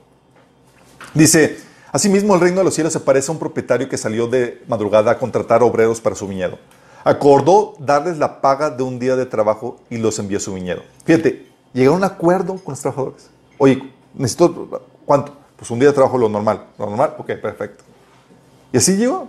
Dice, 1.13 1.59
asimismo 1.91 2.35
el 2.35 2.41
reino 2.41 2.57
de 2.59 2.63
los 2.63 2.73
cielos 2.73 2.93
se 2.93 2.99
parece 2.99 3.31
a 3.31 3.33
un 3.33 3.39
propietario 3.39 3.89
que 3.89 3.97
salió 3.97 4.27
de 4.27 4.63
madrugada 4.67 5.11
a 5.11 5.17
contratar 5.17 5.63
obreros 5.63 6.01
para 6.01 6.15
su 6.15 6.27
viñedo. 6.27 6.57
Acordó 7.03 7.73
darles 7.79 8.17
la 8.17 8.41
paga 8.41 8.69
de 8.69 8.83
un 8.83 8.99
día 8.99 9.15
de 9.15 9.25
trabajo 9.25 9.79
y 9.89 9.97
los 9.97 10.19
envió 10.19 10.37
a 10.37 10.41
su 10.41 10.53
viñedo. 10.53 10.83
Fíjate, 11.03 11.47
llegaron 11.73 12.03
a 12.03 12.07
un 12.07 12.11
acuerdo 12.13 12.55
con 12.55 12.73
los 12.73 12.81
trabajadores. 12.81 13.29
Oye, 13.57 13.91
necesito, 14.13 14.81
¿cuánto? 15.05 15.33
Pues 15.55 15.69
un 15.71 15.79
día 15.79 15.89
de 15.89 15.93
trabajo 15.93 16.17
lo 16.17 16.29
normal. 16.29 16.67
¿Lo 16.77 16.85
normal? 16.85 17.15
Ok, 17.17 17.33
perfecto. 17.41 17.83
Y 18.71 18.77
así 18.77 18.95
llegó. 18.97 19.27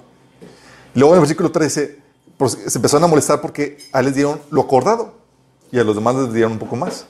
Luego 0.94 1.14
en 1.14 1.18
el 1.18 1.20
versículo 1.20 1.50
13 1.50 1.98
pues, 2.36 2.58
se 2.66 2.78
empezaron 2.78 3.04
a 3.04 3.06
molestar 3.06 3.40
porque 3.40 3.78
a 3.92 4.02
les 4.02 4.14
dieron 4.14 4.40
lo 4.50 4.62
acordado 4.62 5.14
y 5.70 5.78
a 5.78 5.84
los 5.84 5.94
demás 5.94 6.14
les 6.16 6.32
dieron 6.32 6.52
un 6.52 6.58
poco 6.58 6.76
más. 6.76 7.06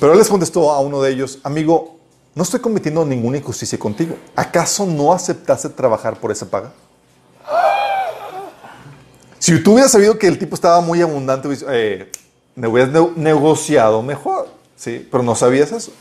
Pero 0.00 0.12
él 0.12 0.18
les 0.18 0.28
contestó 0.28 0.72
a 0.72 0.80
uno 0.80 1.00
de 1.00 1.12
ellos, 1.12 1.38
amigo, 1.44 1.98
no 2.34 2.42
estoy 2.42 2.60
cometiendo 2.60 3.04
ninguna 3.04 3.36
injusticia 3.36 3.78
contigo. 3.78 4.16
¿Acaso 4.34 4.86
no 4.86 5.12
aceptaste 5.12 5.68
trabajar 5.68 6.18
por 6.18 6.30
esa 6.32 6.46
paga? 6.46 6.72
Si 9.38 9.62
tú 9.62 9.72
hubieras 9.72 9.90
sabido 9.90 10.18
que 10.18 10.28
el 10.28 10.38
tipo 10.38 10.54
estaba 10.54 10.80
muy 10.80 11.02
abundante, 11.02 11.48
eh, 11.68 12.10
me 12.54 12.68
hubieras 12.68 12.90
negociado 13.16 14.00
mejor, 14.02 14.48
¿sí? 14.76 15.06
Pero 15.10 15.22
no 15.22 15.34
sabías 15.34 15.72
eso. 15.72 15.92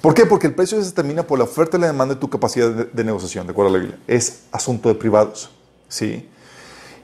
¿Por 0.00 0.14
qué? 0.14 0.24
Porque 0.24 0.46
el 0.46 0.54
precio 0.54 0.78
se 0.80 0.86
determina 0.86 1.24
por 1.24 1.38
la 1.38 1.44
oferta 1.44 1.76
y 1.76 1.80
la 1.80 1.88
demanda 1.88 2.14
de 2.14 2.20
tu 2.20 2.30
capacidad 2.30 2.70
de, 2.70 3.04
negociación, 3.04 3.46
de 3.46 3.50
acuerdo 3.50 3.70
a 3.70 3.72
la 3.72 3.78
Biblia. 3.80 3.98
Es 4.06 4.42
asunto 4.52 4.88
de 4.88 4.94
privados, 4.94 5.50
¿sí? 5.88 6.28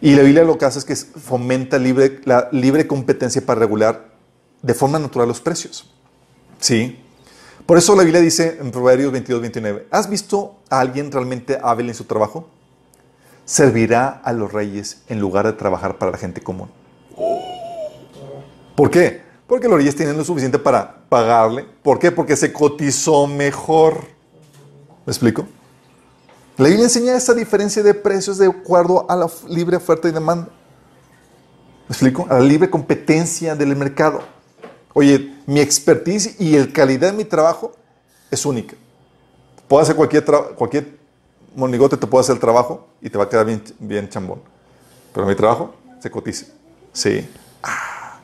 Y 0.01 0.15
la 0.15 0.23
Biblia 0.23 0.45
lo 0.45 0.57
que 0.57 0.65
hace 0.65 0.79
es 0.79 0.85
que 0.85 0.95
fomenta 0.95 1.79
la 1.79 2.49
libre 2.53 2.87
competencia 2.87 3.45
para 3.45 3.61
regular 3.61 4.13
de 4.63 4.75
forma 4.75 4.99
natural 4.99 5.27
los 5.29 5.41
precios, 5.41 5.91
¿sí? 6.61 7.03
Por 7.67 7.79
eso 7.79 7.95
la 7.97 8.03
Biblia 8.03 8.21
dice 8.21 8.59
en 8.61 8.71
Proverbios 8.71 9.13
22, 9.13 9.41
29, 9.41 9.87
¿has 9.91 10.09
visto 10.11 10.57
a 10.69 10.81
alguien 10.81 11.11
realmente 11.11 11.59
hábil 11.63 11.89
en 11.89 11.95
su 11.95 12.05
trabajo? 12.05 12.49
servirá 13.45 14.21
a 14.25 14.33
los 14.33 14.53
reyes 14.53 15.03
en 15.09 15.21
lugar 15.21 15.47
de 15.47 15.53
trabajar 15.53 15.99
para 15.99 16.13
la 16.13 16.19
gente 16.19 16.41
común. 16.41 16.71
¿Por 18.77 18.91
qué? 18.91 19.23
Porque 19.47 19.69
los 19.69 19.77
reyes 19.77 19.97
tienen 19.97 20.17
lo 20.17 20.25
suficiente 20.25 20.59
para 20.59 21.03
pagarle. 21.09 21.67
¿Por 21.83 21.99
qué? 21.99 22.11
Porque 22.11 22.37
se 22.37 22.53
cotizó 22.53 23.27
mejor. 23.27 24.07
¿Me 25.05 25.11
explico? 25.11 25.47
La 26.57 26.69
Biblia 26.69 26.85
enseña 26.85 27.15
esa 27.17 27.35
diferencia 27.35 27.83
de 27.83 27.95
precios 27.95 28.39
de 28.39 28.47
acuerdo 28.47 29.05
a 29.11 29.17
la 29.17 29.27
libre 29.49 29.77
oferta 29.77 30.09
y 30.09 30.13
demanda. 30.13 30.49
¿Me 31.89 31.93
explico? 31.93 32.27
A 32.31 32.35
la 32.35 32.41
libre 32.41 32.71
competencia 32.71 33.55
del 33.55 33.75
mercado. 33.77 34.23
Oye, 34.95 35.35
mi 35.47 35.61
expertise 35.61 36.37
y 36.39 36.57
el 36.57 36.73
calidad 36.73 37.11
de 37.11 37.17
mi 37.17 37.25
trabajo 37.25 37.73
es 38.31 38.45
única. 38.45 38.77
Puedo 39.69 39.83
hacer 39.83 39.97
cualquier, 39.97 40.25
cualquier 40.25 40.99
monigote 41.55 41.97
te 41.97 42.07
puede 42.07 42.23
hacer 42.23 42.35
el 42.35 42.41
trabajo 42.41 42.87
y 43.01 43.09
te 43.09 43.19
va 43.19 43.25
a 43.25 43.29
quedar 43.29 43.47
bien, 43.47 43.63
bien 43.79 44.09
chambón. 44.09 44.41
Pero 45.15 45.27
mi 45.27 45.35
trabajo 45.35 45.75
se 46.01 46.11
cotiza. 46.11 46.47
Sí. 46.93 47.27
Ah. 47.63 48.19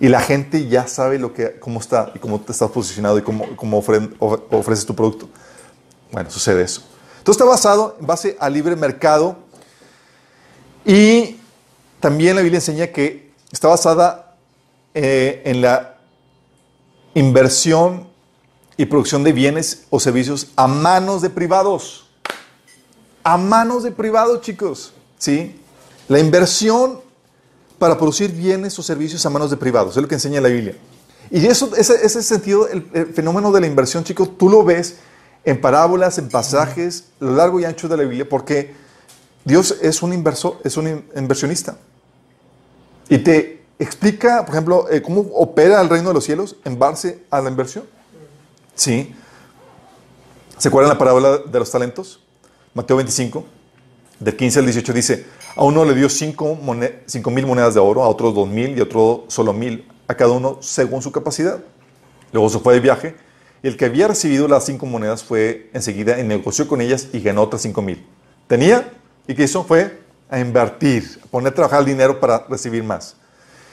Y 0.00 0.08
la 0.08 0.20
gente 0.20 0.68
ya 0.68 0.86
sabe 0.86 1.18
lo 1.18 1.32
que, 1.32 1.58
cómo 1.58 1.80
está 1.80 2.12
y 2.14 2.18
cómo 2.18 2.40
te 2.40 2.52
estás 2.52 2.70
posicionado 2.70 3.18
y 3.18 3.22
cómo, 3.22 3.56
cómo 3.56 3.78
ofreces 3.78 4.86
tu 4.86 4.94
producto. 4.94 5.28
Bueno, 6.12 6.30
sucede 6.30 6.62
eso. 6.62 6.82
Entonces 7.18 7.40
está 7.40 7.50
basado 7.50 7.96
en 7.98 8.06
base 8.06 8.36
al 8.38 8.52
libre 8.52 8.76
mercado 8.76 9.36
y 10.84 11.40
también 12.00 12.36
la 12.36 12.42
Biblia 12.42 12.58
enseña 12.58 12.88
que 12.88 13.32
está 13.50 13.68
basada 13.68 14.36
eh, 14.92 15.42
en 15.46 15.62
la 15.62 15.93
inversión 17.14 18.08
y 18.76 18.86
producción 18.86 19.22
de 19.24 19.32
bienes 19.32 19.84
o 19.90 20.00
servicios 20.00 20.48
a 20.56 20.66
manos 20.66 21.22
de 21.22 21.30
privados 21.30 22.04
a 23.24 23.38
manos 23.38 23.82
de 23.82 23.90
privados, 23.90 24.42
chicos. 24.42 24.92
¿Sí? 25.18 25.58
La 26.06 26.20
inversión 26.20 27.00
para 27.78 27.98
producir 27.98 28.30
bienes 28.30 28.78
o 28.78 28.82
servicios 28.82 29.24
a 29.26 29.30
manos 29.30 29.50
de 29.50 29.56
privados, 29.56 29.96
es 29.96 30.02
lo 30.02 30.06
que 30.06 30.14
enseña 30.14 30.40
la 30.40 30.48
Biblia. 30.48 30.76
Y 31.30 31.44
eso, 31.46 31.74
ese, 31.76 32.22
sentido, 32.22 32.68
el, 32.68 32.84
fenómeno 33.14 33.50
de 33.50 33.62
la 33.62 33.66
inversión, 33.66 34.04
chicos, 34.04 34.38
tú 34.38 34.48
lo 34.48 34.62
ves 34.62 34.98
en 35.44 35.60
parábolas, 35.60 36.18
en 36.18 36.28
pasajes, 36.28 37.06
lo 37.18 37.34
largo 37.34 37.58
y 37.58 37.64
ancho 37.64 37.88
de 37.88 37.96
la 37.96 38.02
Biblia, 38.04 38.28
porque 38.28 38.74
Dios 39.44 39.76
es 39.82 40.02
un 40.02 40.12
inversor, 40.12 40.60
es 40.62 40.76
un 40.76 41.04
inversionista. 41.16 41.78
Y 43.08 43.18
te 43.18 43.63
explica, 43.78 44.44
por 44.44 44.54
ejemplo, 44.54 44.90
eh, 44.90 45.02
cómo 45.02 45.22
opera 45.34 45.80
el 45.80 45.88
reino 45.88 46.08
de 46.08 46.14
los 46.14 46.24
cielos 46.24 46.56
en 46.64 46.78
base 46.78 47.24
a 47.30 47.40
la 47.40 47.50
inversión. 47.50 47.84
¿Sí? 48.74 49.14
¿Se 50.58 50.68
acuerdan 50.68 50.90
la 50.92 50.98
parábola 50.98 51.38
de 51.38 51.58
los 51.58 51.70
talentos? 51.70 52.20
Mateo 52.74 52.96
25, 52.96 53.44
del 54.18 54.36
15 54.36 54.58
al 54.58 54.64
18 54.66 54.92
dice, 54.92 55.26
a 55.56 55.62
uno 55.62 55.84
le 55.84 55.94
dio 55.94 56.08
cinco, 56.08 56.56
mil 57.30 57.46
monedas 57.46 57.74
de 57.74 57.80
oro, 57.80 58.02
a 58.02 58.08
otro 58.08 58.32
dos 58.32 58.48
mil 58.48 58.76
y 58.76 58.80
a 58.80 58.84
otro 58.84 59.24
solo 59.28 59.52
mil, 59.52 59.86
a 60.08 60.14
cada 60.14 60.32
uno 60.32 60.58
según 60.60 61.02
su 61.02 61.12
capacidad. 61.12 61.60
Luego 62.32 62.48
se 62.50 62.58
fue 62.58 62.74
de 62.74 62.80
viaje 62.80 63.14
y 63.62 63.68
el 63.68 63.76
que 63.76 63.84
había 63.84 64.08
recibido 64.08 64.48
las 64.48 64.64
cinco 64.64 64.86
monedas 64.86 65.22
fue 65.22 65.70
enseguida 65.72 66.18
y 66.18 66.24
negoció 66.24 66.66
con 66.66 66.80
ellas 66.80 67.08
y 67.12 67.20
ganó 67.20 67.42
otras 67.42 67.62
cinco 67.62 67.82
mil. 67.82 68.04
Tenía 68.48 68.92
y 69.28 69.34
que 69.34 69.44
hizo 69.44 69.62
fue 69.62 70.00
a 70.28 70.40
invertir, 70.40 71.20
a 71.22 71.26
poner 71.26 71.52
a 71.52 71.54
trabajar 71.54 71.80
el 71.80 71.86
dinero 71.86 72.18
para 72.18 72.44
recibir 72.48 72.82
más. 72.82 73.16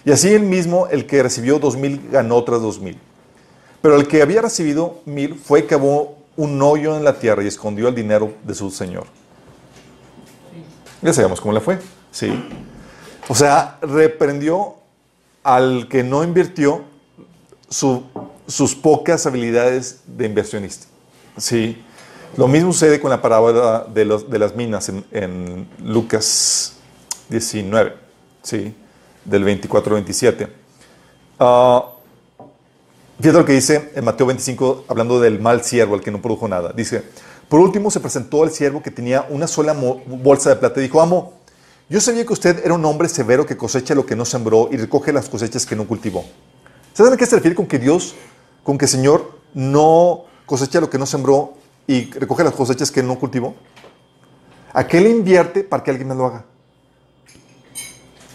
Y 0.03 0.11
así 0.11 0.33
el 0.33 0.43
mismo, 0.43 0.87
el 0.87 1.05
que 1.05 1.21
recibió 1.21 1.59
dos 1.59 1.77
mil 1.77 2.09
ganó 2.11 2.35
otras 2.35 2.61
dos 2.61 2.79
mil. 2.79 2.97
Pero 3.81 3.95
el 3.95 4.07
que 4.07 4.21
había 4.21 4.41
recibido 4.41 5.01
mil 5.05 5.35
fue 5.35 5.59
y 5.59 5.63
cavó 5.63 6.17
un 6.37 6.61
hoyo 6.61 6.95
en 6.95 7.03
la 7.03 7.19
tierra 7.19 7.43
y 7.43 7.47
escondió 7.47 7.87
el 7.87 7.95
dinero 7.95 8.33
de 8.43 8.55
su 8.55 8.71
señor. 8.71 9.05
Ya 11.01 11.13
sabemos 11.13 11.41
cómo 11.41 11.53
le 11.53 11.61
fue. 11.61 11.79
Sí. 12.11 12.31
O 13.27 13.35
sea, 13.35 13.77
reprendió 13.81 14.75
al 15.43 15.87
que 15.87 16.03
no 16.03 16.23
invirtió 16.23 16.83
sus 17.69 18.75
pocas 18.75 19.25
habilidades 19.25 20.01
de 20.05 20.25
inversionista. 20.25 20.87
Sí. 21.37 21.83
Lo 22.37 22.47
mismo 22.47 22.71
sucede 22.71 22.99
con 22.99 23.09
la 23.09 23.21
parábola 23.21 23.85
de, 23.93 24.05
las 24.05 24.55
minas 24.55 24.89
en, 24.89 25.67
Lucas 25.83 26.77
19, 27.29 27.93
¿sí? 28.41 28.73
Del 29.25 29.43
24 29.43 29.95
27. 29.95 30.47
Fíjate 33.19 33.37
lo 33.37 33.45
que 33.45 33.53
dice 33.53 33.91
en 33.93 34.03
Mateo 34.03 34.25
25, 34.25 34.85
hablando 34.87 35.19
del 35.19 35.39
mal 35.39 35.63
siervo, 35.63 35.95
el 35.95 36.01
que 36.01 36.09
no 36.09 36.21
produjo 36.21 36.47
nada. 36.47 36.73
Dice, 36.75 37.03
por 37.47 37.59
último 37.59 37.91
se 37.91 37.99
presentó 37.99 38.43
el 38.43 38.51
siervo 38.51 38.81
que 38.81 38.89
tenía 38.89 39.27
una 39.29 39.45
sola 39.45 39.73
bolsa 39.73 40.49
de 40.49 40.55
plata 40.55 40.79
y 40.79 40.83
dijo, 40.83 41.01
amo, 41.01 41.33
yo 41.89 41.99
sabía 41.99 42.25
que 42.25 42.33
usted 42.33 42.65
era 42.65 42.73
un 42.73 42.85
hombre 42.85 43.09
severo 43.09 43.45
que 43.45 43.57
cosecha 43.57 43.93
lo 43.93 44.05
que 44.05 44.15
no 44.15 44.25
sembró 44.25 44.69
y 44.71 44.77
recoge 44.77 45.11
las 45.11 45.27
cosechas 45.27 45.65
que 45.65 45.75
no 45.75 45.85
cultivó. 45.85 46.23
¿Saben 46.93 47.13
a 47.13 47.17
qué 47.17 47.25
se 47.25 47.35
refiere 47.35 47.55
con 47.55 47.67
que 47.67 47.77
Dios, 47.77 48.15
con 48.63 48.77
que 48.77 48.85
el 48.85 48.91
Señor 48.91 49.39
no 49.53 50.23
cosecha 50.45 50.79
lo 50.79 50.89
que 50.89 50.97
no 50.97 51.05
sembró 51.05 51.53
y 51.87 52.09
recoge 52.11 52.43
las 52.43 52.53
cosechas 52.53 52.89
que 52.89 53.03
no 53.03 53.19
cultivó? 53.19 53.55
¿A 54.73 54.87
qué 54.87 55.01
le 55.01 55.09
invierte 55.09 55.63
para 55.63 55.83
que 55.83 55.91
alguien 55.91 56.07
me 56.07 56.15
lo 56.15 56.25
haga? 56.25 56.45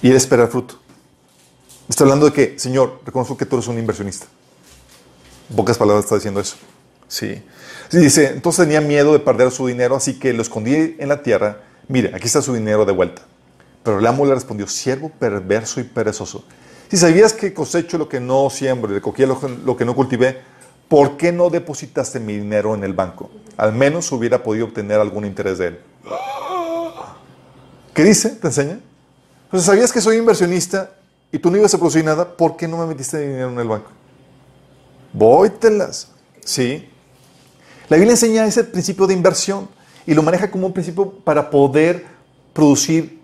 Y 0.02 0.10
él 0.10 0.16
espera 0.16 0.44
el 0.44 0.48
fruto. 0.48 0.78
Está 1.88 2.04
hablando 2.04 2.26
de 2.26 2.32
que, 2.32 2.58
Señor, 2.58 3.00
reconozco 3.04 3.36
que 3.36 3.46
tú 3.46 3.56
eres 3.56 3.68
un 3.68 3.78
inversionista 3.78 4.26
pocas 5.54 5.78
palabras 5.78 6.04
está 6.04 6.16
diciendo 6.16 6.40
eso. 6.40 6.56
Sí. 7.08 7.42
Dice, 7.92 8.32
entonces 8.32 8.64
tenía 8.64 8.80
miedo 8.80 9.12
de 9.12 9.20
perder 9.20 9.50
su 9.50 9.66
dinero, 9.66 9.94
así 9.94 10.18
que 10.18 10.32
lo 10.32 10.42
escondí 10.42 10.96
en 10.98 11.08
la 11.08 11.22
tierra. 11.22 11.60
Mire, 11.88 12.12
aquí 12.14 12.26
está 12.26 12.42
su 12.42 12.54
dinero 12.54 12.84
de 12.84 12.92
vuelta. 12.92 13.22
Pero 13.84 14.00
el 14.00 14.06
amo 14.06 14.26
le 14.26 14.34
respondió, 14.34 14.66
siervo 14.66 15.10
perverso 15.10 15.80
y 15.80 15.84
perezoso. 15.84 16.44
Si 16.90 16.96
sabías 16.96 17.32
que 17.32 17.54
cosecho 17.54 17.98
lo 17.98 18.08
que 18.08 18.18
no 18.18 18.50
siembro, 18.50 18.92
recogía 18.92 19.26
lo, 19.26 19.40
lo 19.64 19.76
que 19.76 19.84
no 19.84 19.94
cultivé, 19.94 20.40
¿por 20.88 21.16
qué 21.16 21.30
no 21.30 21.50
depositaste 21.50 22.18
mi 22.18 22.36
dinero 22.36 22.74
en 22.74 22.82
el 22.82 22.92
banco? 22.92 23.30
Al 23.56 23.72
menos 23.72 24.10
hubiera 24.10 24.42
podido 24.42 24.66
obtener 24.66 24.98
algún 24.98 25.24
interés 25.24 25.58
de 25.58 25.68
él. 25.68 25.80
¿Qué 27.94 28.02
dice? 28.02 28.30
¿Te 28.30 28.48
enseña? 28.48 28.80
Pues 29.56 29.64
sabías 29.64 29.90
que 29.90 30.02
soy 30.02 30.18
inversionista 30.18 30.90
y 31.32 31.38
tú 31.38 31.50
no 31.50 31.56
ibas 31.56 31.72
a 31.72 31.78
producir 31.78 32.04
nada, 32.04 32.36
¿por 32.36 32.58
qué 32.58 32.68
no 32.68 32.76
me 32.76 32.84
metiste 32.84 33.18
dinero 33.18 33.48
en 33.48 33.58
el 33.58 33.66
banco? 33.66 33.90
Vóytelas. 35.14 36.10
Sí. 36.44 36.86
La 37.88 37.96
Biblia 37.96 38.12
enseña 38.12 38.44
ese 38.44 38.64
principio 38.64 39.06
de 39.06 39.14
inversión 39.14 39.66
y 40.06 40.12
lo 40.12 40.22
maneja 40.22 40.50
como 40.50 40.66
un 40.66 40.74
principio 40.74 41.10
para 41.10 41.48
poder 41.48 42.04
producir 42.52 43.18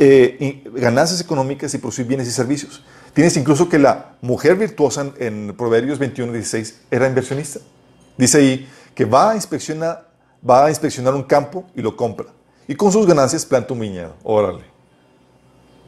eh, 0.00 0.64
ganancias 0.74 1.20
económicas 1.20 1.72
y 1.74 1.78
producir 1.78 2.06
bienes 2.06 2.26
y 2.26 2.32
servicios. 2.32 2.82
Tienes 3.14 3.36
incluso 3.36 3.68
que 3.68 3.78
la 3.78 4.16
mujer 4.22 4.56
virtuosa 4.56 5.12
en, 5.20 5.54
Proverbios 5.56 6.00
21 6.00 6.32
16 6.32 6.80
era 6.90 7.06
inversionista. 7.06 7.60
Dice 8.18 8.38
ahí 8.38 8.68
que 8.96 9.04
va 9.04 9.30
a, 9.30 9.34
inspeccionar, 9.36 10.08
va 10.42 10.64
a 10.64 10.70
inspeccionar 10.70 11.14
un 11.14 11.22
campo 11.22 11.66
y 11.76 11.82
lo 11.82 11.96
compra. 11.96 12.26
Y 12.66 12.74
con 12.74 12.90
sus 12.90 13.06
ganancias 13.06 13.46
planta 13.46 13.74
un 13.74 13.78
viñedo. 13.78 14.16
Órale. 14.24 14.79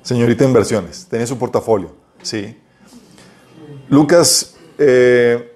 Señorita 0.03 0.45
inversiones, 0.45 1.07
tenía 1.09 1.27
su 1.27 1.39
portafolio. 1.39 1.93
Sí. 2.23 2.59
Lucas, 3.89 4.57
eh, 4.79 5.53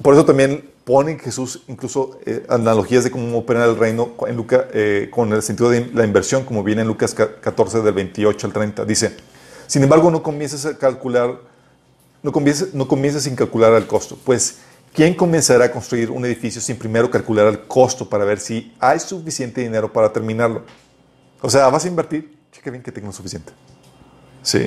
por 0.00 0.14
eso 0.14 0.24
también 0.24 0.72
pone 0.84 1.18
Jesús 1.18 1.62
incluso 1.68 2.18
eh, 2.26 2.44
analogías 2.48 3.04
de 3.04 3.10
cómo 3.10 3.38
opera 3.38 3.64
el 3.64 3.76
reino 3.76 4.12
en 4.26 4.36
Lucas, 4.36 4.64
eh, 4.72 5.08
con 5.10 5.32
el 5.32 5.42
sentido 5.42 5.70
de 5.70 5.90
la 5.94 6.04
inversión, 6.04 6.44
como 6.44 6.62
viene 6.62 6.82
en 6.82 6.88
Lucas 6.88 7.14
14 7.14 7.82
del 7.82 7.94
28 7.94 8.46
al 8.46 8.52
30. 8.52 8.84
Dice, 8.84 9.16
sin 9.66 9.82
embargo, 9.82 10.10
no 10.10 10.22
comiences 10.22 10.66
a 10.66 10.76
calcular, 10.76 11.38
no 12.22 12.32
comiences, 12.32 12.74
no 12.74 12.88
comiences 12.88 13.24
sin 13.24 13.36
calcular 13.36 13.72
el 13.74 13.86
costo, 13.86 14.18
pues 14.24 14.58
¿quién 14.92 15.14
comenzará 15.14 15.66
a 15.66 15.70
construir 15.70 16.10
un 16.10 16.24
edificio 16.24 16.60
sin 16.60 16.76
primero 16.76 17.10
calcular 17.10 17.46
el 17.46 17.60
costo 17.60 18.08
para 18.08 18.24
ver 18.24 18.40
si 18.40 18.74
hay 18.80 18.98
suficiente 18.98 19.60
dinero 19.60 19.92
para 19.92 20.12
terminarlo? 20.12 20.62
O 21.40 21.50
sea, 21.50 21.68
vas 21.68 21.84
a 21.84 21.88
invertir, 21.88 22.36
cheque 22.62 22.70
bien 22.70 22.82
que 22.82 22.92
tengas 22.92 23.16
suficiente. 23.16 23.52
Sí. 24.42 24.60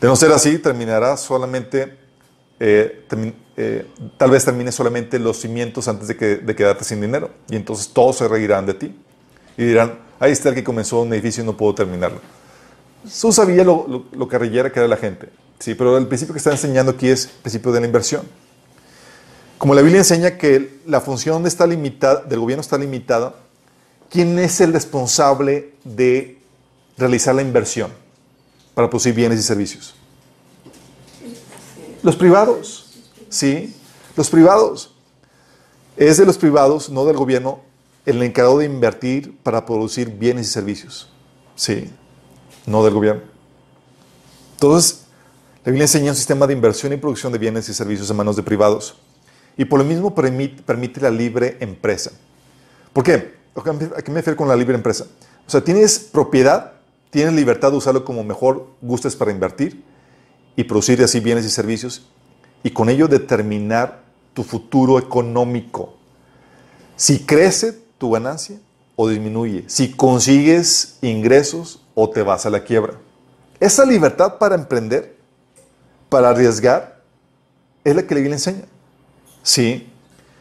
De 0.00 0.06
no 0.06 0.14
ser 0.14 0.30
así, 0.30 0.58
terminará 0.58 1.16
solamente 1.16 1.98
eh, 2.60 3.04
eh, 3.56 3.86
tal 4.16 4.30
vez 4.30 4.44
termine 4.44 4.70
solamente 4.70 5.18
los 5.18 5.38
cimientos 5.38 5.88
antes 5.88 6.08
de, 6.08 6.16
que, 6.16 6.36
de 6.36 6.54
quedarte 6.54 6.84
sin 6.84 7.00
dinero. 7.00 7.30
Y 7.50 7.56
entonces 7.56 7.88
todos 7.88 8.16
se 8.18 8.28
reirán 8.28 8.66
de 8.66 8.74
ti. 8.74 8.96
Y 9.56 9.64
dirán, 9.64 9.98
ahí 10.20 10.30
está 10.30 10.50
el 10.50 10.54
que 10.54 10.62
comenzó 10.62 11.00
un 11.00 11.12
edificio 11.12 11.42
y 11.42 11.46
no 11.46 11.56
pudo 11.56 11.74
terminarlo. 11.74 12.20
Jesús 13.02 13.34
sabía 13.34 13.64
lo, 13.64 13.86
lo, 13.88 14.04
lo 14.12 14.28
carrillera 14.28 14.70
que 14.70 14.78
era 14.78 14.88
la 14.88 14.96
gente. 14.96 15.28
Sí, 15.58 15.74
pero 15.74 15.98
el 15.98 16.06
principio 16.06 16.34
que 16.34 16.38
está 16.38 16.52
enseñando 16.52 16.92
aquí 16.92 17.08
es 17.08 17.26
el 17.26 17.32
principio 17.42 17.72
de 17.72 17.80
la 17.80 17.86
inversión. 17.86 18.22
Como 19.58 19.74
la 19.74 19.82
Biblia 19.82 19.98
enseña 19.98 20.36
que 20.38 20.80
la 20.86 21.00
función 21.00 21.46
está 21.46 21.66
limitada, 21.66 22.22
del 22.22 22.38
gobierno 22.38 22.60
está 22.60 22.78
limitada, 22.78 23.34
¿quién 24.08 24.38
es 24.38 24.60
el 24.60 24.72
responsable 24.72 25.72
de 25.82 26.35
realizar 26.96 27.34
la 27.34 27.42
inversión 27.42 27.90
para 28.74 28.88
producir 28.88 29.14
bienes 29.14 29.38
y 29.38 29.42
servicios? 29.42 29.94
Los 32.02 32.16
privados, 32.16 32.90
¿sí? 33.28 33.74
Los 34.16 34.30
privados. 34.30 34.94
Es 35.96 36.18
de 36.18 36.26
los 36.26 36.38
privados, 36.38 36.90
no 36.90 37.04
del 37.04 37.16
gobierno, 37.16 37.60
el 38.04 38.22
encargado 38.22 38.58
de 38.58 38.66
invertir 38.66 39.36
para 39.42 39.66
producir 39.66 40.10
bienes 40.10 40.48
y 40.48 40.50
servicios. 40.50 41.10
Sí, 41.56 41.90
no 42.66 42.84
del 42.84 42.94
gobierno. 42.94 43.22
Entonces, 44.52 45.06
la 45.64 45.72
Biblia 45.72 45.84
enseña 45.84 46.12
un 46.12 46.16
sistema 46.16 46.46
de 46.46 46.52
inversión 46.52 46.92
y 46.92 46.96
producción 46.96 47.32
de 47.32 47.38
bienes 47.38 47.68
y 47.68 47.74
servicios 47.74 48.08
en 48.08 48.16
manos 48.16 48.36
de 48.36 48.42
privados. 48.42 48.94
Y 49.56 49.64
por 49.64 49.78
lo 49.80 49.84
mismo 49.84 50.14
permite, 50.14 50.62
permite 50.62 51.00
la 51.00 51.10
libre 51.10 51.56
empresa. 51.60 52.12
¿Por 52.92 53.02
qué? 53.02 53.34
¿A 53.56 54.02
qué 54.02 54.10
me 54.10 54.18
refiero 54.18 54.36
con 54.36 54.48
la 54.48 54.54
libre 54.54 54.76
empresa? 54.76 55.06
O 55.46 55.50
sea, 55.50 55.62
tienes 55.62 55.98
propiedad, 55.98 56.74
tienes 57.16 57.32
libertad 57.32 57.70
de 57.70 57.78
usarlo 57.78 58.04
como 58.04 58.22
mejor 58.24 58.66
gustes 58.82 59.16
para 59.16 59.30
invertir 59.30 59.82
y 60.54 60.64
producir 60.64 61.02
así 61.02 61.18
bienes 61.18 61.46
y 61.46 61.48
servicios 61.48 62.10
y 62.62 62.68
con 62.68 62.90
ello 62.90 63.08
determinar 63.08 64.02
tu 64.34 64.42
futuro 64.42 64.98
económico. 64.98 65.94
Si 66.94 67.20
crece 67.20 67.72
tu 67.96 68.10
ganancia 68.10 68.58
o 68.96 69.08
disminuye, 69.08 69.64
si 69.66 69.92
consigues 69.92 70.98
ingresos 71.00 71.82
o 71.94 72.10
te 72.10 72.20
vas 72.20 72.44
a 72.44 72.50
la 72.50 72.64
quiebra. 72.64 72.98
Esa 73.60 73.86
libertad 73.86 74.36
para 74.36 74.54
emprender, 74.54 75.16
para 76.10 76.28
arriesgar, 76.28 77.00
es 77.82 77.96
la 77.96 78.02
que 78.02 78.14
la 78.14 78.20
Biblia 78.20 78.36
enseña. 78.36 78.64
Sí, 79.42 79.90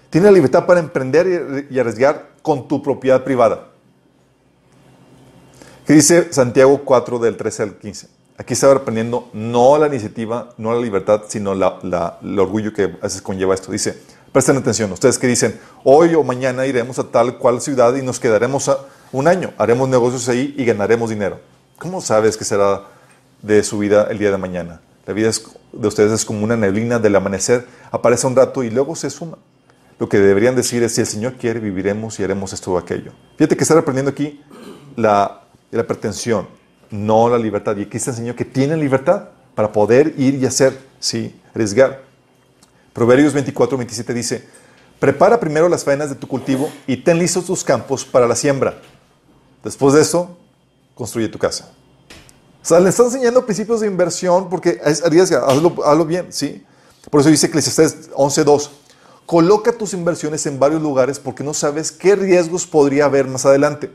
tiene 0.10 0.26
la 0.26 0.34
libertad 0.34 0.66
para 0.66 0.82
emprender 0.82 1.68
y 1.70 1.80
arriesgar 1.80 2.32
con 2.42 2.68
tu 2.68 2.84
propiedad 2.84 3.24
privada. 3.24 3.70
¿Qué 5.86 5.94
dice 5.94 6.34
Santiago 6.34 6.82
4 6.84 7.20
del 7.20 7.38
13 7.38 7.62
al 7.62 7.76
15? 7.76 8.08
Aquí 8.40 8.54
estaba 8.54 8.74
aprendiendo 8.74 9.30
no 9.34 9.78
la 9.78 9.86
iniciativa, 9.86 10.50
no 10.58 10.74
la 10.74 10.82
libertad, 10.82 11.26
sino 11.28 11.54
el 11.54 12.40
orgullo 12.40 12.74
que 12.74 12.86
a 12.86 13.04
veces 13.04 13.22
conlleva 13.22 13.54
esto. 13.54 13.72
Dice, 13.72 13.96
presten 14.32 14.58
atención, 14.58 14.92
ustedes 14.92 15.20
que 15.20 15.28
dicen, 15.28 15.60
hoy 15.84 16.16
o 16.16 16.24
mañana 16.24 16.66
iremos 16.66 16.98
a 16.98 17.04
tal 17.04 17.38
cual 17.38 17.62
ciudad 17.62 17.96
y 17.96 18.02
nos 18.02 18.20
quedaremos 18.20 18.72
un 19.12 19.28
año, 19.28 19.54
haremos 19.60 19.88
negocios 19.88 20.28
ahí 20.28 20.56
y 20.58 20.66
ganaremos 20.66 21.12
dinero. 21.12 21.40
¿Cómo 21.78 22.02
sabes 22.02 22.36
que 22.36 22.46
será 22.46 22.82
de 23.44 23.62
su 23.62 23.78
vida 23.78 24.08
el 24.10 24.18
día 24.18 24.32
de 24.32 24.38
mañana? 24.40 24.82
La 25.06 25.14
vida 25.14 25.30
de 25.72 25.88
ustedes 25.88 26.12
es 26.12 26.26
como 26.26 26.44
una 26.44 26.58
neblina 26.58 26.98
del 26.98 27.16
amanecer, 27.16 27.68
aparece 27.92 28.26
un 28.26 28.36
rato 28.36 28.64
y 28.64 28.72
luego 28.72 28.96
se 28.96 29.12
suma. 29.12 29.38
Lo 30.00 30.10
que 30.10 30.18
deberían 30.18 30.56
decir 30.56 30.82
es, 30.82 30.96
si 30.96 31.02
el 31.02 31.08
Señor 31.08 31.34
quiere, 31.34 31.60
viviremos 31.60 32.20
y 32.20 32.24
haremos 32.24 32.54
esto 32.54 32.72
o 32.72 32.80
aquello. 32.80 33.12
Fíjate 33.38 33.56
que 33.56 33.64
está 33.64 33.78
aprendiendo 33.78 34.10
aquí 34.10 34.42
la, 34.96 35.45
la 35.78 35.86
pretensión 35.86 36.48
no 36.92 37.30
la 37.30 37.38
libertad. 37.38 37.76
Y 37.78 37.84
aquí 37.84 38.00
se 38.00 38.12
enseñó 38.12 38.36
que 38.36 38.46
tienen 38.46 38.80
libertad 38.80 39.30
para 39.54 39.72
poder 39.72 40.14
ir 40.18 40.36
y 40.36 40.46
hacer, 40.46 40.78
sí, 41.00 41.40
arriesgar. 41.54 42.04
Proverbios 42.94 43.34
24, 43.34 43.78
27 43.78 44.14
dice, 44.14 44.48
prepara 45.00 45.40
primero 45.40 45.68
las 45.70 45.84
faenas 45.84 46.10
de 46.10 46.16
tu 46.16 46.28
cultivo 46.28 46.70
y 46.88 46.98
ten 46.98 47.20
listos 47.20 47.46
tus 47.46 47.64
campos 47.64 48.06
para 48.06 48.28
la 48.28 48.36
siembra. 48.36 48.82
Después 49.64 49.94
de 49.94 50.02
eso, 50.02 50.38
construye 50.94 51.28
tu 51.28 51.40
casa. 51.40 51.72
O 52.62 52.68
sea, 52.68 52.80
le 52.80 52.90
está 52.90 53.04
enseñando 53.04 53.46
principios 53.46 53.82
de 53.82 53.88
inversión 53.88 54.50
porque 54.50 54.82
es 54.84 55.04
arriesga, 55.04 55.46
hazlo, 55.46 56.06
bien, 56.06 56.28
¿sí? 56.30 56.64
Por 57.12 57.22
eso 57.22 57.30
dice 57.30 57.48
Eclesiastes 57.48 58.12
11.2, 58.12 58.70
coloca 59.26 59.72
tus 59.72 59.94
inversiones 59.94 60.46
en 60.46 60.58
varios 60.58 60.82
lugares 60.82 61.20
porque 61.20 61.44
no 61.44 61.54
sabes 61.54 61.92
qué 61.92 62.16
riesgos 62.16 62.66
podría 62.66 63.06
haber 63.06 63.28
más 63.28 63.46
adelante. 63.46 63.92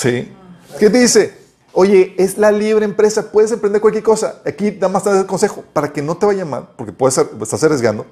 ¿Sí? 0.00 0.32
¿Qué 0.78 0.88
te 0.88 0.98
dice? 0.98 1.34
Oye, 1.74 2.14
es 2.16 2.38
la 2.38 2.50
libre 2.50 2.86
empresa, 2.86 3.30
puedes 3.30 3.52
emprender 3.52 3.82
cualquier 3.82 4.02
cosa. 4.02 4.40
Aquí 4.46 4.70
nada 4.72 4.88
más 4.88 5.04
te 5.04 5.10
el 5.10 5.26
consejo 5.26 5.62
para 5.74 5.92
que 5.92 6.00
no 6.00 6.16
te 6.16 6.24
vaya 6.24 6.46
mal, 6.46 6.70
porque 6.76 6.90
puedes 6.90 7.18
estás 7.18 7.62
arriesgando, 7.64 8.06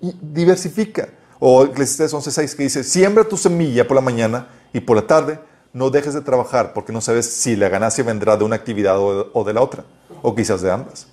y 0.00 0.14
diversifica. 0.22 1.08
O 1.40 1.64
Eclesiastes 1.64 2.14
11.6 2.14 2.56
que 2.56 2.62
dice, 2.62 2.84
siembra 2.84 3.24
tu 3.24 3.36
semilla 3.36 3.88
por 3.88 3.96
la 3.96 4.00
mañana 4.00 4.46
y 4.72 4.78
por 4.78 4.96
la 4.96 5.04
tarde 5.04 5.40
no 5.72 5.90
dejes 5.90 6.14
de 6.14 6.20
trabajar 6.20 6.72
porque 6.72 6.92
no 6.92 7.00
sabes 7.00 7.26
si 7.26 7.56
la 7.56 7.68
ganancia 7.68 8.04
vendrá 8.04 8.36
de 8.36 8.44
una 8.44 8.54
actividad 8.54 8.96
o 9.00 9.44
de 9.44 9.52
la 9.52 9.62
otra, 9.62 9.84
o 10.22 10.36
quizás 10.36 10.62
de 10.62 10.70
ambas. 10.70 11.08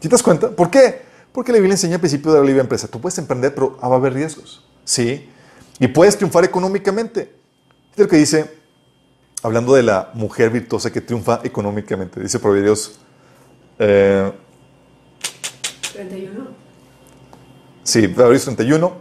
¿Te 0.00 0.08
das 0.08 0.24
cuenta? 0.24 0.50
¿Por 0.50 0.70
qué? 0.70 1.02
Porque 1.30 1.52
la 1.52 1.58
Biblia 1.58 1.74
enseña 1.74 1.94
el 1.94 2.00
principio 2.00 2.32
de 2.32 2.40
la 2.40 2.44
libre 2.44 2.62
empresa. 2.62 2.88
Tú 2.88 3.00
puedes 3.00 3.16
emprender, 3.16 3.54
pero 3.54 3.78
va 3.78 3.94
a 3.94 3.94
haber 3.94 4.12
riesgos. 4.12 4.66
¿Sí? 4.84 5.30
Y 5.78 5.86
puedes 5.86 6.16
triunfar 6.16 6.42
económicamente. 6.42 7.32
Es 7.92 7.98
lo 7.98 8.08
que 8.08 8.16
dice 8.16 8.61
hablando 9.42 9.74
de 9.74 9.82
la 9.82 10.10
mujer 10.14 10.50
virtuosa 10.50 10.92
que 10.92 11.00
triunfa 11.00 11.40
económicamente. 11.44 12.20
Dice 12.20 12.38
Proverbios. 12.38 12.98
Eh, 13.78 14.32
31. 15.92 16.46
Sí, 17.82 18.08
Proverbios 18.08 18.44
31, 18.44 18.92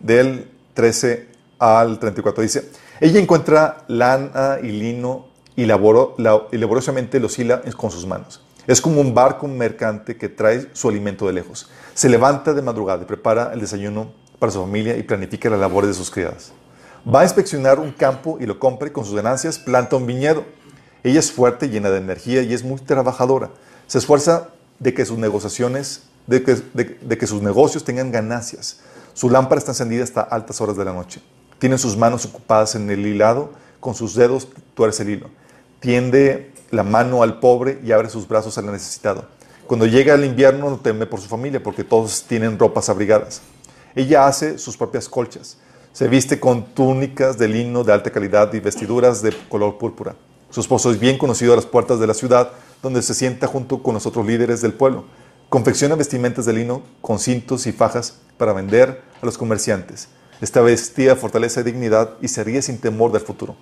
del 0.00 0.50
13 0.74 1.28
al 1.58 1.98
34. 1.98 2.42
Dice: 2.42 2.70
Ella 3.00 3.20
encuentra 3.20 3.84
lana 3.88 4.58
y 4.62 4.68
lino 4.68 5.28
y, 5.56 5.66
laboro, 5.66 6.16
y 6.52 6.56
laboriosamente 6.58 7.20
los 7.20 7.38
hila 7.38 7.62
con 7.76 7.90
sus 7.90 8.06
manos. 8.06 8.42
Es 8.66 8.80
como 8.80 9.00
un 9.00 9.14
barco 9.14 9.48
mercante 9.48 10.16
que 10.16 10.28
trae 10.28 10.68
su 10.74 10.88
alimento 10.88 11.26
de 11.26 11.32
lejos. 11.32 11.70
Se 11.94 12.08
levanta 12.08 12.52
de 12.52 12.60
madrugada 12.60 13.02
y 13.02 13.06
prepara 13.06 13.52
el 13.54 13.60
desayuno 13.60 14.12
para 14.38 14.52
su 14.52 14.60
familia 14.60 14.96
y 14.96 15.02
planifica 15.02 15.48
las 15.48 15.58
labores 15.58 15.88
de 15.88 15.94
sus 15.94 16.10
criadas. 16.10 16.52
Va 17.06 17.20
a 17.20 17.24
inspeccionar 17.24 17.78
un 17.78 17.92
campo 17.92 18.38
y 18.40 18.46
lo 18.46 18.58
compra 18.58 18.88
y 18.88 18.90
con 18.90 19.04
sus 19.04 19.14
ganancias 19.14 19.58
planta 19.58 19.96
un 19.96 20.06
viñedo. 20.06 20.44
Ella 21.04 21.20
es 21.20 21.30
fuerte, 21.30 21.68
llena 21.68 21.90
de 21.90 21.98
energía 21.98 22.42
y 22.42 22.52
es 22.52 22.64
muy 22.64 22.80
trabajadora. 22.80 23.50
Se 23.86 23.98
esfuerza 23.98 24.48
de 24.78 24.94
que 24.94 25.04
sus 25.04 25.18
negociaciones, 25.18 26.02
de 26.26 26.42
que, 26.42 26.56
de, 26.74 27.18
que 27.18 27.26
sus 27.26 27.42
negocios 27.42 27.84
tengan 27.84 28.10
ganancias. 28.12 28.80
Su 29.14 29.30
lámpara 29.30 29.58
está 29.58 29.72
encendida 29.72 30.04
hasta 30.04 30.20
altas 30.20 30.60
horas 30.60 30.76
de 30.76 30.84
la 30.84 30.92
noche. 30.92 31.22
Tiene 31.58 31.78
sus 31.78 31.96
manos 31.96 32.24
ocupadas 32.26 32.74
en 32.74 32.90
el 32.90 33.06
hilado, 33.06 33.50
con 33.80 33.94
sus 33.94 34.14
dedos 34.14 34.48
tuerce 34.74 35.02
el 35.02 35.10
hilo. 35.10 35.30
Tiende 35.80 36.52
la 36.70 36.82
mano 36.82 37.22
al 37.22 37.40
pobre 37.40 37.80
y 37.82 37.92
abre 37.92 38.10
sus 38.10 38.28
brazos 38.28 38.58
al 38.58 38.66
necesitado. 38.66 39.26
Cuando 39.66 39.86
llega 39.86 40.14
el 40.14 40.24
invierno 40.24 40.70
no 40.70 40.78
teme 40.78 41.06
por 41.06 41.20
su 41.20 41.28
familia 41.28 41.62
porque 41.62 41.84
todos 41.84 42.24
tienen 42.24 42.58
ropas 42.58 42.88
abrigadas. 42.88 43.42
Ella 43.94 44.26
hace 44.26 44.58
sus 44.58 44.76
propias 44.76 45.08
colchas. 45.08 45.58
Se 45.92 46.08
viste 46.08 46.38
con 46.38 46.66
túnicas 46.74 47.38
de 47.38 47.48
lino 47.48 47.82
de 47.82 47.92
alta 47.92 48.10
calidad 48.10 48.52
y 48.52 48.60
vestiduras 48.60 49.22
de 49.22 49.34
color 49.48 49.78
púrpura. 49.78 50.14
Su 50.50 50.60
esposo 50.60 50.90
es 50.90 50.98
bien 50.98 51.18
conocido 51.18 51.52
a 51.52 51.56
las 51.56 51.66
puertas 51.66 51.98
de 51.98 52.06
la 52.06 52.14
ciudad, 52.14 52.52
donde 52.82 53.02
se 53.02 53.14
sienta 53.14 53.46
junto 53.46 53.82
con 53.82 53.94
los 53.94 54.06
otros 54.06 54.26
líderes 54.26 54.62
del 54.62 54.72
pueblo. 54.72 55.04
Confecciona 55.48 55.94
vestimentas 55.94 56.46
de 56.46 56.52
lino 56.52 56.82
con 57.00 57.18
cintos 57.18 57.66
y 57.66 57.72
fajas 57.72 58.18
para 58.36 58.52
vender 58.52 59.02
a 59.20 59.26
los 59.26 59.36
comerciantes. 59.36 60.08
Está 60.40 60.60
vestida 60.60 61.16
fortaleza 61.16 61.60
y 61.60 61.64
dignidad 61.64 62.10
y 62.20 62.28
se 62.28 62.44
ríe 62.44 62.62
sin 62.62 62.78
temor 62.78 63.10
del 63.10 63.22
futuro. 63.22 63.56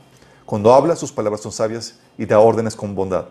Cuando 0.44 0.74
habla, 0.74 0.94
sus 0.94 1.10
palabras 1.10 1.40
son 1.40 1.52
sabias 1.52 1.94
y 2.18 2.26
da 2.26 2.38
órdenes 2.38 2.76
con 2.76 2.94
bondad. 2.94 3.26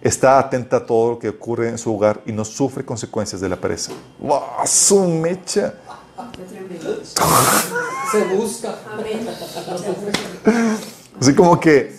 Está 0.00 0.38
atenta 0.38 0.76
a 0.76 0.86
todo 0.86 1.12
lo 1.12 1.18
que 1.18 1.30
ocurre 1.30 1.68
en 1.68 1.78
su 1.78 1.94
hogar 1.94 2.22
y 2.26 2.32
no 2.32 2.44
sufre 2.44 2.84
consecuencias 2.84 3.40
de 3.40 3.48
la 3.48 3.56
pereza. 3.56 3.90
¡Wow! 4.20 4.40
¡Su 4.64 5.08
mecha! 5.08 5.74
Se 8.10 8.24
busca. 8.24 8.74
Así 11.20 11.34
como 11.34 11.58
que 11.60 11.94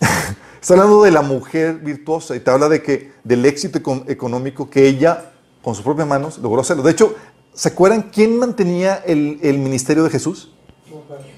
está 0.60 0.74
hablando 0.74 1.02
de 1.02 1.10
la 1.10 1.22
mujer 1.22 1.74
virtuosa 1.74 2.36
y 2.36 2.40
te 2.40 2.50
habla 2.50 2.68
de 2.68 2.82
que 2.82 3.12
del 3.24 3.44
éxito 3.46 3.78
econ- 3.80 4.08
económico 4.08 4.70
que 4.70 4.86
ella 4.86 5.32
con 5.62 5.74
sus 5.74 5.84
propias 5.84 6.06
manos 6.06 6.38
logró 6.38 6.60
hacerlo. 6.60 6.82
De 6.82 6.92
hecho, 6.92 7.14
¿se 7.54 7.68
acuerdan 7.68 8.10
quién 8.12 8.38
mantenía 8.38 9.02
el, 9.06 9.38
el 9.42 9.58
ministerio 9.58 10.04
de 10.04 10.10
Jesús? 10.10 10.50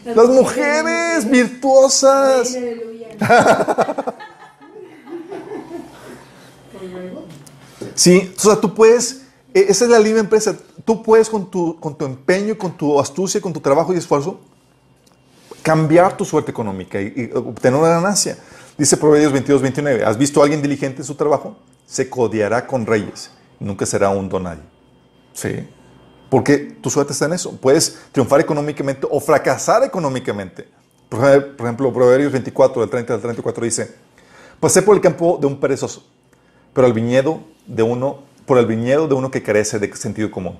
Las 0.05 0.29
mujeres 0.29 1.29
virtuosas. 1.31 2.55
Sí, 7.95 8.33
o 8.37 8.41
sea, 8.41 8.57
tú 8.61 8.75
puedes, 8.75 9.23
esa 9.61 9.85
es 9.85 9.91
la 9.91 9.99
libre 9.99 10.21
empresa, 10.21 10.57
tú 10.85 11.03
puedes 11.03 11.29
con 11.31 11.51
tu, 11.51 11.79
con 11.81 11.97
tu 11.97 12.05
empeño, 12.05 12.57
con 12.59 12.77
tu 12.77 12.99
astucia, 13.01 13.41
con 13.41 13.53
tu 13.53 13.61
trabajo 13.61 13.95
y 13.95 13.97
esfuerzo, 13.97 14.41
cambiar 15.63 16.17
tu 16.17 16.25
suerte 16.25 16.51
económica 16.51 17.01
y, 17.01 17.13
y 17.17 17.31
obtener 17.37 17.79
una 17.79 17.89
ganancia. 17.91 18.39
Dice 18.79 18.97
Proverbios 18.97 19.33
22, 19.33 19.63
29, 19.63 20.05
¿has 20.05 20.19
visto 20.19 20.41
a 20.41 20.45
alguien 20.45 20.63
diligente 20.63 20.99
en 21.01 21.05
su 21.05 21.15
trabajo? 21.15 21.57
Se 21.87 22.11
codiará 22.11 22.67
con 22.67 22.85
reyes, 22.87 23.31
nunca 23.59 23.87
será 23.87 24.11
un 24.11 24.29
donadie. 24.29 24.63
Sí, 25.33 25.67
porque 26.31 26.59
tu 26.59 26.91
suerte 26.91 27.13
está 27.13 27.27
en 27.27 27.33
eso. 27.35 27.57
Puedes 27.57 27.99
triunfar 28.13 28.41
económicamente 28.41 29.07
o 29.11 29.21
fracasar 29.21 29.83
económicamente. 29.85 30.69
Por 31.09 31.21
ej- 31.25 31.57
por 31.57 31.67
ejemplo, 31.67 31.93
Proverbios 31.93 32.33
24, 32.33 32.81
del 32.83 32.91
30 32.91 33.15
al 33.15 33.21
34 33.21 33.65
dice, 33.65 33.95
pasé 34.61 34.83
por 34.83 34.95
el 34.95 35.01
campo 35.01 35.39
de 35.41 35.47
un 35.47 35.59
perezoso, 35.61 36.05
pero 36.75 36.87
el 36.87 36.93
viñedo 36.93 37.41
de 37.67 37.83
uno, 37.83 38.25
por 38.47 38.59
el 38.59 38.67
viñedo 38.67 39.09
de 39.09 39.15
uno 39.15 39.31
que 39.31 39.43
carece 39.43 39.79
de 39.79 39.95
sentido 39.97 40.31
común. 40.31 40.59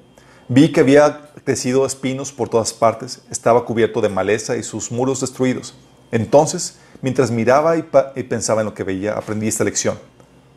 Vi 0.49 0.73
que 0.73 0.81
había 0.81 1.31
crecido 1.45 1.87
espinos 1.87 2.33
por 2.33 2.49
todas 2.49 2.73
partes, 2.73 3.23
estaba 3.31 3.65
cubierto 3.65 4.01
de 4.01 4.09
maleza 4.09 4.57
y 4.57 4.63
sus 4.63 4.93
muros 4.93 5.21
destruidos. 5.21 5.75
Entonces, 6.13 6.79
mientras 7.03 7.31
miraba 7.31 7.77
y, 7.77 7.83
pensaba 7.83 8.61
en 8.61 8.67
lo 8.67 8.75
que 8.75 8.85
veía, 8.85 9.15
aprendí 9.15 9.49
esta 9.49 9.65
lección. 9.65 9.99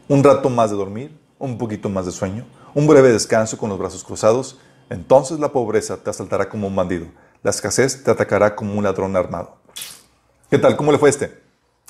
Un 0.08 0.24
rato 0.24 0.50
más 0.50 0.70
de 0.70 0.76
dormir, 0.76 1.18
un 1.38 1.58
poquito 1.58 1.90
más 1.90 2.06
de 2.06 2.12
sueño, 2.12 2.46
un 2.74 2.88
breve 2.88 3.12
descanso 3.12 3.58
con 3.58 3.70
los 3.70 3.80
brazos 3.80 4.04
cruzados, 4.04 4.60
entonces 4.90 5.40
la 5.40 5.52
pobreza 5.52 5.98
te 5.98 6.10
asaltará 6.10 6.50
como 6.50 6.68
un 6.68 6.76
bandido, 6.76 7.08
la 7.42 7.52
escasez 7.52 8.04
te 8.04 8.12
atacará 8.12 8.56
como 8.56 8.74
un 8.74 8.84
ladrón 8.84 9.16
armado. 9.16 9.58
¿Qué 10.50 10.58
tal? 10.58 10.76
¿Cómo 10.76 10.92
le 10.92 10.98
fue 10.98 11.10
este? 11.10 11.42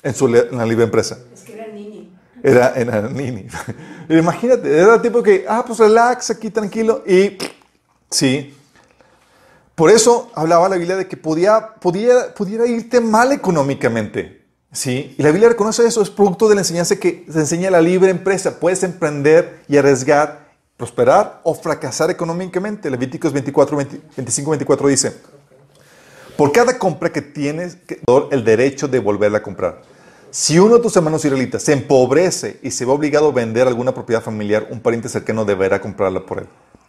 En, 0.02 0.14
su, 0.14 0.26
en 0.28 0.56
la 0.56 0.66
libre 0.66 0.84
empresa. 0.84 1.18
Era 2.42 2.72
niño. 2.74 2.78
Era 2.78 2.80
en 2.80 2.90
Anini. 2.90 3.46
Imagínate, 4.08 4.76
era 4.76 4.94
el 4.94 5.02
tipo 5.02 5.22
que, 5.22 5.44
ah, 5.48 5.64
pues 5.66 5.78
relax 5.78 6.30
aquí 6.30 6.50
tranquilo 6.50 7.02
y 7.06 7.36
sí. 8.10 8.54
Por 9.74 9.90
eso 9.90 10.30
hablaba 10.34 10.68
la 10.68 10.76
Biblia 10.76 10.96
de 10.96 11.08
que 11.08 11.16
podía, 11.16 11.74
podía, 11.80 12.34
pudiera 12.34 12.66
irte 12.66 13.00
mal 13.00 13.32
económicamente. 13.32 14.40
Sí, 14.72 15.14
y 15.18 15.22
la 15.22 15.30
Biblia 15.30 15.48
reconoce 15.48 15.84
eso, 15.84 16.00
es 16.00 16.10
producto 16.10 16.48
de 16.48 16.54
la 16.54 16.60
enseñanza 16.60 16.96
que 16.96 17.24
se 17.30 17.38
enseña 17.40 17.70
la 17.70 17.80
libre 17.80 18.10
empresa. 18.10 18.60
Puedes 18.60 18.82
emprender 18.82 19.62
y 19.68 19.76
arriesgar, 19.78 20.50
prosperar 20.76 21.40
o 21.42 21.54
fracasar 21.54 22.10
económicamente. 22.10 22.90
Levíticos 22.90 23.32
24, 23.32 23.76
20 23.76 24.00
25, 24.16 24.50
24 24.50 24.88
dice, 24.88 25.12
por 26.36 26.52
cada 26.52 26.78
compra 26.78 27.10
que 27.10 27.22
tienes 27.22 27.78
el 28.30 28.44
derecho 28.44 28.86
de 28.86 28.98
volverla 28.98 29.38
a 29.38 29.42
comprar. 29.42 29.82
Si 30.30 30.58
uno 30.58 30.76
de 30.76 30.82
tus 30.82 30.96
hermanos 30.96 31.24
israelitas 31.24 31.62
se 31.62 31.72
empobrece 31.72 32.58
y 32.62 32.70
se 32.70 32.84
ve 32.84 32.92
obligado 32.92 33.28
a 33.28 33.32
vender 33.32 33.66
alguna 33.66 33.92
propiedad 33.92 34.22
familiar, 34.22 34.68
un 34.70 34.80
pariente 34.80 35.08
cercano 35.08 35.44
deberá 35.44 35.80
comprarla 35.80 36.24
por 36.24 36.38
él. 36.40 36.46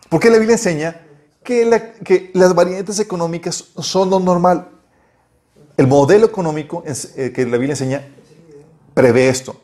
Porque 0.09 0.29
la 0.29 0.37
Biblia 0.37 0.55
enseña 0.55 1.01
que, 1.43 1.65
la- 1.65 1.93
que 1.93 2.29
las 2.33 2.53
variantes 2.53 2.99
económicas 2.99 3.65
son 3.79 4.09
lo 4.09 4.19
normal. 4.19 4.67
El 5.77 5.87
modelo 5.87 6.25
económico 6.27 6.83
eh, 6.85 7.31
que 7.33 7.45
la 7.45 7.57
Biblia 7.57 7.73
enseña 7.73 8.07
prevé 8.93 9.29
esto. 9.29 9.59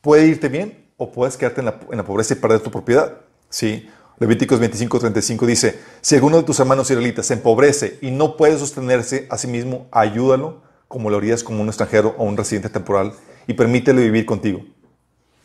Puede 0.00 0.26
irte 0.26 0.48
bien 0.48 0.86
o 0.96 1.12
puedes 1.12 1.36
quedarte 1.36 1.60
en 1.60 1.66
la, 1.66 1.80
en 1.90 1.98
la 1.98 2.04
pobreza 2.04 2.32
y 2.34 2.36
perder 2.36 2.60
tu 2.60 2.70
propiedad. 2.70 3.18
¿Sí? 3.50 3.90
Levíticos 4.18 4.58
25, 4.58 4.98
35 4.98 5.46
dice, 5.46 5.78
si 6.00 6.14
alguno 6.14 6.38
de 6.38 6.42
tus 6.44 6.58
hermanos 6.60 6.90
israelitas 6.90 7.26
se 7.26 7.34
empobrece 7.34 7.98
y 8.00 8.10
no 8.10 8.36
puede 8.36 8.58
sostenerse 8.58 9.26
a 9.30 9.36
sí 9.38 9.46
mismo, 9.48 9.86
ayúdalo 9.92 10.62
como 10.88 11.10
lo 11.10 11.18
harías 11.18 11.44
como 11.44 11.60
un 11.60 11.68
extranjero 11.68 12.14
o 12.18 12.24
un 12.24 12.36
residente 12.36 12.70
temporal 12.70 13.12
y 13.46 13.54
permítele 13.54 14.02
vivir 14.02 14.26
contigo. 14.26 14.64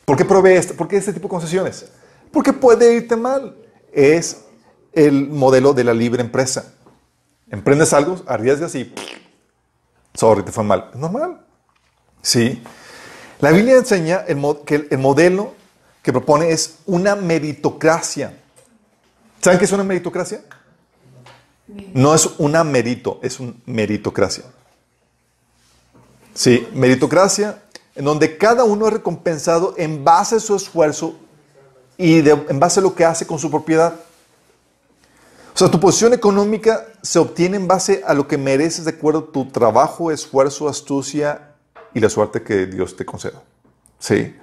¿Por 0.06 0.18
qué 0.18 0.26
provee 0.26 0.54
esto? 0.54 0.74
¿Por 0.74 0.88
qué 0.88 0.98
este 0.98 1.14
tipo 1.14 1.28
de 1.28 1.32
concesiones? 1.32 1.86
Porque 2.32 2.54
puede 2.54 2.96
irte 2.96 3.16
mal. 3.16 3.56
Es 3.91 4.46
el 4.94 5.30
modelo 5.30 5.74
de 5.74 5.84
la 5.84 5.94
libre 5.94 6.22
empresa. 6.22 6.74
Emprendes 7.50 7.94
algo, 7.94 8.22
arriesgas 8.26 8.74
y 8.76 8.94
sorry, 10.14 10.44
te 10.44 10.52
fue 10.52 10.64
mal. 10.64 10.89
Es 10.94 11.00
normal. 11.00 11.46
Sí. 12.22 12.62
La 13.39 13.52
Biblia 13.52 13.76
enseña 13.76 14.24
el 14.28 14.41
que 14.66 14.76
el, 14.76 14.88
el 14.89 14.98
modelo 14.98 15.54
que 16.02 16.12
propone 16.12 16.52
es 16.52 16.80
una 16.86 17.16
meritocracia. 17.16 18.38
¿Saben 19.41 19.60
qué 19.60 19.66
es 19.66 19.72
una 19.72 19.84
meritocracia? 19.84 20.41
No 21.94 22.14
es 22.14 22.30
una 22.38 22.64
mérito, 22.64 23.20
es 23.22 23.39
una 23.39 23.54
meritocracia. 23.66 24.44
Sí, 26.34 26.68
meritocracia 26.74 27.64
en 27.96 28.06
donde 28.06 28.38
cada 28.38 28.64
uno 28.64 28.88
es 28.88 28.94
recompensado 28.94 29.76
en 29.78 30.04
base 30.04 30.38
a 30.38 30.40
su 30.40 30.56
esfuerzo 30.56 31.16
y 31.98 32.28
en 32.28 32.60
base 32.60 32.80
a 32.80 32.84
lo 32.84 32.96
que 32.96 33.06
hace 33.06 33.28
con 33.28 33.38
su 33.38 33.52
propiedad. 33.52 33.94
O 35.54 35.58
sea, 35.58 35.70
tu 35.70 35.80
posición 35.80 36.14
económica 36.14 36.88
se 37.04 37.20
obtiene 37.20 37.58
en 37.58 37.68
base 37.68 38.02
a 38.06 38.16
lo 38.16 38.28
que 38.28 38.38
mereces 38.38 38.86
de 38.86 38.92
acuerdo 38.92 39.20
a 39.20 39.32
tu 39.32 39.46
trabajo, 39.50 40.12
esfuerzo, 40.12 40.68
astucia 40.68 41.54
y 41.94 42.00
la 42.00 42.10
suerte 42.10 42.42
que 42.42 42.66
Dios 42.66 42.96
te 42.96 43.06
conceda. 43.06 43.44
Sí, 44.00 44.36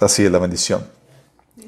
así 0.00 0.24
es 0.24 0.32
la 0.32 0.38
bendición. 0.38 0.88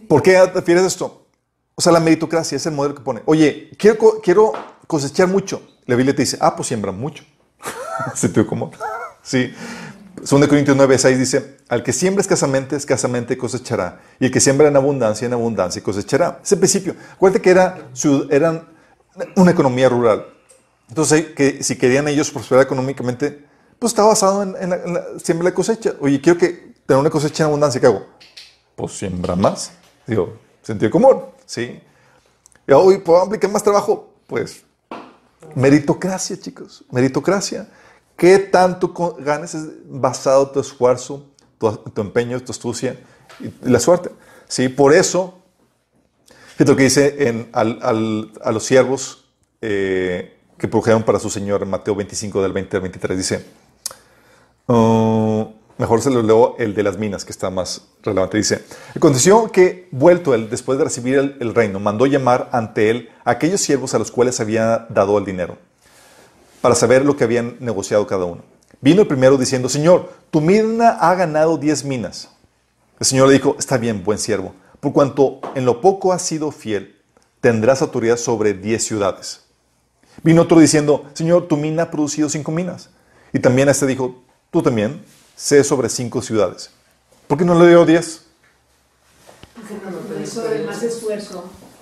¿Por 0.08 0.22
qué 0.22 0.44
refieres 0.46 0.84
esto? 0.84 1.26
O 1.74 1.82
sea, 1.82 1.92
la 1.92 2.00
meritocracia 2.00 2.56
es 2.56 2.66
el 2.66 2.72
modelo 2.72 2.94
que 2.94 3.02
pone. 3.02 3.22
Oye, 3.26 3.70
quiero, 3.78 4.20
quiero 4.22 4.52
cosechar 4.86 5.28
mucho. 5.28 5.62
La 5.90 5.96
Biblia 5.96 6.14
te 6.14 6.22
dice, 6.22 6.38
ah, 6.40 6.54
pues 6.54 6.68
siembra 6.68 6.92
mucho. 6.92 7.24
Sentido 8.14 8.46
común. 8.46 8.70
Sí. 9.24 9.52
2 10.14 10.46
Corintios 10.46 10.76
9, 10.76 10.96
6 10.96 11.18
dice, 11.18 11.56
al 11.68 11.82
que 11.82 11.92
siembra 11.92 12.20
escasamente, 12.20 12.76
escasamente 12.76 13.36
cosechará. 13.36 14.00
Y 14.20 14.26
el 14.26 14.30
que 14.30 14.38
siembra 14.38 14.68
en 14.68 14.76
abundancia, 14.76 15.26
en 15.26 15.32
abundancia 15.32 15.82
cosechará. 15.82 16.38
Ese 16.44 16.56
principio. 16.56 16.94
Acuérdate 17.14 17.42
que 17.42 17.50
era, 17.50 17.88
eran 18.30 18.68
una 19.34 19.50
economía 19.50 19.88
rural. 19.88 20.26
Entonces, 20.88 21.26
que 21.34 21.60
si 21.64 21.76
querían 21.76 22.06
ellos 22.06 22.30
prosperar 22.30 22.62
económicamente, 22.62 23.44
pues 23.76 23.90
estaba 23.90 24.10
basado 24.10 24.44
en, 24.44 24.54
en 24.60 24.70
la, 24.70 24.76
en 24.76 24.94
la 24.94 25.02
siembra 25.20 25.48
y 25.48 25.52
cosecha. 25.52 25.94
Oye, 25.98 26.20
quiero 26.20 26.38
que 26.38 26.72
tener 26.86 27.00
una 27.00 27.10
cosecha 27.10 27.42
en 27.42 27.48
abundancia, 27.48 27.80
¿qué 27.80 27.88
hago? 27.88 28.06
Pues 28.76 28.92
siembra 28.92 29.34
más. 29.34 29.72
Digo, 30.06 30.36
sentido 30.62 30.88
común, 30.88 31.24
¿sí? 31.46 31.80
Y 32.68 32.72
hoy 32.72 32.98
puedo 32.98 33.22
aplicar 33.22 33.50
más 33.50 33.64
trabajo, 33.64 34.14
pues 34.28 34.69
meritocracia, 35.54 36.38
chicos, 36.38 36.84
meritocracia. 36.90 37.68
¿Qué 38.16 38.38
tanto 38.38 38.92
ganes 39.18 39.54
es 39.54 39.66
basado 39.86 40.46
en 40.48 40.52
tu 40.52 40.60
esfuerzo, 40.60 41.26
tu, 41.58 42.00
empeño, 42.00 42.40
tu 42.42 42.52
astucia 42.52 42.98
y 43.40 43.50
la 43.70 43.80
suerte? 43.80 44.10
Sí, 44.46 44.68
por 44.68 44.92
eso, 44.92 45.38
fíjate 46.56 46.76
que 46.76 46.82
dice 46.82 47.28
en, 47.28 47.48
al- 47.52 48.32
a 48.42 48.52
los 48.52 48.64
siervos 48.64 49.24
eh, 49.62 50.36
que 50.58 50.68
produjeron 50.68 51.02
para 51.02 51.18
su 51.18 51.30
Señor 51.30 51.64
Mateo 51.64 51.94
25 51.94 52.42
del 52.42 52.52
20 52.52 52.76
al 52.76 52.82
23, 52.82 53.16
dice, 53.18 53.46
Uh, 54.68 55.46
mejor 55.80 56.02
se 56.02 56.10
lo 56.10 56.22
leo 56.22 56.56
el 56.58 56.74
de 56.74 56.82
las 56.82 56.98
minas, 56.98 57.24
que 57.24 57.32
está 57.32 57.48
más 57.48 57.82
relevante. 58.02 58.36
Dice, 58.36 58.64
aconteció 58.94 59.50
que, 59.50 59.88
vuelto 59.90 60.34
él, 60.34 60.50
después 60.50 60.78
de 60.78 60.84
recibir 60.84 61.16
el, 61.18 61.36
el 61.40 61.54
reino, 61.54 61.80
mandó 61.80 62.04
llamar 62.04 62.50
ante 62.52 62.90
él 62.90 63.08
a 63.24 63.32
aquellos 63.32 63.62
siervos 63.62 63.94
a 63.94 63.98
los 63.98 64.10
cuales 64.10 64.38
había 64.40 64.86
dado 64.90 65.16
el 65.16 65.24
dinero, 65.24 65.56
para 66.60 66.74
saber 66.74 67.04
lo 67.04 67.16
que 67.16 67.24
habían 67.24 67.56
negociado 67.60 68.06
cada 68.06 68.26
uno. 68.26 68.42
Vino 68.82 69.00
el 69.00 69.08
primero 69.08 69.38
diciendo, 69.38 69.68
Señor, 69.68 70.12
tu 70.30 70.42
mina 70.42 70.90
ha 70.90 71.14
ganado 71.14 71.56
diez 71.56 71.82
minas. 71.82 72.30
El 72.98 73.06
Señor 73.06 73.28
le 73.28 73.34
dijo, 73.34 73.56
está 73.58 73.78
bien, 73.78 74.04
buen 74.04 74.18
siervo, 74.18 74.54
por 74.80 74.92
cuanto 74.92 75.40
en 75.54 75.64
lo 75.64 75.80
poco 75.80 76.12
has 76.12 76.20
sido 76.20 76.50
fiel, 76.52 76.96
tendrás 77.40 77.80
autoridad 77.80 78.18
sobre 78.18 78.52
diez 78.52 78.84
ciudades. 78.84 79.46
Vino 80.22 80.42
otro 80.42 80.58
diciendo, 80.60 81.06
Señor, 81.14 81.48
tu 81.48 81.56
mina 81.56 81.84
ha 81.84 81.90
producido 81.90 82.28
cinco 82.28 82.52
minas. 82.52 82.90
Y 83.32 83.38
también 83.38 83.70
este 83.70 83.86
dijo, 83.86 84.22
tú 84.50 84.60
también, 84.60 85.02
sé 85.36 85.64
sobre 85.64 85.88
cinco 85.88 86.22
ciudades. 86.22 86.70
¿Por 87.26 87.38
qué 87.38 87.44
no 87.44 87.58
le 87.58 87.68
dio 87.68 87.84
diez? 87.84 88.24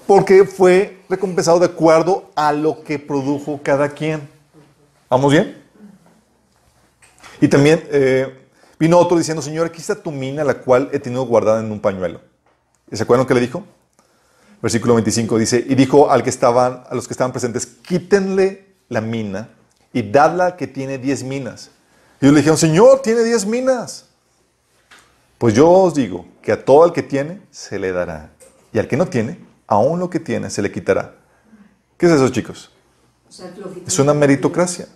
Porque 0.06 0.44
fue 0.44 1.02
recompensado 1.08 1.58
de 1.58 1.66
acuerdo 1.66 2.30
a 2.34 2.52
lo 2.52 2.82
que 2.82 2.98
produjo 2.98 3.60
cada 3.62 3.88
quien. 3.88 4.28
¿Vamos 5.08 5.32
bien? 5.32 5.62
Y 7.40 7.48
también 7.48 7.86
eh, 7.90 8.48
vino 8.78 8.98
otro 8.98 9.16
diciendo, 9.16 9.42
Señor, 9.42 9.66
aquí 9.66 9.80
está 9.80 9.94
tu 9.94 10.10
mina, 10.10 10.44
la 10.44 10.54
cual 10.54 10.88
he 10.92 10.98
tenido 10.98 11.24
guardada 11.26 11.60
en 11.60 11.70
un 11.70 11.80
pañuelo. 11.80 12.20
¿Y 12.90 12.96
se 12.96 13.02
acuerdan 13.02 13.26
que 13.26 13.34
le 13.34 13.40
dijo? 13.40 13.64
Versículo 14.60 14.94
25 14.94 15.38
dice, 15.38 15.64
y 15.68 15.74
dijo 15.74 16.10
al 16.10 16.22
que 16.22 16.30
estaban, 16.30 16.84
a 16.88 16.94
los 16.94 17.06
que 17.06 17.14
estaban 17.14 17.32
presentes, 17.32 17.66
quítenle 17.66 18.74
la 18.88 19.00
mina 19.00 19.50
y 19.92 20.02
dadla 20.02 20.56
que 20.56 20.66
tiene 20.66 20.98
diez 20.98 21.22
minas. 21.22 21.70
Y 22.20 22.26
ellos 22.26 22.34
le 22.34 22.40
dijeron, 22.40 22.58
Señor, 22.58 23.00
tiene 23.02 23.22
diez 23.22 23.46
minas. 23.46 24.06
Pues 25.38 25.54
yo 25.54 25.70
os 25.70 25.94
digo 25.94 26.26
que 26.42 26.52
a 26.52 26.64
todo 26.64 26.84
el 26.84 26.92
que 26.92 27.02
tiene 27.02 27.40
se 27.50 27.78
le 27.78 27.92
dará, 27.92 28.32
y 28.72 28.78
al 28.78 28.88
que 28.88 28.96
no 28.96 29.06
tiene, 29.06 29.38
aún 29.66 30.00
lo 30.00 30.10
que 30.10 30.18
tiene 30.18 30.50
se 30.50 30.62
le 30.62 30.72
quitará. 30.72 31.14
¿Qué 31.96 32.06
es 32.06 32.12
eso, 32.12 32.28
chicos? 32.28 32.72
Es 33.86 33.98
una 33.98 34.14
meritocracia. 34.14 34.88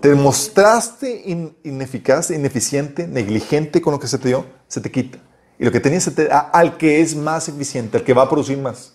Te 0.00 0.14
mostraste 0.14 1.22
ineficaz, 1.64 2.30
ineficiente, 2.30 3.08
negligente 3.08 3.80
con 3.80 3.92
lo 3.92 3.98
que 3.98 4.06
se 4.06 4.18
te 4.18 4.28
dio, 4.28 4.44
se 4.68 4.80
te 4.80 4.92
quita. 4.92 5.18
Y 5.58 5.64
lo 5.64 5.72
que 5.72 5.80
tenías 5.80 6.04
se 6.04 6.12
te 6.12 6.26
da 6.26 6.38
al 6.38 6.76
que 6.76 7.00
es 7.00 7.16
más 7.16 7.48
eficiente, 7.48 7.96
al 7.96 8.04
que 8.04 8.14
va 8.14 8.22
a 8.22 8.28
producir 8.28 8.58
más. 8.58 8.92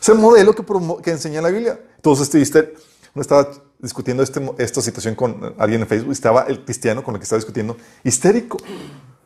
Es 0.00 0.08
el 0.08 0.18
modelo 0.18 0.54
que, 0.54 0.64
que 1.02 1.10
enseña 1.10 1.42
la 1.42 1.48
Biblia. 1.48 1.80
Entonces, 1.96 2.32
este, 2.36 2.74
uno 3.14 3.22
estaba 3.22 3.50
discutiendo 3.82 4.22
este, 4.22 4.40
esta 4.58 4.80
situación 4.80 5.14
con 5.14 5.54
alguien 5.58 5.80
en 5.82 5.86
Facebook, 5.86 6.12
estaba 6.12 6.42
el 6.42 6.64
cristiano 6.64 7.02
con 7.02 7.14
el 7.14 7.20
que 7.20 7.24
estaba 7.24 7.38
discutiendo 7.38 7.76
histérico. 8.04 8.58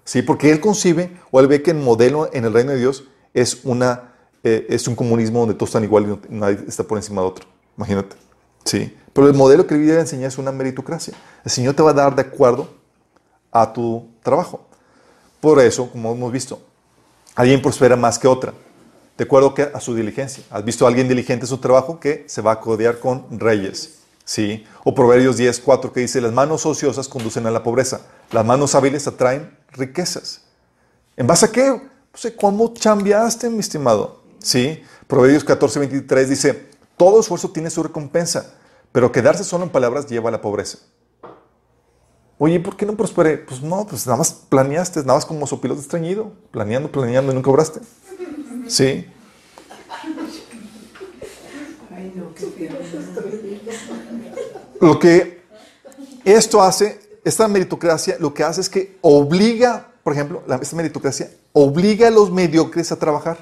¿Sí? 0.04 0.22
Porque 0.22 0.50
él 0.50 0.60
concibe 0.60 1.16
o 1.30 1.40
él 1.40 1.46
ve 1.46 1.62
que 1.62 1.70
el 1.70 1.78
modelo 1.78 2.28
en 2.32 2.44
el 2.44 2.52
reino 2.52 2.72
de 2.72 2.78
Dios 2.78 3.04
es, 3.32 3.64
una, 3.64 4.12
eh, 4.42 4.66
es 4.68 4.86
un 4.86 4.94
comunismo 4.94 5.40
donde 5.40 5.54
todos 5.54 5.70
están 5.70 5.84
igual 5.84 6.20
y 6.28 6.34
nadie 6.34 6.58
está 6.68 6.84
por 6.84 6.98
encima 6.98 7.22
de 7.22 7.28
otro. 7.28 7.46
Imagínate. 7.76 8.16
¿Sí? 8.64 8.94
Pero 9.12 9.28
el 9.28 9.34
modelo 9.34 9.66
que 9.66 9.74
la 9.74 9.80
Biblia 9.80 10.00
enseña 10.00 10.28
es 10.28 10.38
una 10.38 10.52
meritocracia. 10.52 11.14
El 11.44 11.50
Señor 11.50 11.74
te 11.74 11.82
va 11.82 11.90
a 11.90 11.94
dar 11.94 12.14
de 12.14 12.22
acuerdo 12.22 12.68
a 13.50 13.72
tu 13.72 14.08
trabajo. 14.22 14.66
Por 15.40 15.60
eso, 15.60 15.90
como 15.90 16.12
hemos 16.12 16.32
visto, 16.32 16.60
alguien 17.34 17.62
prospera 17.62 17.96
más 17.96 18.18
que 18.18 18.28
otra. 18.28 18.52
De 19.16 19.24
acuerdo 19.24 19.54
que 19.54 19.62
a 19.62 19.80
su 19.80 19.94
diligencia. 19.94 20.42
¿Has 20.50 20.64
visto 20.64 20.84
a 20.84 20.88
alguien 20.88 21.08
diligente 21.08 21.44
en 21.44 21.48
su 21.48 21.58
trabajo 21.58 22.00
que 22.00 22.24
se 22.26 22.42
va 22.42 22.52
a 22.52 22.60
codear 22.60 22.98
con 22.98 23.38
reyes? 23.38 24.00
¿Sí? 24.24 24.64
O 24.84 24.94
Proverbios 24.94 25.36
10, 25.36 25.60
4 25.60 25.92
que 25.92 26.00
dice, 26.00 26.20
las 26.20 26.32
manos 26.32 26.64
ociosas 26.64 27.08
conducen 27.08 27.46
a 27.46 27.50
la 27.50 27.62
pobreza, 27.62 28.00
las 28.32 28.44
manos 28.44 28.74
hábiles 28.74 29.06
atraen 29.06 29.56
riquezas. 29.72 30.42
¿En 31.16 31.26
base 31.26 31.46
a 31.46 31.52
qué? 31.52 31.80
Sé, 32.14 32.34
¿cómo 32.34 32.72
chambeaste, 32.72 33.50
mi 33.50 33.58
estimado? 33.60 34.22
¿Sí? 34.38 34.82
Proverbios 35.06 35.44
14, 35.44 35.78
23 35.80 36.30
dice, 36.30 36.68
todo 36.96 37.20
esfuerzo 37.20 37.50
tiene 37.50 37.70
su 37.70 37.82
recompensa, 37.82 38.54
pero 38.92 39.12
quedarse 39.12 39.44
solo 39.44 39.64
en 39.64 39.70
palabras 39.70 40.06
lleva 40.06 40.28
a 40.28 40.32
la 40.32 40.40
pobreza. 40.40 40.78
Oye, 42.38 42.58
¿por 42.60 42.76
qué 42.76 42.86
no 42.86 42.96
prosperé? 42.96 43.38
Pues 43.38 43.62
no, 43.62 43.86
pues 43.86 44.06
nada 44.06 44.18
más 44.18 44.32
planeaste, 44.32 45.00
nada 45.00 45.14
más 45.14 45.24
como 45.24 45.46
su 45.46 45.60
piloto 45.60 45.80
estreñido, 45.80 46.32
planeando, 46.50 46.90
planeando 46.90 47.30
y 47.32 47.34
nunca 47.34 47.46
cobraste. 47.46 47.80
¿Sí? 48.66 49.06
Lo 54.80 54.98
que 54.98 55.42
esto 56.24 56.62
hace, 56.62 57.00
esta 57.24 57.48
meritocracia, 57.48 58.16
lo 58.18 58.32
que 58.34 58.44
hace 58.44 58.60
es 58.60 58.68
que 58.68 58.98
obliga, 59.00 59.88
por 60.02 60.12
ejemplo, 60.12 60.42
esta 60.60 60.76
meritocracia 60.76 61.30
obliga 61.52 62.08
a 62.08 62.10
los 62.10 62.30
mediocres 62.30 62.92
a 62.92 62.96
trabajar. 62.96 63.38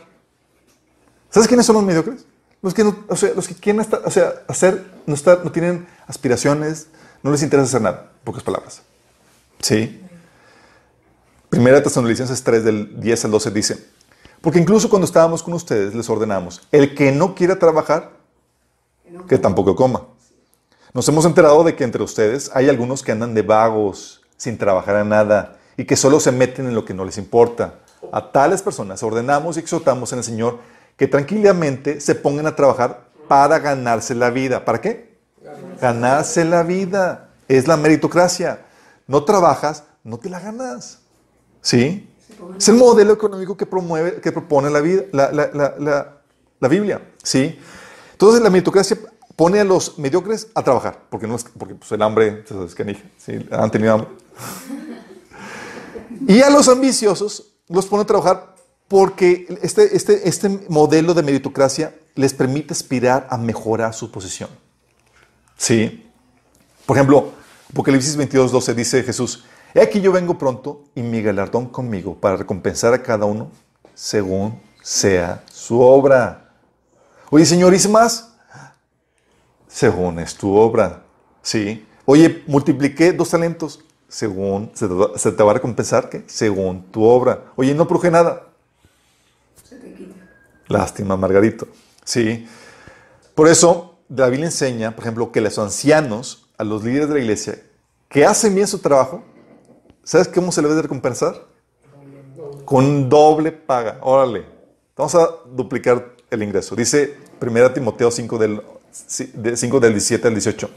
¿Sabes 1.31 1.49
quiénes 1.49 1.67
son 1.67 1.77
los 1.77 1.85
mediocres? 1.85 2.25
Los 2.61 2.75
que, 2.75 2.83
o 2.83 3.17
sea, 3.17 3.33
los 3.35 3.49
que 3.49 3.55
quieren 3.55 3.81
estar, 3.81 4.03
o 4.05 4.11
sea, 4.11 4.43
hacer, 4.47 4.85
no, 5.07 5.15
estar, 5.15 5.45
no 5.45 5.51
tienen 5.51 5.87
aspiraciones, 6.07 6.87
no 7.23 7.33
les 7.33 7.43
interesa 7.43 7.67
hacer 7.67 7.81
nada, 7.81 8.13
pocas 8.23 8.43
palabras. 8.43 8.83
¿Sí? 9.61 10.01
Primera 11.49 11.83
Tesalonicenses 11.83 12.43
3, 12.43 12.65
del 12.65 13.01
10 13.01 13.25
al 13.25 13.31
12 13.31 13.51
dice, 13.51 13.85
porque 14.41 14.59
incluso 14.59 14.89
cuando 14.91 15.07
estábamos 15.07 15.43
con 15.43 15.55
ustedes 15.55 15.95
les 15.95 16.09
ordenamos, 16.09 16.67
el 16.71 16.95
que 16.95 17.13
no 17.13 17.35
quiera 17.35 17.59
trabajar, 17.59 18.22
que 19.29 19.39
tampoco 19.39 19.75
coma. 19.77 20.07
Nos 20.93 21.09
hemos 21.09 21.25
enterado 21.25 21.65
de 21.65 21.75
que 21.75 21.85
entre 21.85 22.03
ustedes 22.03 22.51
hay 22.55 22.69
algunos 22.69 23.03
que 23.03 23.13
andan 23.13 23.35
de 23.35 23.43
vagos, 23.43 24.23
sin 24.37 24.59
trabajar 24.59 24.97
a 24.97 25.05
nada, 25.05 25.59
y 25.77 25.85
que 25.85 25.97
solo 25.97 26.21
se 26.21 26.33
meten 26.33 26.67
en 26.67 26.75
lo 26.75 26.85
que 26.85 26.95
no 26.95 27.05
les 27.05 27.19
importa. 27.19 27.81
A 28.13 28.31
tales 28.33 28.63
personas 28.63 29.03
ordenamos 29.03 29.57
y 29.57 29.61
exhortamos 29.61 30.13
en 30.13 30.19
el 30.19 30.25
Señor 30.25 30.59
que 30.97 31.07
tranquilamente 31.07 32.01
se 32.01 32.15
pongan 32.15 32.47
a 32.47 32.57
trabajar 32.57 33.05
para 33.29 33.59
ganarse 33.59 34.15
la 34.15 34.31
vida. 34.31 34.65
¿Para 34.65 34.81
qué? 34.81 35.17
Ganarse 35.81 36.45
la 36.45 36.63
vida. 36.63 37.31
Es 37.49 37.67
la 37.67 37.77
meritocracia. 37.77 38.67
No 39.07 39.25
trabajas, 39.25 39.85
no 40.05 40.19
te 40.19 40.29
la 40.29 40.41
ganas. 40.41 41.01
¿Sí? 41.61 42.09
Es 42.57 42.69
el 42.69 42.77
modelo 42.77 43.13
económico 43.13 43.57
que 43.57 43.67
promueve, 43.67 44.21
que 44.21 44.33
propone 44.33 44.69
la, 44.71 44.81
vida, 44.81 45.05
la, 45.13 46.69
Biblia. 46.69 47.01
¿Sí? 47.23 47.59
Entonces 48.23 48.41
la 48.41 48.51
meritocracia 48.51 48.97
pone 49.35 49.59
a 49.59 49.65
los 49.65 49.99
mediocres 49.99 50.47
a 50.55 50.63
trabajar, 50.63 51.07
porque, 51.11 51.27
no 51.27 51.35
es, 51.35 51.45
porque 51.59 51.75
pues, 51.75 51.91
el 51.91 52.03
hambre, 52.03 52.45
¿sí? 53.19 53.45
han 53.51 53.69
tenido 53.69 53.95
hambre. 53.95 54.09
Y 56.29 56.41
a 56.41 56.49
los 56.49 56.69
ambiciosos 56.69 57.49
los 57.69 57.87
pone 57.87 58.05
a 58.05 58.07
trabajar 58.07 58.55
porque 58.87 59.59
este, 59.61 59.97
este, 59.97 60.29
este 60.29 60.49
modelo 60.69 61.15
de 61.15 61.25
meritocracia 61.25 61.97
les 62.15 62.33
permite 62.33 62.73
aspirar 62.73 63.27
a 63.29 63.37
mejorar 63.37 63.93
su 63.93 64.13
posición. 64.13 64.51
¿Sí? 65.57 66.09
Por 66.87 66.97
ejemplo, 66.97 67.33
Apocalipsis 67.73 68.15
22, 68.15 68.53
12 68.53 68.75
dice 68.75 69.03
Jesús, 69.03 69.43
He 69.75 69.81
aquí 69.81 70.01
yo 70.01 70.13
vengo 70.13 70.39
pronto 70.39 70.85
y 70.95 71.03
mi 71.03 71.23
galardón 71.23 71.67
conmigo 71.67 72.15
para 72.15 72.37
recompensar 72.37 72.95
a 72.95 73.03
cada 73.03 73.25
uno 73.25 73.51
según 73.97 74.61
sea 74.81 75.43
su 75.51 75.81
obra. 75.81 76.42
Oye, 77.35 77.47
Señor, 77.47 77.73
¿hice 77.73 77.89
más? 77.89 78.29
según 79.67 80.19
es 80.19 80.35
tu 80.35 80.55
obra. 80.55 81.03
¿Sí? 81.41 81.87
Oye, 82.05 82.43
multipliqué 82.47 83.13
dos 83.13 83.31
talentos, 83.31 83.81
según 84.07 84.71
se 84.75 84.87
te, 84.87 85.43
va, 85.43 85.51
a 85.51 85.55
recompensar, 85.55 86.11
¿qué? 86.11 86.25
Según 86.27 86.83
tu 86.93 87.03
obra. 87.03 87.45
Oye, 87.57 87.75
no 87.75 87.89
produje 87.89 88.11
nada. 88.11 88.49
Se 89.65 89.77
te 89.77 89.95
quita. 89.95 90.15
Lástima, 90.69 91.17
Margarito. 91.17 91.67
Sí. 92.05 92.47
Por 93.35 93.49
eso, 93.49 93.97
David 94.11 94.41
le 94.41 94.47
enseña, 94.47 94.95
por 94.95 95.05
ejemplo, 95.05 95.33
que 95.33 95.41
los 95.41 95.59
ancianos, 95.59 96.51
a 96.59 96.65
los 96.65 96.85
líderes 96.85 97.09
de 97.09 97.15
la 97.15 97.21
iglesia, 97.21 97.63
que 98.11 98.27
hacen 98.27 98.55
bien 98.55 98.67
su 98.67 98.79
trabajo, 98.79 99.25
¿sabes 100.05 100.29
cómo 100.29 100.53
se 100.53 100.61
le 100.61 100.69
debe 100.69 100.83
recompensar? 100.83 101.47
Con 102.67 103.09
doble 103.09 103.53
paga. 103.53 103.99
Órale. 104.03 104.45
Vamos 104.95 105.15
a 105.15 105.31
duplicar 105.47 106.13
el 106.31 106.43
ingreso. 106.43 106.77
Dice 106.77 107.22
1 107.43 107.73
Timoteo 107.73 108.11
5 108.11 108.39
del 108.39 108.63
5 108.93 109.81
del 109.81 109.93
17 109.93 110.29
al 110.29 110.35
18. 110.35 110.71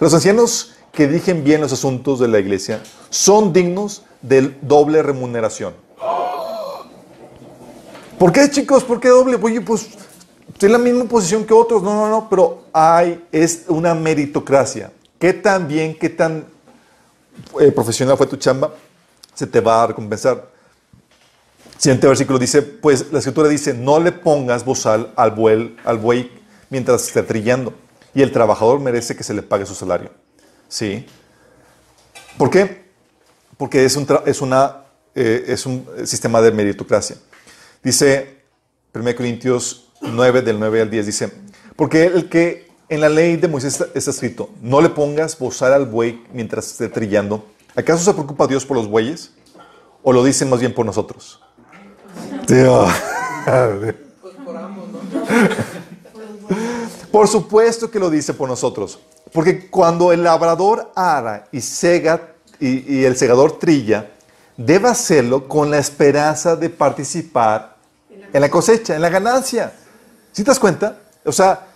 Los 0.00 0.12
ancianos 0.14 0.74
que 0.92 1.08
dirigen 1.08 1.42
bien 1.42 1.60
los 1.60 1.72
asuntos 1.72 2.20
de 2.20 2.28
la 2.28 2.38
iglesia 2.38 2.82
son 3.08 3.52
dignos 3.52 4.04
de 4.20 4.54
doble 4.60 5.02
remuneración. 5.02 5.74
¿Por 8.18 8.32
qué, 8.32 8.50
chicos? 8.50 8.84
¿Por 8.84 9.00
qué 9.00 9.08
doble? 9.08 9.38
Oye, 9.40 9.60
pues 9.60 9.88
estoy 10.52 10.66
en 10.66 10.72
la 10.72 10.78
misma 10.78 11.04
posición 11.06 11.44
que 11.44 11.54
otros. 11.54 11.82
No, 11.82 11.94
no, 11.94 12.08
no, 12.08 12.28
pero 12.28 12.64
hay, 12.72 13.24
es 13.32 13.64
una 13.68 13.94
meritocracia. 13.94 14.92
¿Qué 15.18 15.32
tan 15.32 15.66
bien, 15.66 15.98
qué 15.98 16.08
tan 16.08 16.44
eh, 17.60 17.72
profesional 17.72 18.16
fue 18.16 18.26
tu 18.26 18.36
chamba? 18.36 18.72
Se 19.34 19.46
te 19.46 19.60
va 19.60 19.82
a 19.82 19.86
recompensar. 19.88 20.51
Siguiente 21.82 22.06
versículo 22.06 22.38
dice, 22.38 22.62
pues 22.62 23.10
la 23.10 23.18
escritura 23.18 23.48
dice, 23.48 23.74
no 23.74 23.98
le 23.98 24.12
pongas 24.12 24.64
bozal 24.64 25.12
al 25.16 25.32
buey, 25.32 25.76
al 25.84 25.98
buey 25.98 26.30
mientras 26.70 27.08
esté 27.08 27.24
trillando. 27.24 27.74
Y 28.14 28.22
el 28.22 28.30
trabajador 28.30 28.78
merece 28.78 29.16
que 29.16 29.24
se 29.24 29.34
le 29.34 29.42
pague 29.42 29.66
su 29.66 29.74
salario. 29.74 30.12
¿Sí? 30.68 31.04
¿Por 32.38 32.50
qué? 32.50 32.84
Porque 33.56 33.84
es 33.84 33.96
un, 33.96 34.06
es 34.26 34.40
una, 34.40 34.84
eh, 35.16 35.46
es 35.48 35.66
un 35.66 35.84
sistema 36.04 36.40
de 36.40 36.52
meritocracia. 36.52 37.16
Dice 37.82 38.44
1 38.94 39.16
Corintios 39.16 39.88
9, 40.02 40.42
del 40.42 40.60
9 40.60 40.82
al 40.82 40.88
10, 40.88 41.04
dice, 41.04 41.32
porque 41.74 42.04
el 42.04 42.28
que 42.28 42.70
en 42.90 43.00
la 43.00 43.08
ley 43.08 43.38
de 43.38 43.48
Moisés 43.48 43.72
está, 43.72 43.98
está 43.98 44.12
escrito, 44.12 44.50
no 44.60 44.80
le 44.80 44.90
pongas 44.90 45.36
bozal 45.36 45.72
al 45.72 45.86
buey 45.86 46.22
mientras 46.32 46.70
esté 46.70 46.88
trillando. 46.88 47.44
¿Acaso 47.74 48.04
se 48.04 48.14
preocupa 48.14 48.46
Dios 48.46 48.64
por 48.64 48.76
los 48.76 48.86
bueyes? 48.86 49.32
¿O 50.04 50.12
lo 50.12 50.22
dicen 50.22 50.48
más 50.48 50.60
bien 50.60 50.74
por 50.74 50.86
nosotros? 50.86 51.40
Por 57.10 57.28
supuesto 57.28 57.90
que 57.90 57.98
lo 57.98 58.10
dice 58.10 58.34
por 58.34 58.48
nosotros. 58.48 58.98
Porque 59.32 59.68
cuando 59.70 60.12
el 60.12 60.22
labrador 60.22 60.92
ara 60.94 61.46
y 61.52 61.60
sega 61.60 62.34
y, 62.60 62.98
y 62.98 63.04
el 63.04 63.16
segador 63.16 63.58
trilla, 63.58 64.10
debe 64.56 64.88
hacerlo 64.88 65.48
con 65.48 65.70
la 65.70 65.78
esperanza 65.78 66.56
de 66.56 66.70
participar 66.70 67.76
en 68.32 68.40
la 68.40 68.50
cosecha, 68.50 68.94
en 68.94 69.02
la 69.02 69.08
ganancia. 69.08 69.72
¿Sí 70.32 70.42
te 70.42 70.50
das 70.50 70.58
cuenta? 70.58 70.98
O 71.24 71.32
sea, 71.32 71.66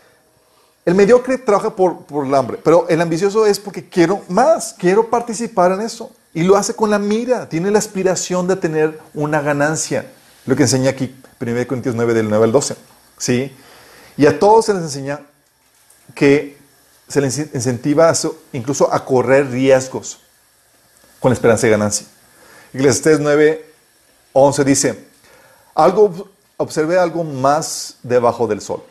el 0.84 0.94
mediocre 0.94 1.38
trabaja 1.38 1.74
por, 1.74 2.04
por 2.04 2.26
el 2.26 2.34
hambre, 2.34 2.58
pero 2.62 2.86
el 2.88 3.00
ambicioso 3.00 3.44
es 3.46 3.58
porque 3.58 3.88
quiero 3.88 4.22
más, 4.28 4.74
quiero 4.78 5.10
participar 5.10 5.72
en 5.72 5.82
eso. 5.82 6.10
Y 6.32 6.42
lo 6.42 6.56
hace 6.56 6.74
con 6.74 6.90
la 6.90 6.98
mira, 6.98 7.48
tiene 7.48 7.70
la 7.70 7.78
aspiración 7.78 8.46
de 8.46 8.56
tener 8.56 9.00
una 9.14 9.40
ganancia. 9.40 10.12
Lo 10.46 10.56
que 10.56 10.62
enseña 10.62 10.90
aquí, 10.90 11.14
1 11.40 11.66
Corintios 11.66 11.94
9, 11.94 12.14
del 12.14 12.28
9 12.28 12.44
al 12.44 12.52
12. 12.52 12.76
¿Sí? 13.18 13.52
Y 14.16 14.26
a 14.26 14.38
todos 14.38 14.66
se 14.66 14.74
les 14.74 14.82
enseña 14.82 15.20
que 16.14 16.56
se 17.08 17.20
les 17.20 17.38
incentiva 17.38 18.12
incluso 18.52 18.92
a 18.92 19.04
correr 19.04 19.50
riesgos 19.50 20.20
con 21.20 21.30
la 21.30 21.34
esperanza 21.34 21.66
de 21.66 21.70
ganancia. 21.72 22.06
Eclesiastés 22.72 23.20
9, 23.20 23.64
11 24.32 24.64
dice, 24.64 25.04
algo, 25.74 26.28
observe 26.56 26.98
algo 26.98 27.24
más 27.24 27.96
debajo 28.02 28.46
del 28.46 28.60
sol. 28.60 28.82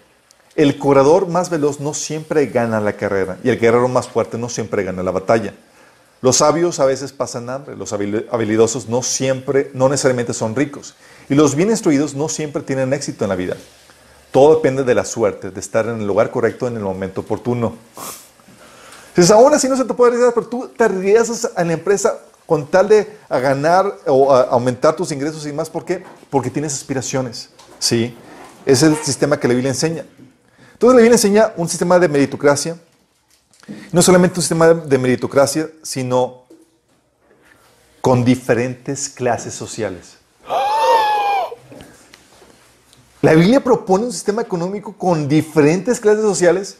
El 0.55 0.77
corredor 0.79 1.27
más 1.27 1.49
veloz 1.49 1.79
no 1.79 1.93
siempre 1.93 2.45
gana 2.47 2.79
la 2.79 2.93
carrera 2.93 3.37
y 3.43 3.49
el 3.49 3.59
guerrero 3.59 3.87
más 3.89 4.07
fuerte 4.07 4.37
no 4.37 4.49
siempre 4.49 4.83
gana 4.83 5.03
la 5.03 5.11
batalla. 5.11 5.53
Los 6.21 6.37
sabios 6.37 6.79
a 6.79 6.85
veces 6.85 7.11
pasan 7.11 7.49
hambre, 7.49 7.75
los 7.75 7.91
habil- 7.91 8.25
habilidosos 8.31 8.87
no 8.87 9.03
siempre, 9.03 9.69
no 9.73 9.89
necesariamente 9.89 10.33
son 10.33 10.55
ricos 10.55 10.95
y 11.29 11.35
los 11.35 11.55
bien 11.55 11.69
instruidos 11.69 12.13
no 12.13 12.29
siempre 12.29 12.61
tienen 12.61 12.93
éxito 12.93 13.25
en 13.25 13.29
la 13.29 13.35
vida. 13.35 13.55
Todo 14.31 14.55
depende 14.55 14.83
de 14.83 14.93
la 14.93 15.05
suerte, 15.05 15.49
de 15.49 15.59
estar 15.59 15.87
en 15.87 16.01
el 16.01 16.07
lugar 16.07 16.29
correcto 16.29 16.67
en 16.67 16.75
el 16.75 16.83
momento 16.83 17.21
oportuno. 17.21 17.75
Entonces, 19.09 19.31
aún 19.31 19.53
así 19.53 19.69
no 19.69 19.77
se 19.77 19.85
te 19.85 19.93
puede 19.93 20.11
arriesgar, 20.11 20.33
pero 20.33 20.47
tú 20.47 20.67
te 20.67 20.83
arriesgas 20.83 21.49
a 21.55 21.63
la 21.63 21.71
empresa 21.71 22.19
con 22.45 22.67
tal 22.67 22.89
de 22.89 23.17
a 23.29 23.39
ganar 23.39 23.97
o 24.05 24.33
a 24.33 24.41
aumentar 24.41 24.95
tus 24.95 25.11
ingresos 25.11 25.45
y 25.47 25.53
más. 25.53 25.69
¿Por 25.69 25.85
qué? 25.85 26.03
Porque 26.29 26.49
tienes 26.49 26.73
aspiraciones. 26.73 27.49
¿Sí? 27.79 28.15
Es 28.65 28.83
el 28.83 28.95
sistema 28.97 29.39
que 29.39 29.47
la 29.47 29.53
Biblia 29.53 29.71
enseña. 29.71 30.05
Entonces, 30.73 30.95
la 30.95 31.01
Biblia 31.01 31.15
enseña 31.15 31.53
un 31.55 31.69
sistema 31.69 31.97
de 31.97 32.09
meritocracia. 32.09 32.77
No 33.93 34.01
solamente 34.01 34.37
un 34.37 34.41
sistema 34.41 34.73
de 34.73 34.97
meritocracia, 34.97 35.69
sino 35.81 36.43
con 38.01 38.25
diferentes 38.25 39.07
clases 39.07 39.53
sociales. 39.53 40.14
¿La 43.25 43.33
Biblia 43.33 43.59
propone 43.59 44.05
un 44.05 44.13
sistema 44.13 44.43
económico 44.43 44.93
con 44.95 45.27
diferentes 45.27 45.99
clases 45.99 46.21
sociales? 46.21 46.77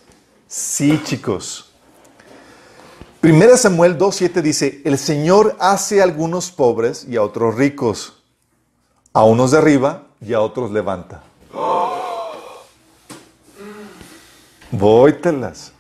Sí, 0.48 1.02
chicos. 1.04 1.72
Primera 3.20 3.58
Samuel 3.58 3.98
2.7 3.98 4.44
dice, 4.44 4.80
el 4.86 5.00
Señor 5.00 5.56
hace 5.60 6.02
a 6.02 6.04
algunos 6.04 6.52
pobres 6.52 7.08
y 7.10 7.16
a 7.16 7.24
otros 7.24 7.56
ricos, 7.56 8.22
a 9.12 9.24
unos 9.24 9.50
de 9.50 9.58
arriba 9.58 10.10
y 10.22 10.34
a 10.34 10.42
otros 10.42 10.70
levanta. 10.70 11.24
Vóytelas. 14.70 15.72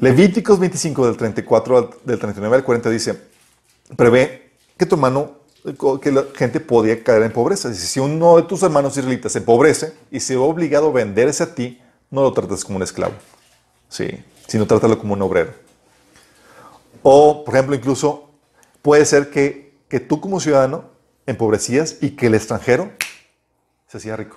Levíticos 0.00 0.58
25 0.58 1.06
del 1.06 1.16
34 1.16 1.78
al- 1.78 1.90
del 2.02 2.18
39 2.18 2.56
al 2.56 2.64
40 2.64 2.90
dice, 2.90 3.22
prevé 3.96 4.50
que 4.76 4.84
tu 4.84 4.96
hermano, 4.96 5.43
que 6.00 6.12
la 6.12 6.24
gente 6.34 6.60
podía 6.60 7.02
caer 7.02 7.22
en 7.22 7.32
pobreza. 7.32 7.72
Si 7.72 7.98
uno 7.98 8.36
de 8.36 8.42
tus 8.42 8.62
hermanos 8.62 8.96
israelitas 8.96 9.32
se 9.32 9.38
empobrece 9.38 9.94
y 10.10 10.20
se 10.20 10.34
ve 10.34 10.42
obligado 10.42 10.88
a 10.88 10.92
venderse 10.92 11.42
a 11.42 11.54
ti, 11.54 11.80
no 12.10 12.22
lo 12.22 12.32
trates 12.32 12.64
como 12.64 12.76
un 12.76 12.82
esclavo, 12.82 13.14
sí, 13.88 14.22
sino 14.46 14.66
trátalo 14.66 14.98
como 14.98 15.14
un 15.14 15.22
obrero. 15.22 15.54
O, 17.02 17.44
por 17.44 17.54
ejemplo, 17.54 17.74
incluso 17.74 18.30
puede 18.82 19.04
ser 19.06 19.30
que, 19.30 19.74
que 19.88 20.00
tú 20.00 20.20
como 20.20 20.38
ciudadano 20.38 20.84
empobrecías 21.26 21.96
y 22.00 22.10
que 22.10 22.26
el 22.26 22.34
extranjero 22.34 22.90
se 23.88 23.96
hacía 23.96 24.16
rico. 24.16 24.36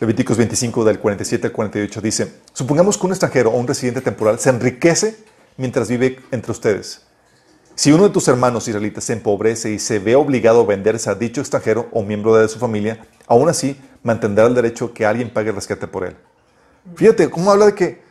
Levíticos 0.00 0.36
25 0.36 0.84
del 0.84 0.98
47 0.98 1.48
al 1.48 1.52
48 1.52 2.00
dice, 2.00 2.32
supongamos 2.52 2.98
que 2.98 3.06
un 3.06 3.12
extranjero 3.12 3.50
o 3.50 3.56
un 3.56 3.66
residente 3.66 4.00
temporal 4.00 4.38
se 4.38 4.50
enriquece 4.50 5.16
mientras 5.56 5.88
vive 5.88 6.20
entre 6.30 6.52
ustedes. 6.52 7.07
Si 7.78 7.92
uno 7.92 8.02
de 8.02 8.10
tus 8.10 8.26
hermanos 8.26 8.66
israelitas 8.66 9.04
se 9.04 9.12
empobrece 9.12 9.70
y 9.70 9.78
se 9.78 10.00
ve 10.00 10.16
obligado 10.16 10.62
a 10.62 10.66
venderse 10.66 11.10
a 11.10 11.14
dicho 11.14 11.40
extranjero 11.40 11.86
o 11.92 12.02
miembro 12.02 12.34
de 12.34 12.48
su 12.48 12.58
familia, 12.58 13.06
aún 13.28 13.48
así 13.48 13.80
mantendrá 14.02 14.46
el 14.46 14.54
derecho 14.56 14.92
que 14.92 15.06
alguien 15.06 15.32
pague 15.32 15.50
el 15.50 15.54
rescate 15.54 15.86
por 15.86 16.02
él. 16.02 16.16
Fíjate 16.96 17.30
cómo 17.30 17.52
habla 17.52 17.66
de 17.66 17.74
que, 17.76 18.02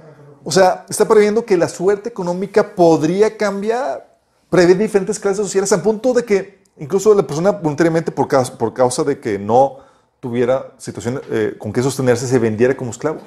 o 0.45 0.53
sea, 0.53 0.85
está 0.87 1.05
previendo 1.05 1.43
que 1.43 1.57
la 1.57 1.67
suerte 1.67 2.07
económica 2.07 2.75
podría 2.75 3.35
cambiar, 3.35 4.17
prevé 4.49 4.73
diferentes 4.73 5.19
clases 5.19 5.45
sociales, 5.45 5.73
a 5.73 5.83
punto 5.83 6.13
de 6.13 6.23
que 6.23 6.63
incluso 6.77 7.13
la 7.13 7.27
persona 7.27 7.51
voluntariamente 7.51 8.09
por 8.09 8.29
causa, 8.29 9.03
de 9.03 9.19
que 9.19 9.37
no 9.37 9.79
tuviera 10.21 10.71
situación 10.77 11.21
eh, 11.29 11.55
con 11.59 11.73
que 11.73 11.83
sostenerse, 11.83 12.25
se 12.25 12.39
vendiera 12.39 12.77
como 12.77 12.91
esclavo. 12.91 13.19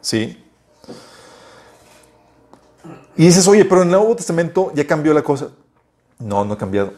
¿Sí? 0.00 0.42
Y 3.14 3.26
dices, 3.26 3.46
oye, 3.46 3.66
pero 3.66 3.82
en 3.82 3.88
el 3.88 3.92
Nuevo 3.92 4.16
Testamento 4.16 4.72
ya 4.74 4.86
cambió 4.86 5.12
la 5.12 5.22
cosa. 5.22 5.50
No, 6.22 6.44
no 6.44 6.54
ha 6.54 6.58
cambiado. 6.58 6.94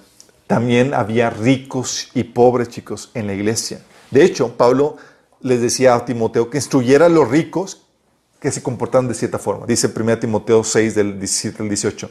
También 0.47 0.93
había 0.95 1.31
ricos 1.31 2.11
y 2.15 2.25
pobres 2.25 2.69
chicos 2.69 3.11
en 3.15 3.27
la 3.27 3.35
iglesia. 3.35 3.81
De 4.11 4.25
hecho, 4.25 4.57
Pablo 4.57 4.97
les 5.41 5.61
decía 5.61 5.95
a 5.95 6.05
Timoteo 6.05 6.51
que 6.51 6.59
instruyera 6.59 7.07
a 7.07 7.09
los 7.09 7.29
ricos 7.29 7.87
que 8.41 8.51
se 8.51 8.63
comportaran 8.63 9.09
de 9.09 9.15
cierta 9.15 9.39
forma. 9.39 9.67
Dice 9.67 9.91
1 9.95 10.19
Timoteo 10.19 10.63
6 10.63 10.95
del 10.95 11.19
17 11.19 11.63
al 11.63 11.69
18. 11.69 12.11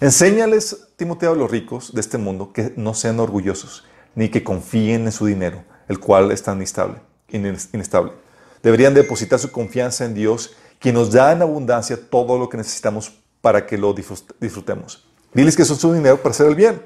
Enséñales, 0.00 0.88
Timoteo, 0.96 1.32
a 1.32 1.36
los 1.36 1.50
ricos 1.50 1.94
de 1.94 2.00
este 2.00 2.18
mundo 2.18 2.52
que 2.52 2.72
no 2.76 2.94
sean 2.94 3.20
orgullosos, 3.20 3.84
ni 4.16 4.28
que 4.28 4.42
confíen 4.42 5.04
en 5.04 5.12
su 5.12 5.26
dinero, 5.26 5.62
el 5.86 6.00
cual 6.00 6.32
es 6.32 6.42
tan 6.42 6.56
inestable. 6.56 6.96
inestable. 7.28 8.12
Deberían 8.64 8.94
depositar 8.94 9.38
su 9.38 9.52
confianza 9.52 10.04
en 10.04 10.14
Dios, 10.14 10.56
quien 10.80 10.96
nos 10.96 11.12
da 11.12 11.30
en 11.30 11.42
abundancia 11.42 11.96
todo 12.10 12.36
lo 12.36 12.48
que 12.48 12.56
necesitamos 12.56 13.12
para 13.40 13.64
que 13.64 13.78
lo 13.78 13.94
disfrutemos. 13.94 15.06
Diles 15.34 15.56
que 15.56 15.62
es 15.62 15.68
su 15.68 15.92
dinero 15.92 16.18
para 16.18 16.30
hacer 16.30 16.46
el 16.46 16.54
bien. 16.54 16.82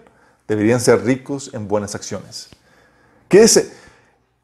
Deberían 0.46 0.80
ser 0.80 1.04
ricos 1.04 1.50
en 1.52 1.66
buenas 1.66 1.94
acciones. 1.94 2.48
¿Qué 3.28 3.42
dice? 3.42 3.72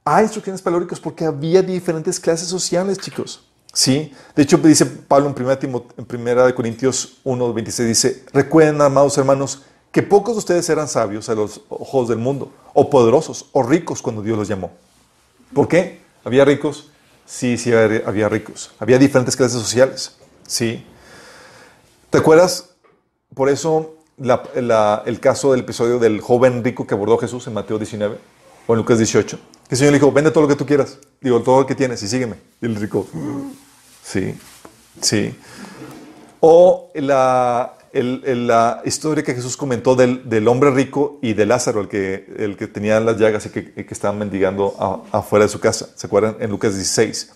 Hay 0.05 0.25
instrucciones 0.25 0.63
ricos 0.65 0.99
porque 0.99 1.25
había 1.25 1.63
diferentes 1.63 2.19
clases 2.19 2.49
sociales, 2.49 2.99
chicos. 2.99 3.47
¿Sí? 3.73 4.13
De 4.35 4.43
hecho, 4.43 4.59
dice 4.59 4.85
Pablo 4.85 5.29
en 5.29 5.45
1 5.45 5.87
en 5.97 6.47
de 6.47 6.55
Corintios 6.55 7.21
1, 7.25 7.55
26, 7.55 7.89
dice, 7.89 8.25
recuerden, 8.33 8.81
amados 8.83 9.17
hermanos, 9.17 9.63
que 9.93 10.03
pocos 10.03 10.35
de 10.35 10.39
ustedes 10.41 10.69
eran 10.69 10.89
sabios 10.89 11.29
a 11.29 11.35
los 11.35 11.63
ojos 11.69 12.09
del 12.09 12.19
mundo, 12.19 12.53
o 12.75 12.91
poderosos, 12.91 13.47
o 13.53 13.63
ricos 13.63 14.03
cuando 14.03 14.23
Dios 14.23 14.37
los 14.37 14.49
llamó. 14.49 14.73
¿Por 15.55 15.69
qué? 15.69 16.03
¿Había 16.25 16.45
ricos? 16.45 16.91
Sí, 17.25 17.57
sí, 17.57 17.73
había 17.73 18.29
ricos. 18.29 18.73
Había 18.79 18.99
diferentes 18.99 19.37
clases 19.37 19.61
sociales. 19.61 20.17
¿Sí? 20.47 20.85
¿Te 22.11 22.19
acuerdas? 22.19 22.72
Por 23.35 23.49
eso 23.49 23.95
el 24.19 25.21
caso 25.21 25.53
del 25.53 25.61
episodio 25.61 25.99
del 25.99 26.21
joven 26.21 26.63
rico 26.63 26.87
que 26.87 26.95
abordó 26.95 27.19
Jesús 27.19 27.47
en 27.47 27.55
Mateo 27.55 27.79
19 27.79 28.19
o 28.67 28.73
en 28.73 28.79
Lucas 28.79 28.99
18. 28.99 29.39
Que 29.69 29.75
el 29.75 29.79
Señor 29.79 29.93
le 29.93 29.99
dijo, 29.99 30.13
vende 30.13 30.31
todo 30.31 30.43
lo 30.43 30.49
que 30.49 30.57
tú 30.57 30.67
quieras. 30.67 30.99
Digo, 31.21 31.41
todo 31.41 31.61
lo 31.61 31.67
que 31.67 31.75
tienes 31.75 32.03
y 32.03 32.09
sígueme. 32.09 32.37
Y 32.61 32.67
el 32.67 32.77
rico, 32.77 33.07
sí, 34.03 34.35
sí. 35.01 35.35
O 36.41 36.91
la, 36.95 37.79
historia 38.85 39.25
que 39.25 39.35
Jesús 39.35 39.57
comentó 39.57 39.95
del, 39.95 40.49
hombre 40.49 40.71
rico 40.71 41.19
y 41.23 41.33
de 41.33 41.47
Lázaro, 41.47 41.81
el 41.81 41.89
que, 41.89 42.71
tenía 42.73 43.01
las 43.01 43.17
llagas 43.17 43.47
y 43.47 43.51
que, 43.51 43.73
que 43.73 43.95
estaba 43.95 44.13
mendigando 44.13 45.07
afuera 45.11 45.47
de 45.47 45.49
su 45.49 45.59
casa. 45.59 45.89
¿Se 45.95 46.07
acuerdan? 46.07 46.37
En 46.41 46.51
Lucas 46.51 46.75
16. 46.75 47.33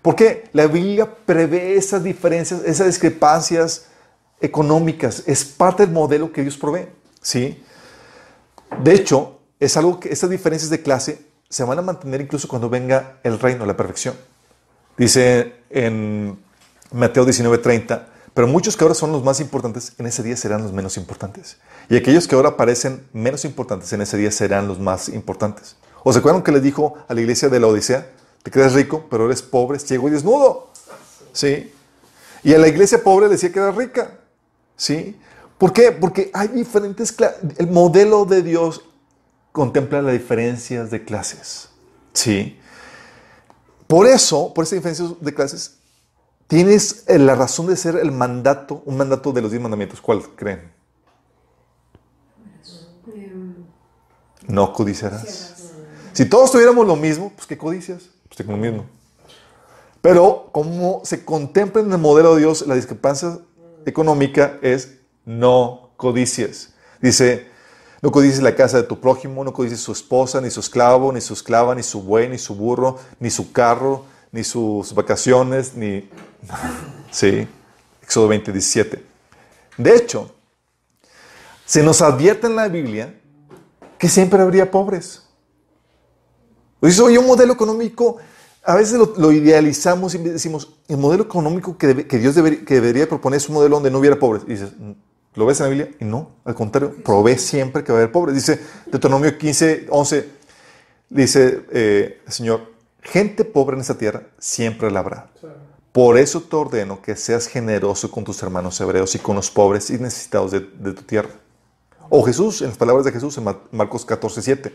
Porque 0.00 0.48
la 0.52 0.66
Biblia 0.66 1.08
prevé 1.26 1.76
esas 1.76 2.02
diferencias, 2.02 2.62
esas 2.64 2.88
discrepancias 2.88 3.86
económicas. 4.42 5.22
Es 5.26 5.44
parte 5.44 5.86
del 5.86 5.94
modelo 5.94 6.32
que 6.32 6.42
Dios 6.42 6.58
provee. 6.58 6.88
¿sí? 7.22 7.62
De 8.82 8.92
hecho, 8.92 9.38
es 9.58 9.76
algo 9.76 10.00
que 10.00 10.10
esas 10.10 10.28
diferencias 10.28 10.70
de 10.70 10.82
clase 10.82 11.24
se 11.48 11.64
van 11.64 11.78
a 11.78 11.82
mantener 11.82 12.20
incluso 12.20 12.48
cuando 12.48 12.68
venga 12.68 13.18
el 13.22 13.38
reino, 13.38 13.64
la 13.64 13.76
perfección. 13.76 14.14
Dice 14.96 15.54
en 15.70 16.38
Mateo 16.92 17.24
19:30, 17.24 18.06
pero 18.34 18.46
muchos 18.46 18.76
que 18.76 18.84
ahora 18.84 18.94
son 18.94 19.12
los 19.12 19.22
más 19.22 19.40
importantes, 19.40 19.92
en 19.98 20.06
ese 20.06 20.22
día 20.22 20.36
serán 20.36 20.62
los 20.62 20.72
menos 20.72 20.96
importantes. 20.96 21.58
Y 21.88 21.96
aquellos 21.96 22.26
que 22.26 22.34
ahora 22.34 22.56
parecen 22.56 23.06
menos 23.12 23.44
importantes, 23.44 23.92
en 23.92 24.00
ese 24.00 24.16
día 24.16 24.30
serán 24.30 24.66
los 24.66 24.78
más 24.78 25.08
importantes. 25.08 25.76
¿O 26.02 26.12
se 26.12 26.18
acuerdan 26.18 26.42
que 26.42 26.52
le 26.52 26.60
dijo 26.60 26.94
a 27.06 27.14
la 27.14 27.20
iglesia 27.20 27.48
de 27.48 27.60
la 27.60 27.66
Odisea? 27.66 28.10
Te 28.42 28.50
crees 28.50 28.72
rico, 28.72 29.06
pero 29.10 29.26
eres 29.26 29.42
pobre, 29.42 29.78
ciego 29.78 30.08
y 30.08 30.10
desnudo. 30.10 30.70
¿Sí? 31.32 31.72
Y 32.42 32.54
a 32.54 32.58
la 32.58 32.68
iglesia 32.68 33.02
pobre 33.04 33.26
le 33.26 33.32
decía 33.32 33.52
que 33.52 33.58
era 33.58 33.70
rica. 33.70 34.18
¿Sí? 34.82 35.16
¿Por 35.58 35.72
qué? 35.72 35.92
Porque 35.92 36.32
hay 36.34 36.48
diferentes. 36.48 37.14
El 37.56 37.68
modelo 37.68 38.24
de 38.24 38.42
Dios 38.42 38.82
contempla 39.52 40.02
las 40.02 40.12
diferencias 40.12 40.90
de 40.90 41.04
clases. 41.04 41.68
¿Sí? 42.12 42.58
Por 43.86 44.08
eso, 44.08 44.52
por 44.52 44.64
esas 44.64 44.78
diferencias 44.78 45.10
de 45.20 45.32
clases, 45.32 45.78
tienes 46.48 47.04
eh, 47.06 47.16
la 47.20 47.36
razón 47.36 47.68
de 47.68 47.76
ser 47.76 47.94
el 47.94 48.10
mandato, 48.10 48.82
un 48.84 48.96
mandato 48.96 49.30
de 49.30 49.40
los 49.40 49.52
diez 49.52 49.62
mandamientos. 49.62 50.00
¿Cuál 50.00 50.22
creen? 50.34 50.72
No 54.48 54.72
codiciarás. 54.72 55.70
Si 56.12 56.24
todos 56.24 56.50
tuviéramos 56.50 56.84
lo 56.88 56.96
mismo, 56.96 57.30
pues 57.36 57.46
¿qué 57.46 57.56
codicias? 57.56 58.08
Pues 58.24 58.36
tengo 58.36 58.50
lo 58.50 58.58
mismo. 58.58 58.86
Pero 60.00 60.48
como 60.50 61.02
se 61.04 61.24
contempla 61.24 61.82
en 61.82 61.92
el 61.92 61.98
modelo 61.98 62.34
de 62.34 62.40
Dios, 62.40 62.66
la 62.66 62.74
discrepancia 62.74 63.38
económica 63.86 64.58
es 64.62 64.98
no 65.24 65.90
codicies. 65.96 66.74
Dice, 67.00 67.48
no 68.00 68.10
codicies 68.10 68.42
la 68.42 68.54
casa 68.54 68.78
de 68.78 68.82
tu 68.82 69.00
prójimo, 69.00 69.44
no 69.44 69.52
codicies 69.52 69.80
su 69.80 69.92
esposa, 69.92 70.40
ni 70.40 70.50
su 70.50 70.60
esclavo, 70.60 71.12
ni 71.12 71.20
su 71.20 71.34
esclava, 71.34 71.74
ni 71.74 71.82
su 71.82 72.02
buey, 72.02 72.28
ni 72.28 72.38
su 72.38 72.54
burro, 72.54 72.98
ni 73.20 73.30
su 73.30 73.52
carro, 73.52 74.04
ni 74.32 74.44
sus 74.44 74.94
vacaciones, 74.94 75.74
ni... 75.74 76.08
sí, 77.10 77.46
Éxodo 78.02 78.28
20, 78.28 78.52
17. 78.52 79.04
De 79.76 79.94
hecho, 79.94 80.34
se 81.64 81.82
nos 81.82 82.02
advierte 82.02 82.46
en 82.46 82.56
la 82.56 82.68
Biblia 82.68 83.14
que 83.98 84.08
siempre 84.08 84.42
habría 84.42 84.70
pobres. 84.70 85.22
Dice, 86.80 87.00
oye, 87.02 87.18
un 87.18 87.26
modelo 87.26 87.52
económico, 87.52 88.16
a 88.64 88.74
veces 88.76 88.98
lo, 89.16 89.32
idealizamos 89.32 90.14
y 90.14 90.18
decimos, 90.18 90.76
el 90.88 90.96
modelo 90.96 91.24
económico 91.24 91.76
que, 91.76 91.94
Dios 91.94 92.34
que 92.34 92.74
debería 92.74 93.08
proponer 93.08 93.38
es 93.38 93.48
un 93.48 93.56
modelo 93.56 93.76
donde 93.76 93.90
no 93.90 93.98
hubiera 93.98 94.18
pobres. 94.18 94.44
Y 94.46 94.50
dices, 94.50 94.72
mm, 94.78 94.92
¿lo 95.34 95.46
ves 95.46 95.60
en 95.60 95.64
la 95.64 95.70
Biblia? 95.70 95.90
Y 95.98 96.04
no, 96.04 96.30
al 96.44 96.54
contrario, 96.54 96.94
provee 97.04 97.38
siempre 97.38 97.82
que 97.82 97.92
va 97.92 97.98
a 97.98 98.02
haber 98.02 98.12
pobres. 98.12 98.36
Dice 98.36 98.60
Deuteronomio 98.86 99.36
15, 99.36 99.86
11, 99.90 100.28
dice 101.10 101.64
eh, 101.72 102.20
el 102.24 102.32
Señor, 102.32 102.72
gente 103.02 103.44
pobre 103.44 103.74
en 103.74 103.80
esta 103.80 103.98
tierra 103.98 104.22
siempre 104.38 104.90
la 104.90 105.00
habrá. 105.00 105.30
Por 105.90 106.16
eso 106.16 106.40
te 106.40 106.56
ordeno 106.56 107.02
que 107.02 107.16
seas 107.16 107.48
generoso 107.48 108.10
con 108.10 108.24
tus 108.24 108.42
hermanos 108.42 108.80
hebreos 108.80 109.14
y 109.14 109.18
con 109.18 109.36
los 109.36 109.50
pobres 109.50 109.90
y 109.90 109.98
necesitados 109.98 110.52
de, 110.52 110.60
de 110.60 110.92
tu 110.92 111.02
tierra. 111.02 111.30
O 112.08 112.22
Jesús, 112.22 112.62
en 112.62 112.68
las 112.68 112.76
palabras 112.76 113.04
de 113.04 113.12
Jesús 113.12 113.36
en 113.38 113.44
Marcos 113.72 114.04
14, 114.04 114.42
7. 114.42 114.72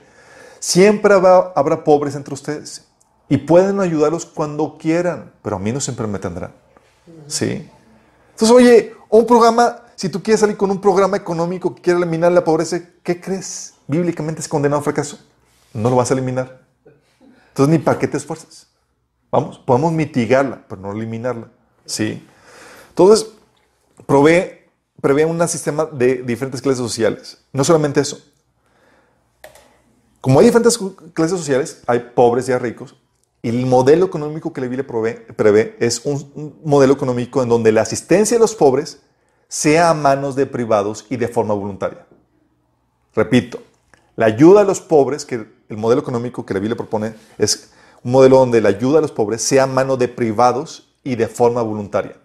Siempre 0.59 1.13
habrá, 1.13 1.83
pobres 1.83 2.15
entre 2.15 2.33
ustedes 2.33 2.86
y 3.29 3.37
pueden 3.37 3.79
ayudarlos 3.79 4.25
cuando 4.25 4.77
quieran, 4.77 5.33
pero 5.41 5.57
a 5.57 5.59
mí 5.59 5.71
no 5.71 5.79
siempre 5.79 6.07
me 6.07 6.19
tendrán. 6.19 6.53
¿Sí? 7.27 7.69
Entonces, 8.31 8.55
oye, 8.55 8.93
un 9.09 9.25
programa, 9.25 9.83
si 9.95 10.09
tú 10.09 10.21
quieres 10.21 10.39
salir 10.39 10.57
con 10.57 10.71
un 10.71 10.79
programa 10.79 11.17
económico 11.17 11.75
que 11.75 11.81
quiere 11.81 11.99
eliminar 11.99 12.31
la 12.31 12.43
pobreza, 12.43 12.79
¿qué 13.03 13.19
crees? 13.19 13.73
Bíblicamente 13.87 14.41
es 14.41 14.47
condenado 14.47 14.81
a 14.81 14.83
fracaso. 14.83 15.19
No 15.73 15.89
lo 15.89 15.95
vas 15.95 16.11
a 16.11 16.13
eliminar. 16.13 16.61
Entonces, 17.49 17.71
ni 17.71 17.79
para 17.79 17.99
qué 17.99 18.07
te 18.07 18.17
esfuerzas. 18.17 18.67
Vamos, 19.31 19.59
podemos 19.59 19.91
mitigarla, 19.91 20.63
pero 20.67 20.81
no 20.81 20.91
eliminarla. 20.91 21.49
¿Sí? 21.85 22.25
Entonces, 22.89 23.27
provee, 24.05 24.69
prevé 25.01 25.25
un 25.25 25.45
sistema 25.47 25.85
de 25.85 26.23
diferentes 26.23 26.61
clases 26.61 26.79
sociales. 26.79 27.39
No 27.51 27.63
solamente 27.63 27.99
eso, 27.99 28.21
como 30.27 30.39
hay 30.39 30.47
diferentes 30.47 30.77
clases 31.13 31.37
sociales, 31.37 31.81
hay 31.87 32.11
pobres 32.13 32.49
y 32.49 32.51
hay 32.51 32.57
ricos, 32.57 32.95
el 33.49 33.65
modelo 33.65 34.05
económico 34.05 34.51
que 34.51 34.61
la 34.61 34.67
Biblia 34.67 34.87
prevé 34.87 35.75
es 35.79 36.01
un, 36.05 36.59
modelo 36.63 36.93
económico 36.93 37.43
en 37.43 37.49
donde 37.49 37.71
la 37.71 37.81
asistencia 37.81 38.35
de 38.35 38.41
los 38.41 38.55
pobres 38.55 38.99
sea 39.47 39.89
a 39.89 39.93
manos 39.93 40.35
de 40.35 40.45
privados 40.45 41.05
y 41.09 41.17
de 41.17 41.27
forma 41.27 41.53
voluntaria. 41.53 42.05
Repito, 43.15 43.59
la 44.15 44.25
ayuda 44.25 44.61
a 44.61 44.63
los 44.63 44.81
pobres, 44.81 45.25
que 45.25 45.45
el 45.69 45.77
modelo 45.77 46.01
económico 46.01 46.45
que 46.45 46.53
la 46.53 46.59
Biblia 46.59 46.75
propone 46.75 47.13
es 47.37 47.71
un 48.03 48.11
modelo 48.11 48.37
donde 48.37 48.61
la 48.61 48.69
ayuda 48.69 48.99
a 48.99 49.01
los 49.01 49.11
pobres 49.11 49.41
sea 49.41 49.63
a 49.63 49.67
manos 49.67 49.99
de 49.99 50.07
privados 50.07 50.93
y 51.03 51.15
de 51.15 51.27
forma 51.27 51.61
voluntaria. 51.61 52.17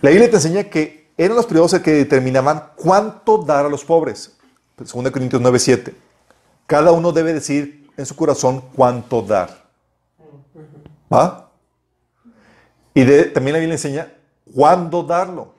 La 0.00 0.10
Biblia 0.10 0.30
te 0.30 0.36
enseña 0.36 0.64
que 0.64 1.10
eran 1.16 1.36
los 1.36 1.46
privados 1.46 1.72
los 1.72 1.82
que 1.82 1.92
determinaban 1.92 2.70
cuánto 2.76 3.38
dar 3.38 3.66
a 3.66 3.68
los 3.68 3.84
pobres. 3.84 4.36
2 4.76 5.10
Corintios 5.10 5.40
9:7. 5.40 5.94
Cada 6.66 6.92
uno 6.92 7.12
debe 7.12 7.32
decir 7.32 7.83
en 7.96 8.06
su 8.06 8.16
corazón 8.16 8.62
cuánto 8.74 9.22
dar. 9.22 9.64
¿Va? 11.12 11.50
Y 12.94 13.04
también 13.32 13.54
la 13.54 13.58
Biblia 13.58 13.74
enseña 13.74 14.12
cuándo 14.54 15.02
darlo. 15.02 15.54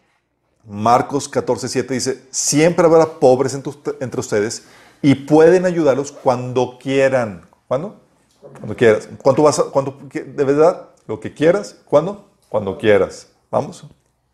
Marcos 0.68 1.30
14:7 1.30 1.88
dice, 1.88 2.24
siempre 2.32 2.86
habrá 2.86 3.06
pobres 3.06 3.54
entre, 3.54 4.20
ustedes 4.20 4.64
y 5.02 5.14
pueden 5.14 5.66
ayudarlos 5.66 6.12
cuando 6.12 6.80
quieran. 6.80 7.48
¿Cuándo? 7.68 8.02
Cuando 8.42 8.76
quieras. 8.76 9.08
¿Cuánto, 9.22 9.44
vas 9.44 9.60
a, 9.60 9.64
cuánto 9.66 9.98
debes 10.10 10.58
dar? 10.58 10.94
Lo 11.08 11.20
que 11.20 11.34
quieras. 11.34 11.76
¿Cuándo? 11.86 12.30
Cuando 12.50 12.78
quieras. 12.78 13.28
Vamos. 13.52 13.86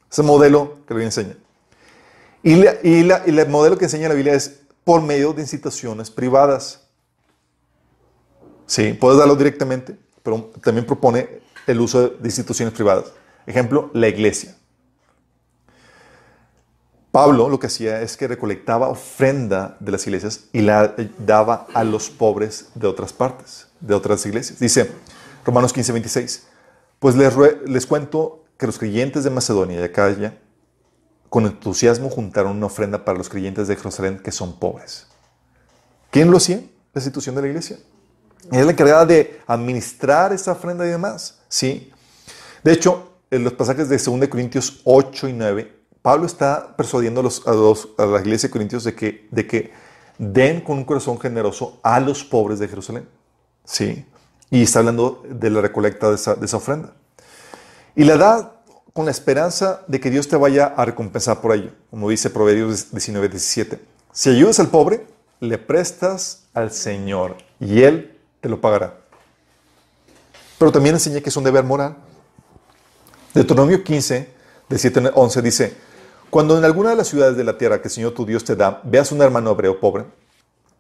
Ese 0.10 0.24
modelo 0.24 0.78
que 0.88 0.94
le 0.94 1.04
enseña. 1.04 1.36
Y, 2.44 2.54
y, 2.66 2.70
y 2.84 3.10
el 3.10 3.50
modelo 3.50 3.78
que 3.78 3.86
enseña 3.86 4.08
la 4.08 4.16
Biblia 4.16 4.34
es 4.34 4.62
por 4.84 5.02
medio 5.02 5.34
de 5.34 5.42
incitaciones 5.42 6.10
privadas. 6.10 6.81
Sí, 8.72 8.94
puedes 8.94 9.20
darlo 9.20 9.36
directamente, 9.36 9.98
pero 10.24 10.50
también 10.64 10.86
propone 10.86 11.42
el 11.68 11.82
uso 11.82 12.08
de 12.08 12.26
instituciones 12.26 12.74
privadas. 12.74 13.12
Ejemplo, 13.46 13.92
la 13.94 14.08
iglesia. 14.08 14.56
Pablo 17.12 17.50
lo 17.50 17.60
que 17.60 17.68
hacía 17.68 18.02
es 18.02 18.16
que 18.16 18.30
recolectaba 18.30 18.88
ofrenda 18.88 19.76
de 19.82 19.92
las 19.92 20.08
iglesias 20.08 20.46
y 20.54 20.62
la 20.62 20.96
daba 21.18 21.68
a 21.74 21.84
los 21.84 22.10
pobres 22.10 22.70
de 22.74 22.88
otras 22.88 23.12
partes, 23.12 23.68
de 23.82 23.94
otras 23.94 24.26
iglesias. 24.26 24.58
Dice 24.60 24.90
Romanos 25.44 25.74
15, 25.74 25.92
26, 25.92 26.48
pues 27.00 27.16
les, 27.18 27.34
les 27.66 27.86
cuento 27.86 28.46
que 28.58 28.68
los 28.68 28.80
creyentes 28.80 29.26
de 29.26 29.32
Macedonia 29.32 29.82
y 29.82 29.84
Acaya 29.84 30.38
con 31.28 31.46
entusiasmo 31.46 32.10
juntaron 32.10 32.56
una 32.56 32.68
ofrenda 32.68 33.04
para 33.04 33.18
los 33.18 33.28
creyentes 33.28 33.68
de 33.68 33.76
Jerusalén 33.76 34.20
que 34.20 34.32
son 34.32 34.58
pobres. 34.58 35.08
¿Quién 36.10 36.32
lo 36.32 36.38
hacía? 36.38 36.64
La 36.94 37.00
institución 37.02 37.36
de 37.36 37.42
la 37.42 37.48
iglesia. 37.50 37.78
Es 38.52 38.66
la 38.66 38.72
encargada 38.72 39.06
de 39.06 39.40
administrar 39.48 40.34
esa 40.34 40.54
ofrenda 40.54 40.86
y 40.86 40.90
demás. 40.90 41.40
¿sí? 41.48 41.92
De 42.64 42.72
hecho, 42.72 43.12
en 43.30 43.44
los 43.44 43.54
pasajes 43.54 43.90
de 43.90 43.98
2 43.98 44.28
Corintios 44.28 44.82
8 44.84 45.30
y 45.30 45.34
9, 45.34 45.82
Pablo 46.02 46.26
está 46.26 46.76
persuadiendo 46.76 47.22
a, 47.22 47.24
los, 47.24 47.90
la 47.98 48.20
iglesia 48.20 48.50
de 48.50 48.52
Corintios 48.52 48.84
de 48.84 48.96
que, 48.96 49.28
de 49.30 49.48
que 49.48 49.72
den 50.18 50.62
con 50.62 50.78
un 50.78 50.86
corazón 50.86 51.20
generoso 51.20 51.80
a 51.84 52.00
los 52.00 52.24
pobres 52.24 52.60
de 52.60 52.68
Jerusalén. 52.68 53.08
¿sí? 53.64 54.06
Y 54.50 54.64
está 54.64 54.80
hablando 54.80 55.24
de 55.30 55.50
la 55.50 55.62
recolecta 55.62 56.10
de 56.10 56.16
esa, 56.16 56.36
de 56.36 56.46
esa 56.46 56.58
ofrenda. 56.58 56.94
Y 57.96 58.04
la 58.04 58.18
da 58.18 58.62
con 58.94 59.06
la 59.06 59.12
esperanza 59.12 59.84
de 59.88 60.00
que 60.00 60.10
Dios 60.10 60.28
te 60.28 60.36
vaya 60.36 60.66
a 60.66 60.86
recompensar 60.86 61.40
por 61.42 61.54
ello, 61.56 61.72
como 61.90 62.10
dice 62.10 62.30
Proverbios 62.30 62.92
19, 62.92 63.30
17. 63.30 63.80
Si 64.12 64.30
ayudas 64.30 64.60
al 64.60 64.68
pobre, 64.68 65.06
le 65.40 65.58
prestas 65.58 66.48
al 66.54 66.72
Señor 66.72 67.38
y 67.60 67.84
Él 67.84 68.11
te 68.42 68.50
lo 68.50 68.60
pagará. 68.60 68.98
Pero 70.58 70.72
también 70.72 70.96
enseña 70.96 71.22
que 71.22 71.30
es 71.30 71.38
un 71.38 71.44
deber 71.44 71.64
moral. 71.64 71.96
Deuteronomio 73.34 73.84
15, 73.84 74.30
de 74.68 74.78
7 74.78 75.00
a 75.08 75.12
11 75.16 75.42
dice, 75.42 75.78
cuando 76.30 76.58
en 76.58 76.66
alguna 76.66 76.90
de 76.90 76.96
las 76.96 77.08
ciudades 77.08 77.38
de 77.38 77.44
la 77.44 77.58
tierra 77.58 77.82
que 77.82 77.88
el 77.88 77.94
Señor 77.94 78.14
tu 78.14 78.26
Dios 78.26 78.44
te 78.44 78.56
da, 78.56 78.82
veas 78.84 79.12
un 79.12 79.22
hermano 79.22 79.52
hebreo 79.52 79.80
pobre, 79.80 80.06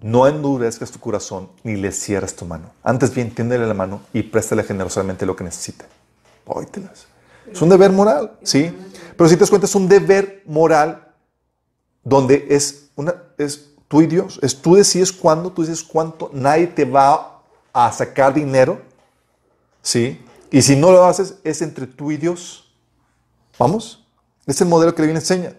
no 0.01 0.27
endurezcas 0.27 0.91
tu 0.91 0.99
corazón 0.99 1.49
ni 1.63 1.75
le 1.75 1.91
cierres 1.91 2.35
tu 2.35 2.45
mano. 2.45 2.71
Antes 2.83 3.13
bien, 3.13 3.33
tiéndele 3.33 3.67
la 3.67 3.73
mano 3.73 4.01
y 4.13 4.23
préstale 4.23 4.63
generosamente 4.63 5.25
lo 5.25 5.35
que 5.35 5.43
necesite. 5.43 5.85
Óytelas. 6.45 7.05
Es 7.51 7.61
un 7.61 7.69
deber 7.69 7.91
moral, 7.91 8.33
¿sí? 8.43 8.75
Pero 9.15 9.29
si 9.29 9.35
te 9.35 9.41
das 9.41 9.49
cuenta, 9.49 9.65
es 9.65 9.75
un 9.75 9.87
deber 9.87 10.41
moral 10.45 11.07
donde 12.03 12.47
es, 12.49 12.89
una, 12.95 13.15
es 13.37 13.71
tú 13.87 14.01
y 14.01 14.07
Dios. 14.07 14.39
Es 14.41 14.61
tú 14.61 14.75
decides 14.75 15.11
cuándo, 15.11 15.51
tú 15.51 15.61
dices 15.61 15.83
cuánto, 15.83 16.31
nadie 16.33 16.67
te 16.67 16.85
va 16.85 17.40
a 17.73 17.91
sacar 17.91 18.33
dinero, 18.33 18.81
¿sí? 19.81 20.23
Y 20.49 20.61
si 20.61 20.75
no 20.75 20.91
lo 20.91 21.05
haces, 21.05 21.35
es 21.43 21.61
entre 21.61 21.87
tú 21.87 22.11
y 22.11 22.17
Dios. 22.17 22.73
¿Vamos? 23.57 24.05
Es 24.45 24.59
el 24.61 24.67
modelo 24.67 24.93
que 24.93 25.01
la 25.01 25.07
Biblia 25.07 25.21
enseña. 25.21 25.53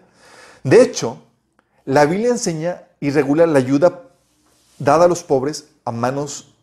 De 0.63 0.81
hecho, 0.81 1.23
la 1.85 2.05
Biblia 2.05 2.29
enseña 2.29 2.83
y 2.99 3.09
regula 3.09 3.47
la 3.47 3.59
ayuda 3.59 4.03
dada 4.77 5.05
a 5.05 5.07
los 5.07 5.23
pobres 5.23 5.69
a 5.85 5.91
manos 5.91 6.53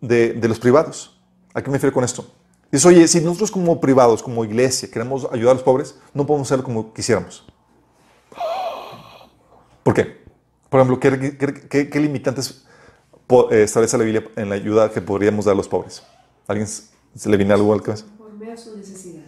de, 0.00 0.32
de 0.32 0.48
los 0.48 0.58
privados. 0.58 1.18
¿A 1.54 1.62
qué 1.62 1.70
me 1.70 1.76
refiero 1.76 1.94
con 1.94 2.04
esto? 2.04 2.26
Dice, 2.70 2.88
oye, 2.88 3.06
si 3.06 3.20
nosotros 3.20 3.50
como 3.50 3.80
privados, 3.80 4.22
como 4.22 4.44
iglesia, 4.44 4.90
queremos 4.90 5.26
ayudar 5.32 5.52
a 5.52 5.54
los 5.54 5.62
pobres, 5.62 5.94
no 6.12 6.26
podemos 6.26 6.48
hacerlo 6.48 6.64
como 6.64 6.92
quisiéramos. 6.92 7.46
¿Por 9.82 9.94
qué? 9.94 10.24
Por 10.68 10.80
ejemplo, 10.80 10.98
¿qué, 10.98 12.00
limitantes 12.00 12.64
establece 13.50 13.98
la 13.98 14.04
Biblia 14.04 14.24
en 14.36 14.48
la 14.48 14.54
ayuda 14.54 14.90
que 14.90 15.00
podríamos 15.00 15.44
dar 15.44 15.52
a 15.52 15.56
los 15.56 15.68
pobres? 15.68 16.02
¿Alguien 16.46 16.66
se 16.66 17.28
le 17.28 17.36
viene 17.36 17.54
algo 17.54 17.72
al 17.72 17.82
cabeza? 17.82 18.04
De 18.38 18.56
su 18.56 18.76
necesidad. 18.76 19.22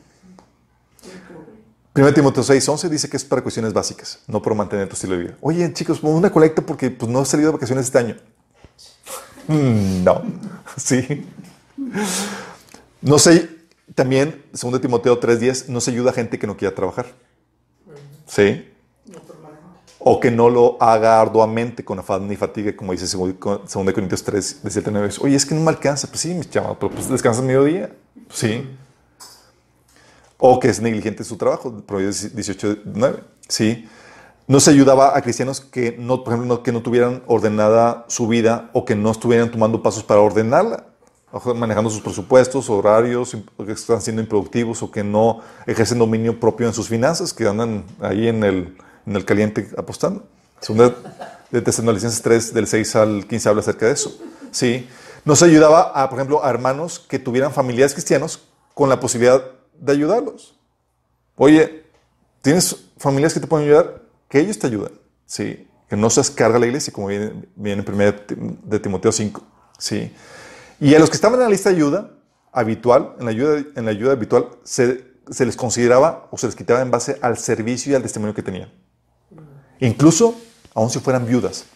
1 1.94 2.14
Timoteo 2.14 2.44
6, 2.44 2.68
11 2.68 2.88
dice 2.88 3.08
que 3.08 3.16
es 3.16 3.24
para 3.24 3.42
cuestiones 3.42 3.72
básicas, 3.72 4.20
no 4.28 4.40
por 4.40 4.54
mantener 4.54 4.88
tu 4.88 4.94
estilo 4.94 5.16
de 5.16 5.22
vida. 5.24 5.36
Oye, 5.40 5.72
chicos, 5.72 5.98
pongo 5.98 6.16
una 6.16 6.30
colecta 6.30 6.62
porque 6.62 6.90
pues, 6.90 7.10
no 7.10 7.22
he 7.22 7.26
salido 7.26 7.48
de 7.48 7.54
vacaciones 7.54 7.86
este 7.86 7.98
año. 7.98 8.16
Mm, 9.48 10.04
no, 10.04 10.22
sí. 10.76 11.26
No 13.00 13.18
sé, 13.18 13.48
también, 13.96 14.44
2 14.52 14.80
Timoteo 14.80 15.18
3.10, 15.18 15.66
no 15.68 15.80
se 15.80 15.90
ayuda 15.90 16.10
a 16.10 16.12
gente 16.12 16.38
que 16.38 16.46
no 16.46 16.56
quiera 16.56 16.74
trabajar. 16.74 17.06
¿Sí? 18.26 18.68
O 20.10 20.20
que 20.20 20.30
no 20.30 20.48
lo 20.48 20.78
haga 20.80 21.20
arduamente 21.20 21.84
con 21.84 21.98
afán 21.98 22.26
ni 22.26 22.34
fatiga, 22.34 22.74
como 22.74 22.92
dice 22.92 23.14
2 23.14 23.34
Corintios 23.92 24.24
3, 24.24 24.62
de 24.62 24.70
7 24.70 24.90
9. 24.90 25.10
Oye, 25.20 25.36
es 25.36 25.44
que 25.44 25.54
no 25.54 25.60
me 25.60 25.68
alcanza. 25.68 26.08
Pues 26.08 26.20
sí, 26.20 26.32
mis 26.32 26.48
chavos, 26.48 26.78
pero 26.80 26.90
pues 26.90 27.10
descansa 27.10 27.42
mediodía. 27.42 27.90
Sí. 28.30 28.66
O 30.38 30.58
que 30.58 30.70
es 30.70 30.80
negligente 30.80 31.22
en 31.22 31.26
su 31.26 31.36
trabajo, 31.36 31.82
Proverbios 31.82 32.34
18, 32.34 32.78
9. 32.86 33.22
Sí. 33.48 33.86
No 34.46 34.60
se 34.60 34.70
ayudaba 34.70 35.14
a 35.14 35.20
cristianos 35.20 35.60
que 35.60 35.96
no, 35.98 36.24
por 36.24 36.32
ejemplo, 36.32 36.62
que 36.62 36.72
no 36.72 36.80
tuvieran 36.80 37.22
ordenada 37.26 38.06
su 38.08 38.28
vida 38.28 38.70
o 38.72 38.86
que 38.86 38.94
no 38.94 39.10
estuvieran 39.10 39.50
tomando 39.50 39.82
pasos 39.82 40.04
para 40.04 40.20
ordenarla 40.20 40.86
manejando 41.54 41.90
sus 41.90 42.00
presupuestos, 42.00 42.70
horarios, 42.70 43.36
que 43.58 43.72
están 43.72 44.00
siendo 44.00 44.22
improductivos 44.22 44.82
o 44.82 44.90
que 44.90 45.04
no 45.04 45.40
ejercen 45.66 45.98
dominio 45.98 46.40
propio 46.40 46.66
en 46.66 46.72
sus 46.72 46.88
finanzas, 46.88 47.34
que 47.34 47.46
andan 47.46 47.84
ahí 48.00 48.28
en 48.28 48.42
el, 48.44 48.74
en 49.08 49.16
el 49.16 49.24
caliente 49.24 49.68
apostando. 49.76 50.26
Segunda 50.60 50.94
de 51.50 51.62
Tesalonicenses 51.62 52.20
3, 52.22 52.54
del 52.54 52.66
6 52.66 52.96
al 52.96 53.26
15, 53.26 53.48
habla 53.48 53.60
acerca 53.62 53.86
de 53.86 53.92
eso. 53.92 54.18
Sí. 54.50 54.88
Nos 55.24 55.42
ayudaba, 55.42 55.92
a, 55.94 56.08
por 56.08 56.18
ejemplo, 56.18 56.44
a 56.44 56.50
hermanos 56.50 56.98
que 56.98 57.18
tuvieran 57.18 57.52
familiares 57.52 57.92
cristianos 57.92 58.48
con 58.74 58.88
la 58.88 59.00
posibilidad 59.00 59.42
de 59.78 59.92
ayudarlos. 59.92 60.56
Oye, 61.36 61.84
¿tienes 62.42 62.76
familias 62.98 63.34
que 63.34 63.40
te 63.40 63.46
pueden 63.46 63.66
ayudar? 63.66 64.02
Que 64.28 64.40
ellos 64.40 64.58
te 64.58 64.66
ayuden. 64.66 64.92
Sí. 65.26 65.66
Que 65.88 65.96
no 65.96 66.10
se 66.10 66.34
carga 66.34 66.58
la 66.58 66.66
iglesia, 66.66 66.92
como 66.92 67.06
viene, 67.06 67.32
viene 67.56 67.82
en 67.82 67.94
1 67.94 68.14
de 68.64 68.78
Timoteo 68.78 69.12
5. 69.12 69.42
Sí. 69.78 70.12
Y 70.80 70.94
a 70.94 70.98
los 70.98 71.08
que 71.08 71.16
estaban 71.16 71.38
en 71.38 71.44
la 71.44 71.50
lista 71.50 71.70
de 71.70 71.76
ayuda 71.76 72.10
habitual, 72.52 73.14
en 73.18 73.24
la 73.24 73.30
ayuda, 73.30 73.64
en 73.74 73.84
la 73.84 73.90
ayuda 73.90 74.12
habitual, 74.12 74.48
se, 74.64 75.04
se 75.30 75.46
les 75.46 75.56
consideraba 75.56 76.28
o 76.30 76.36
se 76.36 76.46
les 76.46 76.54
quitaba 76.54 76.82
en 76.82 76.90
base 76.90 77.18
al 77.22 77.38
servicio 77.38 77.92
y 77.92 77.94
al 77.94 78.02
testimonio 78.02 78.34
que 78.34 78.42
tenían. 78.42 78.70
Incluso, 79.80 80.34
aun 80.74 80.90
si 80.90 80.98
fueran 80.98 81.26
viudas. 81.26 81.66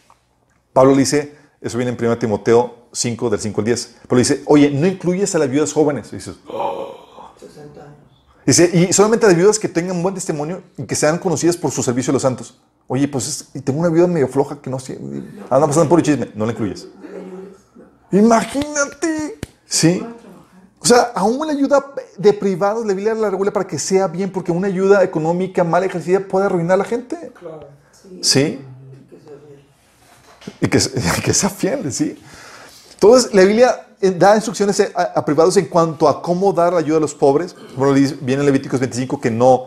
Pablo 0.72 0.96
dice, 0.96 1.36
eso 1.60 1.78
viene 1.78 1.92
en 1.92 2.04
1 2.04 2.18
Timoteo 2.18 2.88
5, 2.92 3.30
del 3.30 3.40
5 3.40 3.60
al 3.60 3.64
10. 3.64 3.96
Pablo 4.08 4.18
dice, 4.18 4.42
oye, 4.46 4.70
no 4.70 4.86
incluyes 4.86 5.34
a 5.34 5.38
las 5.38 5.48
viudas 5.48 5.72
jóvenes. 5.72 6.12
Y 6.12 6.16
dices, 6.16 6.36
60 7.38 7.80
años. 7.80 7.96
Dice, 8.44 8.70
y 8.72 8.92
solamente 8.92 9.26
a 9.26 9.28
las 9.28 9.38
viudas 9.38 9.58
que 9.58 9.68
tengan 9.68 10.02
buen 10.02 10.14
testimonio 10.14 10.62
y 10.76 10.84
que 10.84 10.94
sean 10.94 11.18
conocidas 11.18 11.56
por 11.56 11.70
su 11.70 11.82
servicio 11.82 12.10
a 12.10 12.14
los 12.14 12.22
santos. 12.22 12.60
Oye, 12.88 13.06
pues 13.06 13.48
y 13.54 13.60
tengo 13.60 13.80
una 13.80 13.88
viuda 13.88 14.06
medio 14.06 14.28
floja 14.28 14.60
que 14.60 14.68
no 14.68 14.78
sé, 14.78 14.98
anda 15.48 15.66
pasando 15.66 15.88
por 15.88 16.00
el 16.00 16.04
chisme. 16.04 16.30
No 16.34 16.44
la 16.44 16.52
incluyes. 16.52 16.88
Imagínate. 18.10 19.38
Sí. 19.64 20.04
O 20.78 20.84
sea, 20.84 21.12
aún 21.14 21.46
la 21.46 21.52
ayuda 21.52 21.94
de 22.18 22.32
privados 22.32 22.84
le 22.84 23.10
a 23.10 23.14
la 23.14 23.30
regula 23.30 23.52
para 23.52 23.66
que 23.66 23.78
sea 23.78 24.08
bien, 24.08 24.30
porque 24.32 24.50
una 24.50 24.66
ayuda 24.66 25.04
económica 25.04 25.62
mal 25.62 25.84
ejercida 25.84 26.20
puede 26.20 26.46
arruinar 26.46 26.74
a 26.74 26.78
la 26.78 26.84
gente. 26.84 27.32
Claro. 27.38 27.68
Sí. 28.20 28.60
Y 30.60 30.68
que, 30.68 30.78
que 31.24 31.34
sea 31.34 31.50
fiel, 31.50 31.92
sí. 31.92 32.18
Entonces, 32.94 33.34
la 33.34 33.42
Biblia 33.42 33.86
eh, 34.00 34.10
da 34.10 34.34
instrucciones 34.34 34.80
a, 34.94 35.24
privados 35.24 35.56
en 35.56 35.66
cuanto 35.66 36.08
a 36.08 36.20
cómo 36.20 36.52
dar 36.52 36.74
ayuda 36.74 36.98
a 36.98 37.00
los 37.00 37.14
pobres. 37.14 37.54
Bueno, 37.76 37.94
viene 38.20 38.42
en 38.42 38.46
Levíticos 38.46 38.80
25 38.80 39.20
que 39.20 39.30
no, 39.30 39.66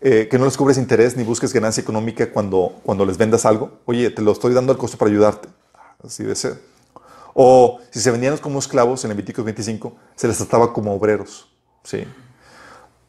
eh, 0.00 0.26
que 0.30 0.38
no 0.38 0.44
les 0.44 0.56
cubres 0.56 0.78
interés 0.78 1.16
ni 1.16 1.22
busques 1.22 1.52
ganancia 1.52 1.80
económica 1.80 2.30
cuando, 2.30 2.74
cuando 2.82 3.04
les 3.06 3.16
vendas 3.16 3.44
algo. 3.46 3.78
Oye, 3.84 4.10
te 4.10 4.20
lo 4.20 4.32
estoy 4.32 4.52
dando 4.52 4.72
al 4.72 4.78
costo 4.78 4.98
para 4.98 5.10
ayudarte. 5.10 5.48
Así 6.04 6.24
de 6.24 6.34
ser. 6.34 6.60
O 7.34 7.78
si 7.90 8.00
se 8.00 8.10
vendían 8.10 8.36
como 8.38 8.58
esclavos 8.58 9.04
en 9.04 9.10
Levíticos 9.10 9.44
25, 9.44 9.96
se 10.16 10.26
les 10.26 10.36
trataba 10.38 10.72
como 10.72 10.92
obreros. 10.92 11.48
¿sí? 11.84 12.04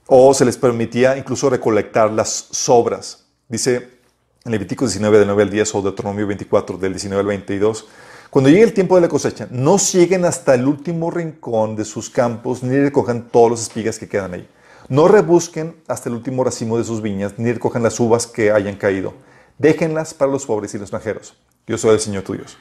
O 0.06 0.34
se 0.36 0.46
les 0.46 0.58
permitía 0.58 1.18
incluso 1.18 1.50
recolectar 1.50 2.12
las 2.12 2.48
sobras. 2.52 3.26
Dice 3.48 3.99
en 4.46 4.52
Levíticos 4.52 4.90
19 4.92 5.20
del 5.20 5.28
9 5.28 5.44
al 5.44 5.50
10 5.50 5.76
o 5.76 5.82
Deuteronomio 5.82 6.28
24 6.28 6.78
del 6.78 6.94
19 6.94 7.20
al 7.20 7.28
22. 7.28 7.88
Cuando 8.30 8.50
llegue 8.50 8.64
el 8.64 8.74
tiempo 8.74 8.96
de 8.96 9.02
la 9.02 9.10
cosecha, 9.10 9.48
no 9.50 9.78
lleguen 9.78 10.24
hasta 10.26 10.54
el 10.54 10.68
último 10.68 11.10
rincón 11.12 11.76
de 11.76 11.84
sus 11.84 12.10
campos 12.10 12.64
ni 12.64 12.78
recojan 12.78 13.28
todas 13.30 13.52
las 13.52 13.62
espigas 13.62 13.98
que 13.98 14.08
quedan 14.08 14.34
ahí. 14.34 14.48
No 14.88 15.08
rebusquen 15.08 15.76
hasta 15.88 16.10
el 16.10 16.16
último 16.16 16.44
racimo 16.44 16.78
de 16.78 16.84
sus 16.84 17.02
viñas 17.02 17.34
ni 17.38 17.52
recojan 17.52 17.84
las 17.84 18.00
uvas 18.00 18.28
que 18.28 18.52
hayan 18.52 18.76
caído. 18.76 19.14
Déjenlas 19.58 20.14
para 20.14 20.32
los 20.32 20.46
pobres 20.46 20.74
y 20.74 20.78
los 20.78 20.86
extranjeros. 20.86 21.36
Yo 21.68 21.78
soy 21.78 21.96
el 21.96 22.00
Señor 22.00 22.24
tu 22.24 22.34
Dios. 22.34 22.58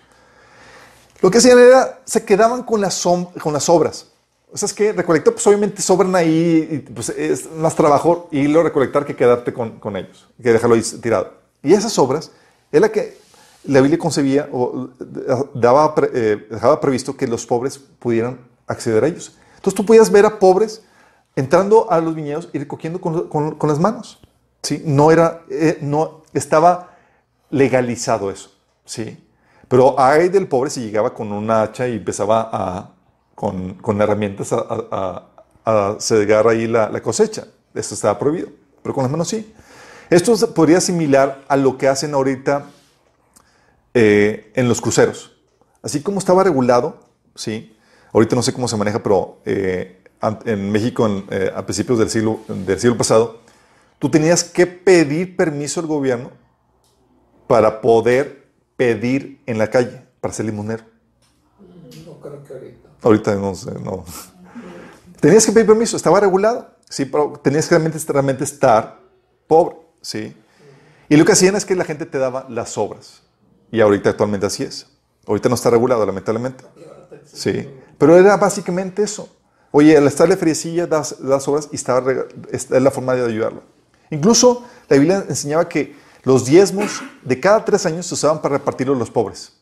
Lo 1.20 1.30
que 1.30 1.38
hacían 1.38 1.58
era, 1.58 2.00
se 2.04 2.24
quedaban 2.24 2.62
con 2.62 2.80
las, 2.80 3.02
con 3.02 3.52
las 3.52 3.68
obras. 3.68 4.08
O 4.50 4.56
sea, 4.56 4.66
es 4.66 4.72
que 4.72 4.92
recolectar, 4.92 5.34
pues 5.34 5.46
obviamente 5.46 5.82
sobran 5.82 6.14
ahí, 6.14 6.68
y, 6.70 6.78
pues 6.78 7.10
es 7.10 7.50
más 7.52 7.74
trabajo 7.74 8.28
lo 8.30 8.62
recolectar 8.62 9.04
que 9.04 9.14
quedarte 9.14 9.52
con, 9.52 9.78
con, 9.78 9.96
ellos, 9.96 10.28
que 10.42 10.52
dejarlo 10.52 10.74
ahí 10.74 10.82
tirado. 10.82 11.37
Y 11.62 11.72
esas 11.72 11.98
obras 11.98 12.30
es 12.70 12.80
la 12.80 12.90
que 12.90 13.18
la 13.64 13.80
Biblia 13.80 13.98
concebía 13.98 14.48
o 14.52 14.90
daba, 15.54 15.94
eh, 16.14 16.46
dejaba 16.50 16.80
previsto 16.80 17.16
que 17.16 17.26
los 17.26 17.46
pobres 17.46 17.78
pudieran 17.78 18.40
acceder 18.66 19.04
a 19.04 19.08
ellos. 19.08 19.36
Entonces 19.56 19.74
tú 19.74 19.84
podías 19.84 20.10
ver 20.10 20.26
a 20.26 20.38
pobres 20.38 20.82
entrando 21.36 21.90
a 21.90 22.00
los 22.00 22.14
viñedos 22.14 22.48
y 22.52 22.58
recogiendo 22.58 23.00
con, 23.00 23.28
con, 23.28 23.68
las 23.68 23.78
manos. 23.78 24.20
¿sí? 24.62 24.82
No, 24.84 25.10
era, 25.10 25.42
eh, 25.50 25.78
no 25.80 26.22
estaba 26.32 26.96
legalizado 27.50 28.30
eso. 28.30 28.50
¿sí? 28.84 29.24
Pero 29.68 29.98
hay 30.00 30.28
del 30.30 30.48
pobre 30.48 30.70
si 30.70 30.80
llegaba 30.80 31.12
con 31.14 31.30
una 31.32 31.62
hacha 31.62 31.86
y 31.86 31.96
empezaba 31.96 32.48
a, 32.52 32.90
con, 33.34 33.74
con 33.74 34.00
herramientas 34.00 34.52
a, 34.52 34.64
a, 34.90 35.26
a 35.64 35.96
ahí 36.48 36.66
la, 36.66 37.00
cosecha. 37.02 37.46
Esto 37.74 37.94
estaba 37.94 38.18
prohibido, 38.18 38.48
pero 38.82 38.94
con 38.94 39.02
las 39.04 39.10
manos 39.10 39.28
sí. 39.28 39.52
Esto 40.10 40.54
podría 40.54 40.80
similar 40.80 41.44
a 41.48 41.56
lo 41.56 41.76
que 41.76 41.88
hacen 41.88 42.14
ahorita 42.14 42.66
eh, 43.92 44.52
en 44.54 44.68
los 44.68 44.80
cruceros. 44.80 45.32
Así 45.82 46.02
como 46.02 46.18
estaba 46.18 46.44
regulado, 46.44 47.00
sí. 47.34 47.76
Ahorita 48.12 48.34
no 48.34 48.42
sé 48.42 48.52
cómo 48.52 48.68
se 48.68 48.76
maneja, 48.76 49.02
pero 49.02 49.40
eh, 49.44 50.02
en 50.44 50.72
México 50.72 51.06
eh, 51.30 51.52
a 51.54 51.64
principios 51.64 51.98
del 51.98 52.08
siglo, 52.08 52.40
del 52.48 52.80
siglo 52.80 52.96
pasado, 52.96 53.40
tú 53.98 54.10
tenías 54.10 54.44
que 54.44 54.66
pedir 54.66 55.36
permiso 55.36 55.80
al 55.80 55.86
gobierno 55.86 56.30
para 57.46 57.80
poder 57.80 58.48
pedir 58.76 59.42
en 59.46 59.58
la 59.58 59.68
calle 59.68 60.02
para 60.20 60.32
ser 60.32 60.46
limonero. 60.46 60.84
No 62.06 62.20
creo 62.20 62.44
que 62.44 62.52
ahorita. 62.54 62.88
Ahorita 63.02 63.34
no 63.34 63.54
sé, 63.54 63.72
no. 63.74 64.04
Tenías 65.20 65.44
que 65.44 65.52
pedir 65.52 65.66
permiso, 65.66 65.96
estaba 65.96 66.20
regulado, 66.20 66.70
sí, 66.88 67.04
pero 67.04 67.32
tenías 67.42 67.66
que 67.66 67.74
realmente, 67.74 67.98
realmente 68.12 68.44
estar 68.44 69.00
pobre, 69.46 69.76
sí. 70.00 70.34
Y 71.08 71.16
lo 71.16 71.24
que 71.24 71.32
hacían 71.32 71.56
es 71.56 71.64
que 71.64 71.74
la 71.74 71.84
gente 71.84 72.06
te 72.06 72.18
daba 72.18 72.46
las 72.48 72.76
obras. 72.76 73.22
Y 73.70 73.80
ahorita 73.80 74.10
actualmente 74.10 74.46
así 74.46 74.62
es. 74.62 74.86
Ahorita 75.26 75.48
no 75.48 75.54
está 75.54 75.70
regulado, 75.70 76.04
lamentablemente. 76.04 76.64
Sí. 77.32 77.68
Pero 77.98 78.16
era 78.16 78.36
básicamente 78.36 79.02
eso. 79.02 79.28
Oye, 79.70 79.96
al 79.96 80.06
estarle 80.06 80.36
friecilla, 80.36 80.86
das, 80.86 81.16
das 81.20 81.46
obras 81.48 81.68
y 81.72 81.76
estaba, 81.76 82.12
es 82.50 82.70
la 82.70 82.90
forma 82.90 83.14
de 83.14 83.26
ayudarlo. 83.26 83.62
Incluso 84.10 84.64
la 84.88 84.96
Biblia 84.96 85.24
enseñaba 85.28 85.68
que 85.68 85.94
los 86.22 86.46
diezmos 86.46 87.02
de 87.22 87.38
cada 87.38 87.64
tres 87.64 87.84
años 87.86 88.06
se 88.06 88.14
usaban 88.14 88.40
para 88.40 88.56
repartirlos 88.56 88.96
a 88.96 88.98
los 88.98 89.10
pobres. 89.10 89.52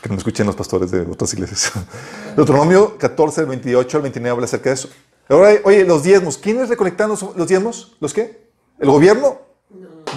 Que 0.00 0.08
no 0.08 0.14
me 0.14 0.18
escuchen 0.18 0.46
los 0.46 0.54
pastores 0.54 0.90
de 0.90 1.00
otras 1.00 1.32
iglesias. 1.32 1.72
Deuteronomio 2.36 2.96
14, 2.98 3.44
28 3.44 3.96
al 3.96 4.02
29 4.02 4.30
habla 4.30 4.44
acerca 4.44 4.70
de 4.70 4.74
eso. 4.74 4.88
Ahora, 5.28 5.60
oye, 5.64 5.84
los 5.84 6.02
diezmos. 6.02 6.38
¿Quiénes 6.38 6.68
recolectaban 6.68 7.16
los, 7.36 7.48
diezmos? 7.48 7.96
¿Los 8.00 8.14
qué? 8.14 8.48
¿El 8.78 8.90
gobierno? 8.90 9.40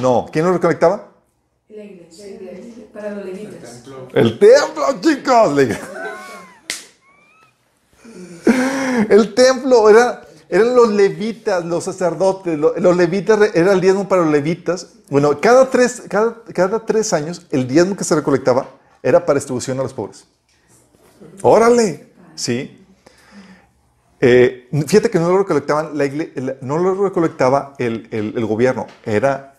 No. 0.02 0.28
¿Quién 0.32 0.46
los 0.46 0.54
recolectaba? 0.54 1.12
La 1.70 1.84
iglesia. 1.84 2.26
Para 2.94 3.12
los 3.12 3.26
levitas. 3.26 3.84
El 4.14 4.40
templo, 4.40 4.84
chicos. 5.02 5.78
El 9.10 9.34
templo 9.34 9.90
era 9.90 10.30
eran 10.52 10.76
los 10.76 10.90
levitas, 10.90 11.64
los 11.64 11.84
sacerdotes. 11.84 12.58
Los, 12.58 12.98
levitas, 12.98 13.40
era 13.54 13.72
el 13.72 13.80
diezmo 13.80 14.08
para 14.08 14.24
los 14.24 14.32
levitas. 14.32 14.88
Bueno, 15.10 15.40
cada 15.40 15.70
tres, 15.70 16.04
cada, 16.10 16.86
tres 16.86 17.14
años 17.14 17.46
el 17.52 17.68
diezmo 17.68 17.96
que 17.96 18.04
se 18.04 18.16
recolectaba 18.16 18.68
era 19.04 19.24
para 19.24 19.38
distribución 19.38 19.80
a 19.80 19.84
los 19.84 19.94
pobres. 19.94 20.26
Órale, 21.44 22.08
¿sí? 22.34 22.79
Eh, 24.22 24.68
fíjate 24.86 25.10
que 25.10 25.20
no 25.20 25.30
lo 25.30 25.38
recolectaban 25.38 25.98
la 25.98 26.06
no 26.62 26.78
lo 26.78 27.06
recolectaba 27.06 27.74
el, 27.78 28.46
gobierno, 28.46 28.88
era 29.06 29.56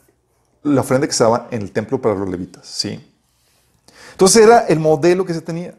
la 0.63 0.83
ofrenda 0.83 1.07
que 1.07 1.15
se 1.15 1.25
daba 1.25 1.49
en 1.51 1.63
el 1.63 1.73
templo 1.73 2.01
para 2.01 2.15
los 2.15 2.29
levitas, 2.29 2.67
¿sí? 2.67 3.01
Entonces 4.13 4.43
era 4.43 4.61
el 4.61 4.79
modelo 4.79 5.25
que 5.25 5.33
se 5.33 5.41
tenía, 5.41 5.75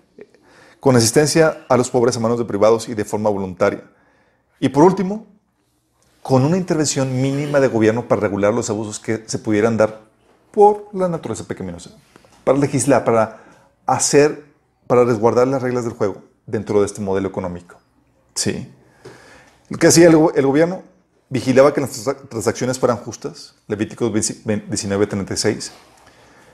con 0.79 0.95
asistencia 0.95 1.65
a 1.69 1.77
los 1.77 1.91
pobres 1.91 2.17
a 2.17 2.19
manos 2.19 2.39
de 2.39 2.45
privados 2.45 2.89
y 2.89 2.95
de 2.95 3.05
forma 3.05 3.29
voluntaria. 3.29 3.83
Y 4.59 4.69
por 4.69 4.83
último, 4.83 5.27
con 6.23 6.43
una 6.43 6.57
intervención 6.57 7.21
mínima 7.21 7.59
de 7.59 7.67
gobierno 7.67 8.07
para 8.07 8.21
regular 8.21 8.51
los 8.51 8.69
abusos 8.71 8.99
que 8.99 9.23
se 9.27 9.37
pudieran 9.37 9.77
dar 9.77 10.01
por 10.51 10.87
la 10.91 11.07
naturaleza 11.07 11.47
pecaminosa, 11.47 11.91
para 12.43 12.57
legislar, 12.57 13.03
para 13.03 13.43
hacer, 13.85 14.43
para 14.87 15.03
resguardar 15.03 15.47
las 15.47 15.61
reglas 15.61 15.83
del 15.83 15.93
juego 15.93 16.23
dentro 16.47 16.79
de 16.79 16.87
este 16.87 17.01
modelo 17.01 17.27
económico. 17.27 17.77
Sí. 18.35 18.71
Que 19.79 19.87
hacía 19.87 20.07
el, 20.07 20.15
gobierno, 20.15 20.83
vigilaba 21.29 21.73
que 21.73 21.81
las 21.81 22.03
transacciones 22.29 22.77
fueran 22.79 22.97
justas, 22.97 23.55
Levíticos 23.67 24.11
19:36. 24.11 25.71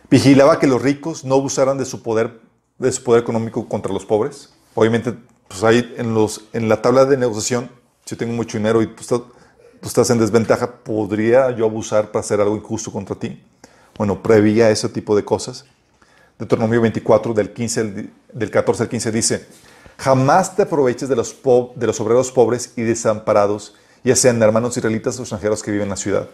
Vigilaba 0.09 0.59
que 0.59 0.67
los 0.67 0.81
ricos 0.81 1.25
no 1.25 1.35
abusaran 1.35 1.77
de 1.77 1.85
su 1.85 2.01
poder, 2.03 2.39
de 2.77 2.91
su 2.91 3.03
poder 3.03 3.23
económico 3.23 3.67
contra 3.67 3.91
los 3.91 4.05
pobres. 4.05 4.53
Obviamente, 4.75 5.13
pues 5.47 5.63
ahí 5.63 5.93
en, 5.97 6.13
los, 6.13 6.45
en 6.53 6.69
la 6.69 6.81
tabla 6.81 7.05
de 7.05 7.17
negociación, 7.17 7.69
si 8.05 8.15
tengo 8.15 8.33
mucho 8.33 8.57
dinero 8.57 8.81
y 8.81 8.85
estás, 8.85 9.07
tú 9.81 9.87
estás 9.87 10.09
en 10.11 10.19
desventaja, 10.19 10.75
¿podría 10.83 11.51
yo 11.51 11.65
abusar 11.65 12.11
para 12.11 12.21
hacer 12.21 12.39
algo 12.39 12.55
injusto 12.55 12.91
contra 12.91 13.15
ti? 13.15 13.43
Bueno, 13.97 14.21
prevía 14.21 14.69
ese 14.69 14.89
tipo 14.89 15.15
de 15.15 15.25
cosas. 15.25 15.65
Deuteronomio 16.37 16.81
24, 16.81 17.33
del, 17.33 17.51
15, 17.51 18.09
del 18.31 18.51
14 18.51 18.83
al 18.83 18.89
15, 18.89 19.11
dice, 19.11 19.47
jamás 19.97 20.55
te 20.55 20.63
aproveches 20.63 21.09
de 21.09 21.15
los, 21.15 21.35
de 21.75 21.87
los 21.87 21.99
obreros 21.99 22.31
pobres 22.31 22.73
y 22.75 22.83
desamparados, 22.83 23.75
ya 24.03 24.15
sean 24.15 24.41
hermanos 24.41 24.77
israelitas 24.77 25.19
o 25.19 25.23
extranjeros 25.23 25.61
que 25.63 25.71
viven 25.71 25.85
en 25.85 25.89
la 25.89 25.97
ciudad. 25.97 26.27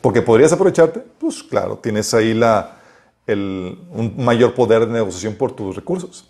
Porque 0.00 0.20
podrías 0.20 0.52
aprovecharte, 0.52 1.00
pues 1.18 1.42
claro, 1.42 1.78
tienes 1.78 2.12
ahí 2.12 2.34
la, 2.34 2.78
el, 3.26 3.78
un 3.90 4.14
mayor 4.22 4.54
poder 4.54 4.86
de 4.86 4.92
negociación 4.92 5.34
por 5.34 5.52
tus 5.52 5.76
recursos. 5.76 6.28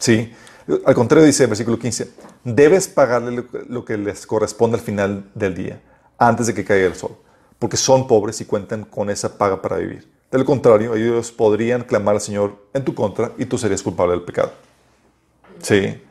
Sí, 0.00 0.32
al 0.84 0.94
contrario 0.94 1.24
dice 1.24 1.44
el 1.44 1.50
versículo 1.50 1.78
15, 1.78 2.10
debes 2.42 2.88
pagarle 2.88 3.44
lo 3.68 3.84
que 3.84 3.96
les 3.96 4.26
corresponde 4.26 4.78
al 4.78 4.82
final 4.82 5.30
del 5.34 5.54
día, 5.54 5.80
antes 6.18 6.48
de 6.48 6.54
que 6.54 6.64
caiga 6.64 6.86
el 6.86 6.96
sol, 6.96 7.16
porque 7.58 7.76
son 7.76 8.08
pobres 8.08 8.40
y 8.40 8.44
cuentan 8.46 8.84
con 8.84 9.10
esa 9.10 9.38
paga 9.38 9.62
para 9.62 9.76
vivir. 9.76 10.08
De 10.30 10.38
lo 10.38 10.44
contrario, 10.44 10.96
ellos 10.96 11.30
podrían 11.30 11.84
clamar 11.84 12.16
al 12.16 12.20
Señor 12.20 12.56
en 12.74 12.84
tu 12.84 12.94
contra 12.94 13.30
y 13.38 13.44
tú 13.44 13.56
serías 13.56 13.82
culpable 13.82 14.14
del 14.14 14.24
pecado. 14.24 14.50
Sí. 15.62 16.02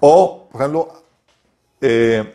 O, 0.00 0.48
por 0.50 0.60
ejemplo, 0.60 1.02
eh, 1.80 2.34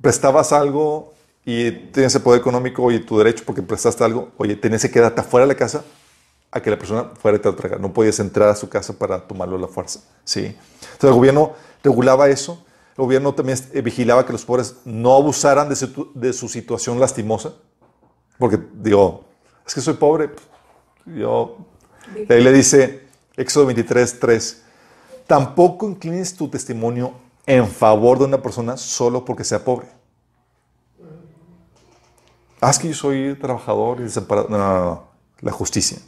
prestabas 0.00 0.52
algo 0.52 1.14
y 1.44 1.70
tienes 1.70 2.14
el 2.14 2.22
poder 2.22 2.40
económico 2.40 2.90
y 2.90 3.00
tu 3.00 3.18
derecho 3.18 3.44
porque 3.46 3.62
prestaste 3.62 4.04
algo, 4.04 4.32
oye, 4.38 4.56
tenías 4.56 4.82
que 4.82 4.90
quedarte 4.90 5.20
afuera 5.20 5.46
de 5.46 5.52
la 5.52 5.58
casa 5.58 5.84
a 6.50 6.62
que 6.62 6.70
la 6.70 6.78
persona 6.78 7.10
fuera 7.20 7.38
a 7.38 7.40
te 7.40 7.48
entregar. 7.48 7.80
No 7.80 7.92
podías 7.92 8.20
entrar 8.20 8.48
a 8.48 8.54
su 8.54 8.68
casa 8.68 8.96
para 8.96 9.26
tomarlo 9.26 9.56
a 9.56 9.58
la 9.58 9.68
fuerza. 9.68 10.00
¿sí? 10.24 10.44
Entonces 10.46 11.04
el 11.04 11.12
gobierno 11.12 11.52
regulaba 11.82 12.28
eso. 12.28 12.64
El 12.96 13.04
gobierno 13.04 13.34
también 13.34 13.58
eh, 13.72 13.82
vigilaba 13.82 14.24
que 14.24 14.32
los 14.32 14.44
pobres 14.44 14.76
no 14.84 15.14
abusaran 15.14 15.68
de 15.68 15.74
su, 15.74 16.12
de 16.14 16.32
su 16.32 16.48
situación 16.48 17.00
lastimosa. 17.00 17.54
Porque, 18.38 18.58
digo, 18.74 19.24
es 19.66 19.74
que 19.74 19.80
soy 19.80 19.94
pobre. 19.94 20.30
Yo, 21.06 21.58
ahí 22.28 22.42
le 22.42 22.52
dice, 22.52 23.08
Éxodo 23.36 23.66
23, 23.66 24.20
3, 24.20 24.63
tampoco 25.26 25.88
inclines 25.88 26.34
tu 26.34 26.48
testimonio 26.48 27.14
en 27.46 27.68
favor 27.68 28.18
de 28.18 28.24
una 28.24 28.42
persona 28.42 28.76
solo 28.76 29.24
porque 29.24 29.44
sea 29.44 29.64
pobre. 29.64 29.88
Haz 32.60 32.78
que 32.78 32.88
yo 32.88 32.94
soy 32.94 33.36
trabajador 33.38 34.00
y 34.00 34.04
desamparado. 34.04 34.48
No, 34.48 34.56
no, 34.56 34.84
no. 34.84 35.04
La 35.40 35.52
justicia. 35.52 35.98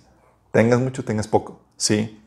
Tengas 0.52 0.80
mucho, 0.80 1.04
tengas 1.04 1.28
poco. 1.28 1.60
Sí. 1.76 2.22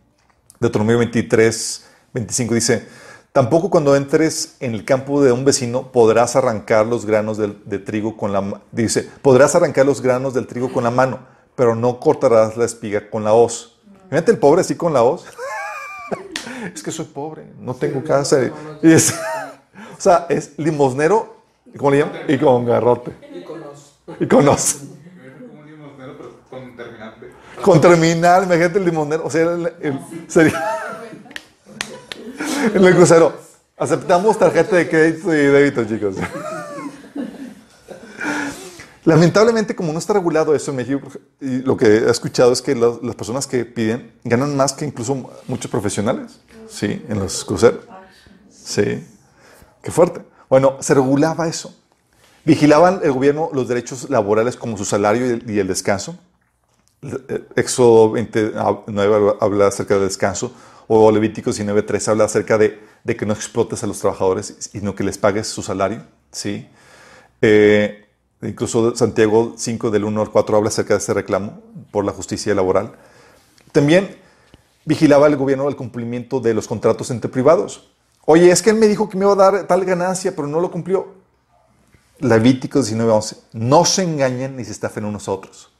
Deuteronomio 0.60 1.00
23, 1.00 1.86
25 2.14 2.54
dice: 2.54 2.88
Tampoco 3.32 3.72
cuando 3.72 3.96
entres 3.96 4.58
en 4.60 4.76
el 4.76 4.86
campo 4.86 5.24
de 5.24 5.32
un 5.32 5.46
vecino 5.46 5.92
podrás 5.92 6.36
arrancar 6.36 6.86
los 6.86 7.08
granos 7.08 7.38
de, 7.38 7.56
de 7.66 7.80
trigo 7.80 8.18
con 8.18 8.32
la 8.32 8.62
Dice: 8.72 9.10
Podrás 9.24 9.56
arrancar 9.56 9.88
los 9.88 10.02
granos 10.02 10.36
del 10.36 10.46
trigo 10.46 10.72
con 10.72 10.84
la 10.84 10.92
mano, 10.92 11.20
pero 11.56 11.74
no 11.74 12.00
cortarás 12.00 12.56
la 12.56 12.66
espiga 12.66 13.10
con 13.10 13.24
la 13.24 13.34
hoz. 13.34 13.80
Imagínate 14.12 14.32
el 14.32 14.38
pobre 14.38 14.62
así 14.62 14.76
con 14.76 14.94
la 14.94 15.02
hoz. 15.02 15.26
es 16.74 16.84
que 16.84 16.91
soy 16.91 17.05
pobre, 17.05 17.45
no 17.60 17.74
tengo 17.74 18.03
casa. 18.03 18.39
Y 18.82 18.91
es, 18.91 19.14
o 19.97 20.01
sea, 20.01 20.26
es 20.30 20.53
limosnero, 20.57 21.36
¿cómo 21.78 21.91
le 21.91 21.99
llaman? 21.99 22.22
Y 22.28 22.38
con 22.38 22.66
garrote. 22.66 23.12
Y 24.20 24.28
conoce. 24.28 24.88
con 26.49 26.76
terminante. 26.76 27.30
Con 27.62 27.82
terminal, 27.82 28.43
imagínate 28.43 28.80
el 28.80 28.86
limonero. 28.86 29.26
O 29.26 29.30
sea, 29.30 29.43
el, 29.43 29.74
el, 29.82 29.99
sería. 30.28 30.62
En 32.74 32.84
el 32.86 32.95
crucero. 32.95 33.34
Aceptamos 33.78 34.38
tarjeta 34.38 34.76
de 34.76 34.89
crédito 34.89 35.34
y 35.34 35.38
débito, 35.38 35.86
chicos. 35.86 36.16
Lamentablemente, 39.06 39.76
como 39.76 39.93
no 39.93 40.00
está 40.00 40.14
regulado 40.14 40.54
eso 40.54 40.72
en 40.72 40.78
México, 40.78 41.08
y 41.39 41.60
lo 41.60 41.78
que 41.78 41.86
he 41.86 42.10
escuchado 42.10 42.52
es 42.52 42.62
que 42.62 42.76
las, 42.76 43.16
personas 43.16 43.47
que 43.47 43.64
piden 43.64 44.12
ganan 44.24 44.56
más 44.58 44.74
que 44.74 44.86
incluso 44.86 45.32
muchos 45.47 45.72
profesionales. 45.72 46.39
Sí, 46.68 47.04
en 47.08 47.20
los 47.20 47.45
cruceros. 47.45 47.86
Sí. 48.50 49.06
Qué 49.82 49.91
fuerte. 49.91 50.22
Bueno, 50.50 50.78
se 50.82 50.93
regulaba 50.93 51.47
eso. 51.47 51.74
Vigilaban 52.43 53.00
el 53.04 53.12
gobierno 53.12 53.50
los 53.54 53.68
derechos 53.68 54.10
laborales 54.10 54.56
como 54.56 54.78
su 54.78 54.86
salario 54.86 55.26
y 55.26 55.60
el, 55.60 55.68
descanso. 55.68 56.18
Éxodo 57.56 58.12
29 58.12 59.38
habla 59.39 59.68
acerca 59.68 59.93
del 59.95 60.04
descanso, 60.04 60.54
o 60.88 61.12
Levíticos 61.12 61.60
19.3 61.60 62.08
habla 62.10 62.26
acerca 62.26 62.58
de, 62.58 62.80
de, 63.04 63.16
que 63.16 63.26
no 63.26 63.34
explotes 63.34 63.84
a 63.84 63.88
los 63.88 64.00
trabajadores, 64.00 64.56
sino 64.60 64.95
que 64.95 65.04
les 65.04 65.18
pagues 65.18 65.47
su 65.47 65.62
salario. 65.62 66.04
¿sí? 66.32 66.68
Eh, 67.41 68.09
incluso 68.42 68.96
Santiago 68.96 69.54
5 69.58 69.92
del 69.92 70.06
1 70.06 70.22
al 70.22 70.32
4 70.32 70.58
habla 70.58 70.70
acerca 70.70 70.94
de 70.94 71.00
ese 71.00 71.14
reclamo 71.14 71.62
por 71.92 72.06
la 72.06 72.12
justicia 72.12 72.56
laboral. 72.56 72.94
También 73.72 74.18
vigilaba 74.86 75.28
el 75.28 75.36
gobierno 75.36 75.68
el 75.68 75.76
cumplimiento 75.76 76.40
de 76.40 76.54
los 76.54 76.68
contratos 76.68 77.12
entre 77.12 77.30
privados. 77.30 77.90
Oye, 78.26 78.52
es 78.52 78.62
que 78.62 78.70
él 78.70 78.78
me 78.78 78.88
dijo 78.88 79.10
que 79.10 79.18
me 79.18 79.26
iba 79.26 79.34
a 79.34 79.52
dar 79.52 79.68
tal 79.68 79.86
ganancia, 79.86 80.36
pero 80.36 80.48
no 80.48 80.60
lo 80.60 80.72
cumplió. 80.72 81.08
Levíticos 82.20 82.92
19:11. 82.92 83.38
No 83.54 83.86
se 83.86 84.04
engañen 84.04 84.56
ni 84.56 84.66
se 84.66 84.72
estafen 84.72 85.06
unos 85.06 85.28
a 85.28 85.32
otros. 85.32 85.72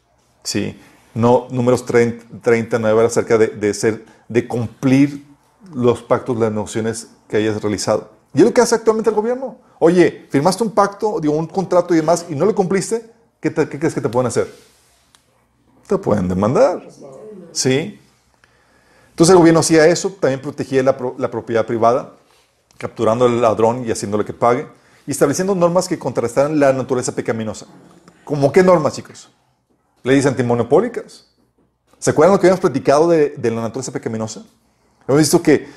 Sí. 0.44 0.80
No, 1.14 1.48
números 1.50 1.86
30, 1.86 2.42
39 2.42 3.06
acerca 3.06 3.38
de, 3.38 3.48
de, 3.48 3.74
ser, 3.74 4.06
de 4.28 4.48
cumplir 4.48 5.26
los 5.74 6.02
pactos, 6.02 6.38
las 6.38 6.52
negociaciones 6.52 7.10
que 7.28 7.38
hayas 7.38 7.62
realizado. 7.62 8.19
Y 8.34 8.40
es 8.40 8.46
lo 8.46 8.54
que 8.54 8.62
hace 8.62 8.76
actualmente 8.76 9.10
el 9.10 9.16
gobierno. 9.16 9.58
Oye, 9.80 10.28
firmaste 10.30 10.64
un 10.64 10.72
pacto, 10.72 11.20
digo, 11.20 11.34
un 11.34 11.48
contrato 11.48 11.94
y 11.94 11.98
demás, 11.98 12.26
y 12.30 12.36
no 12.36 12.46
lo 12.46 12.54
cumpliste, 12.54 13.12
¿qué, 13.40 13.54
crees 13.54 13.94
que 13.94 14.02
te 14.02 14.10
pueden 14.10 14.28
hacer? 14.28 14.54
Te 15.88 15.98
pueden 15.98 16.28
demandar. 16.28 16.88
Sí. 17.52 18.00
Entonces 19.10 19.34
el 19.34 19.38
gobierno 19.38 19.62
hacía 19.62 19.88
eso, 19.88 20.12
también 20.20 20.42
protegía 20.42 20.84
la, 20.84 20.96
la 21.18 21.32
propiedad 21.32 21.66
privada, 21.66 22.14
capturando 22.78 23.26
al 23.26 23.42
ladrón 23.42 23.86
y 23.86 23.92
haciéndole 23.92 24.24
que 24.24 24.34
pague 24.34 24.68
y 25.08 25.12
estableciendo 25.12 25.56
normas 25.56 25.88
que 25.88 25.98
contrastaran 25.98 26.60
la 26.60 26.72
naturaleza 26.72 27.14
pecaminosa. 27.14 27.66
¿Cómo 28.24 28.52
qué 28.52 28.62
normas, 28.62 28.94
chicos? 28.94 29.30
Leyes 30.04 30.26
antimonopólicas. 30.28 31.26
¿Se 31.98 32.12
acuerdan 32.12 32.34
lo 32.34 32.40
que 32.40 32.48
habíamos 32.48 32.62
platicado 32.62 33.10
de, 33.10 33.32
de 33.32 33.52
la 33.52 33.62
naturaleza 33.62 33.92
pecaminosa? 33.92 34.46
Hemos 35.08 35.20
visto 35.20 35.42
que, 35.42 35.68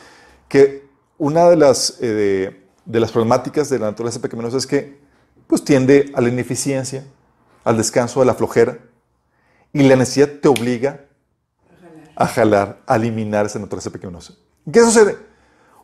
que 0.48 0.81
una 1.22 1.48
de 1.48 1.54
las, 1.54 1.98
eh, 2.00 2.06
de, 2.08 2.62
de, 2.84 3.00
las 3.00 3.12
problemáticas 3.12 3.70
de 3.70 3.78
la 3.78 3.86
naturaleza 3.86 4.20
pecaminosa 4.20 4.56
es 4.56 4.66
que 4.66 4.98
pues, 5.46 5.64
tiende 5.64 6.10
a 6.16 6.20
la 6.20 6.28
ineficiencia, 6.28 7.04
al 7.62 7.76
descanso, 7.76 8.20
a 8.20 8.24
la 8.24 8.34
flojera, 8.34 8.78
y 9.72 9.84
la 9.84 9.94
necesidad 9.94 10.28
te 10.40 10.48
obliga 10.48 11.04
a 12.16 12.26
jalar, 12.26 12.80
a 12.88 12.96
eliminar 12.96 13.46
esa 13.46 13.60
naturaleza 13.60 13.90
pecaminosa. 13.90 14.34
¿Qué 14.70 14.80
sucede? 14.80 15.16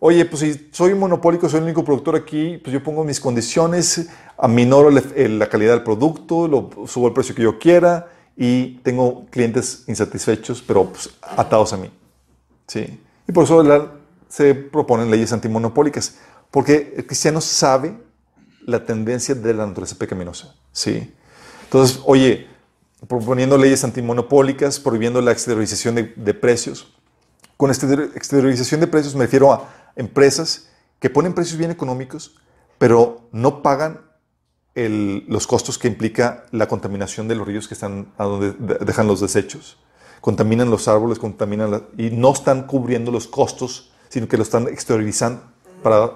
Oye, 0.00 0.24
pues 0.24 0.40
si 0.40 0.70
soy 0.72 0.92
monopólico, 0.94 1.48
soy 1.48 1.58
el 1.58 1.66
único 1.66 1.84
productor 1.84 2.16
aquí, 2.16 2.58
pues 2.58 2.74
yo 2.74 2.82
pongo 2.82 3.04
mis 3.04 3.20
condiciones, 3.20 4.08
aminoro 4.36 4.90
la 4.90 5.48
calidad 5.48 5.74
del 5.74 5.84
producto, 5.84 6.48
lo, 6.48 6.70
subo 6.88 7.06
el 7.06 7.12
precio 7.12 7.36
que 7.36 7.42
yo 7.42 7.60
quiera 7.60 8.10
y 8.36 8.78
tengo 8.78 9.26
clientes 9.26 9.84
insatisfechos, 9.86 10.62
pero 10.62 10.86
pues, 10.86 11.10
atados 11.22 11.72
a 11.74 11.76
mí. 11.76 11.92
¿Sí? 12.66 13.00
Y 13.28 13.32
por 13.32 13.44
eso 13.44 13.62
la, 13.62 13.97
se 14.28 14.54
proponen 14.54 15.10
leyes 15.10 15.32
antimonopólicas, 15.32 16.18
porque 16.50 16.94
el 16.96 17.06
cristiano 17.06 17.40
sabe 17.40 17.96
la 18.64 18.84
tendencia 18.84 19.34
de 19.34 19.54
la 19.54 19.66
naturaleza 19.66 19.96
pecaminosa. 19.96 20.54
¿Sí? 20.72 21.14
Entonces, 21.64 22.00
oye, 22.04 22.46
proponiendo 23.06 23.56
leyes 23.56 23.84
antimonopólicas, 23.84 24.80
prohibiendo 24.80 25.20
la 25.20 25.32
exteriorización 25.32 25.94
de, 25.94 26.12
de 26.16 26.34
precios. 26.34 26.94
Con 27.56 27.70
exteriorización 27.70 28.80
de 28.80 28.86
precios 28.86 29.14
me 29.14 29.24
refiero 29.24 29.52
a 29.52 29.68
empresas 29.96 30.68
que 31.00 31.10
ponen 31.10 31.34
precios 31.34 31.58
bien 31.58 31.70
económicos, 31.70 32.36
pero 32.78 33.28
no 33.32 33.62
pagan 33.62 34.00
el, 34.74 35.24
los 35.28 35.46
costos 35.46 35.78
que 35.78 35.88
implica 35.88 36.44
la 36.52 36.68
contaminación 36.68 37.26
de 37.28 37.34
los 37.34 37.46
ríos 37.46 37.66
que 37.68 37.74
están 37.74 38.12
a 38.16 38.24
donde 38.24 38.52
dejan 38.84 39.06
los 39.06 39.20
desechos. 39.20 39.78
Contaminan 40.20 40.70
los 40.70 40.88
árboles, 40.88 41.18
contaminan 41.18 41.70
la, 41.70 41.82
y 41.96 42.10
no 42.10 42.32
están 42.32 42.66
cubriendo 42.66 43.10
los 43.10 43.26
costos, 43.26 43.92
sino 44.08 44.28
que 44.28 44.36
lo 44.36 44.42
están 44.42 44.68
exteriorizando 44.68 45.42
para 45.82 46.10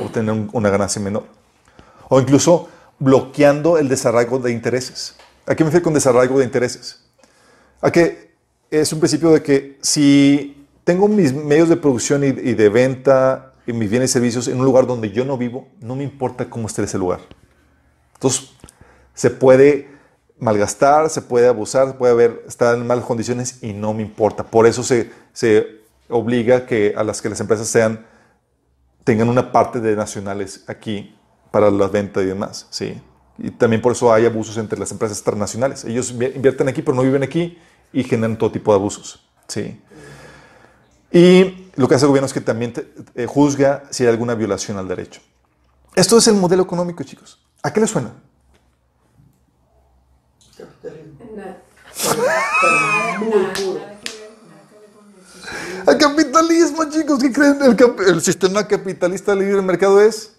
obtener 0.00 0.32
un, 0.32 0.48
una 0.52 0.70
ganancia 0.70 1.00
menor. 1.00 1.24
O 2.08 2.20
incluso 2.20 2.68
bloqueando 2.98 3.78
el 3.78 3.88
desarraigo 3.88 4.38
de 4.38 4.52
intereses. 4.52 5.16
¿A 5.46 5.54
qué 5.54 5.64
me 5.64 5.70
refiero 5.70 5.84
con 5.84 5.94
desarraigo 5.94 6.38
de 6.38 6.44
intereses? 6.44 7.04
A 7.80 7.90
que 7.90 8.30
es 8.70 8.92
un 8.92 9.00
principio 9.00 9.30
de 9.30 9.42
que 9.42 9.78
si 9.80 10.66
tengo 10.84 11.08
mis 11.08 11.32
medios 11.32 11.68
de 11.68 11.76
producción 11.76 12.22
y, 12.22 12.32
de 12.32 12.68
venta 12.68 13.52
y 13.66 13.72
mis 13.72 13.90
bienes 13.90 14.10
y 14.10 14.12
servicios 14.12 14.48
en 14.48 14.58
un 14.58 14.64
lugar 14.64 14.86
donde 14.86 15.10
yo 15.10 15.24
no 15.24 15.36
vivo, 15.36 15.68
no 15.80 15.96
me 15.96 16.04
importa 16.04 16.48
cómo 16.48 16.66
esté 16.66 16.82
ese 16.82 16.98
lugar. 16.98 17.20
Entonces, 18.14 18.50
se 19.14 19.30
puede 19.30 19.88
malgastar, 20.38 21.10
se 21.10 21.22
puede 21.22 21.48
abusar, 21.48 21.98
puede 21.98 22.12
haber, 22.12 22.44
estar 22.46 22.74
en 22.76 22.86
malas 22.86 23.04
condiciones 23.04 23.62
y 23.62 23.72
no 23.72 23.92
me 23.92 24.02
importa. 24.02 24.44
Por 24.44 24.66
eso 24.66 24.82
se, 24.82 25.10
se 25.32 25.79
obliga 26.10 26.66
que 26.66 26.94
a 26.96 27.04
las 27.04 27.22
que 27.22 27.28
las 27.28 27.40
empresas 27.40 27.68
sean, 27.68 28.06
tengan 29.04 29.28
una 29.28 29.52
parte 29.52 29.80
de 29.80 29.96
nacionales 29.96 30.64
aquí 30.66 31.16
para 31.50 31.70
la 31.70 31.88
venta 31.88 32.22
y 32.22 32.26
demás, 32.26 32.66
¿sí? 32.70 33.00
Y 33.38 33.50
también 33.50 33.80
por 33.80 33.92
eso 33.92 34.12
hay 34.12 34.26
abusos 34.26 34.56
entre 34.58 34.78
las 34.78 34.92
empresas 34.92 35.22
transnacionales. 35.22 35.84
Ellos 35.84 36.10
invierten 36.10 36.68
aquí, 36.68 36.82
pero 36.82 36.94
no 36.94 37.02
viven 37.02 37.22
aquí 37.22 37.58
y 37.92 38.04
generan 38.04 38.36
todo 38.36 38.52
tipo 38.52 38.72
de 38.72 38.78
abusos, 38.78 39.26
¿sí? 39.48 39.80
Y 41.10 41.70
lo 41.74 41.88
que 41.88 41.94
hace 41.94 42.04
el 42.04 42.08
gobierno 42.08 42.26
es 42.26 42.32
que 42.32 42.40
también 42.40 42.72
eh, 43.14 43.26
juzga 43.26 43.84
si 43.90 44.04
hay 44.04 44.10
alguna 44.10 44.34
violación 44.34 44.76
al 44.78 44.86
derecho. 44.86 45.20
Esto 45.96 46.18
es 46.18 46.28
el 46.28 46.34
modelo 46.34 46.62
económico, 46.62 47.02
chicos. 47.02 47.40
¿A 47.62 47.72
qué 47.72 47.80
le 47.80 47.86
suena? 47.86 48.12
Muy 53.18 53.46
puro. 53.54 53.89
El 55.86 55.98
capitalismo, 55.98 56.84
chicos, 56.88 57.20
¿qué 57.20 57.32
creen? 57.32 57.58
El, 58.06 58.20
sistema 58.20 58.66
capitalista 58.66 59.34
libre 59.34 59.54
del 59.54 59.62
mercado 59.62 60.00
es 60.00 60.32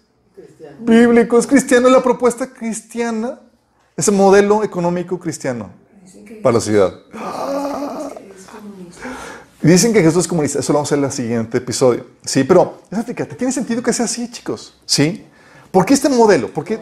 bíblico, 0.80 1.38
es 1.38 1.46
cristiano, 1.46 1.88
es 1.88 1.92
la 1.92 2.02
propuesta 2.02 2.52
cristiana, 2.52 3.40
ese 3.96 4.10
modelo 4.10 4.64
económico 4.64 5.18
cristiano 5.18 5.70
para 6.42 6.54
la 6.54 6.60
sociedad. 6.60 6.94
Dicen 9.60 9.92
que 9.92 10.02
Jesús 10.02 10.22
es 10.22 10.28
comunista, 10.28 10.58
eso 10.58 10.72
lo 10.72 10.78
vamos 10.78 10.90
a 10.90 10.96
ver 10.96 11.04
en 11.04 11.10
el 11.10 11.12
siguiente 11.12 11.58
episodio. 11.58 12.06
Sí, 12.24 12.42
pero 12.42 12.80
fíjate, 12.90 13.36
tiene 13.36 13.52
sentido 13.52 13.82
que 13.82 13.92
sea 13.92 14.06
así, 14.06 14.30
chicos. 14.30 14.80
¿Sí? 14.84 15.24
¿Por 15.70 15.84
qué 15.86 15.94
este 15.94 16.08
modelo? 16.08 16.52
¿Por 16.52 16.64
qué? 16.64 16.80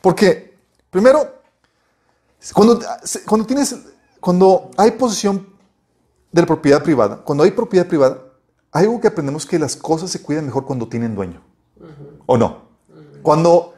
Porque, 0.00 0.56
primero, 0.88 1.40
cuando, 2.54 2.80
cuando, 3.26 3.46
tienes, 3.46 3.74
cuando 4.20 4.70
hay 4.76 4.92
posesión 4.92 5.49
de 6.32 6.40
la 6.40 6.46
propiedad 6.46 6.82
privada, 6.82 7.16
cuando 7.16 7.44
hay 7.44 7.50
propiedad 7.50 7.86
privada, 7.86 8.18
hay 8.72 8.84
algo 8.84 9.00
que 9.00 9.08
aprendemos 9.08 9.46
que 9.46 9.58
las 9.58 9.76
cosas 9.76 10.10
se 10.10 10.22
cuidan 10.22 10.46
mejor 10.46 10.64
cuando 10.64 10.88
tienen 10.88 11.14
dueño. 11.14 11.40
¿O 12.26 12.36
no? 12.36 12.68
Cuando 13.22 13.74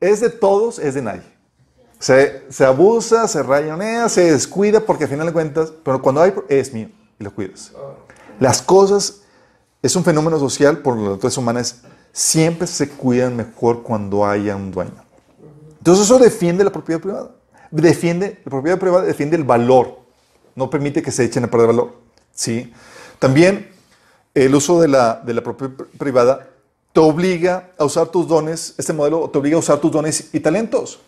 es 0.00 0.20
de 0.20 0.30
todos, 0.30 0.78
es 0.78 0.94
de 0.94 1.02
nadie. 1.02 1.22
Se, 1.98 2.42
se, 2.50 2.64
abusa, 2.64 3.28
se 3.28 3.42
rayonea, 3.42 4.08
se 4.08 4.32
descuida 4.32 4.80
porque 4.80 5.04
al 5.04 5.10
final 5.10 5.26
de 5.26 5.32
cuentas, 5.32 5.72
pero 5.84 6.02
cuando 6.02 6.20
hay, 6.20 6.34
es 6.48 6.72
mío 6.72 6.88
y 7.20 7.24
lo 7.24 7.32
cuidas. 7.32 7.72
Las 8.40 8.60
cosas, 8.60 9.22
es 9.82 9.94
un 9.94 10.02
fenómeno 10.02 10.38
social 10.38 10.78
por 10.78 10.96
las 10.96 11.10
naturaleza 11.10 11.40
humanas, 11.40 11.82
siempre 12.12 12.66
se 12.66 12.88
cuidan 12.88 13.36
mejor 13.36 13.82
cuando 13.82 14.26
haya 14.26 14.56
un 14.56 14.70
dueño. 14.72 15.04
Entonces 15.78 16.04
eso 16.04 16.18
defiende 16.18 16.64
la 16.64 16.70
propiedad 16.70 17.00
privada. 17.00 17.30
Defiende, 17.70 18.40
la 18.44 18.50
propiedad 18.50 18.78
privada 18.78 19.04
defiende 19.04 19.36
el 19.36 19.44
valor. 19.44 20.01
No 20.54 20.70
permite 20.70 21.02
que 21.02 21.10
se 21.10 21.24
echen 21.24 21.44
a 21.44 21.50
perder 21.50 21.68
valor. 21.68 21.94
¿sí? 22.34 22.72
También 23.18 23.70
el 24.34 24.54
uso 24.54 24.80
de 24.80 24.88
la, 24.88 25.22
de 25.24 25.34
la 25.34 25.42
propiedad 25.42 25.72
privada 25.98 26.48
te 26.92 27.00
obliga 27.00 27.70
a 27.78 27.84
usar 27.84 28.08
tus 28.08 28.28
dones, 28.28 28.74
este 28.76 28.92
modelo 28.92 29.28
te 29.30 29.38
obliga 29.38 29.56
a 29.56 29.60
usar 29.60 29.78
tus 29.78 29.90
dones 29.90 30.30
y 30.32 30.40
talentos. 30.40 31.00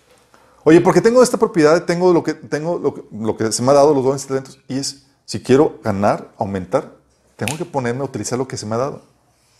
Oye, 0.64 0.80
porque 0.80 1.02
tengo 1.02 1.22
esta 1.22 1.36
propiedad, 1.36 1.84
tengo 1.84 2.12
lo 2.12 2.22
que, 2.22 2.32
tengo 2.32 3.04
lo 3.12 3.36
que, 3.36 3.52
se 3.52 3.62
me 3.62 3.70
ha 3.70 3.74
dado, 3.74 3.92
los 3.92 4.02
dones 4.02 4.24
y 4.24 4.28
talentos, 4.28 4.58
y 4.66 4.78
es, 4.78 5.04
si 5.26 5.42
quiero 5.42 5.78
ganar, 5.84 6.30
aumentar, 6.38 6.92
tengo 7.36 7.58
que 7.58 7.66
ponerme 7.66 8.00
a 8.00 8.04
utilizar 8.04 8.38
lo 8.38 8.48
que 8.48 8.56
se 8.56 8.64
me 8.64 8.74
ha 8.74 8.78
dado. 8.78 9.02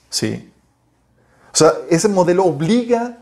Sí. 0.08 0.50
O 1.52 1.56
sea, 1.56 1.74
ese 1.90 2.08
modelo 2.08 2.44
obliga 2.44 3.18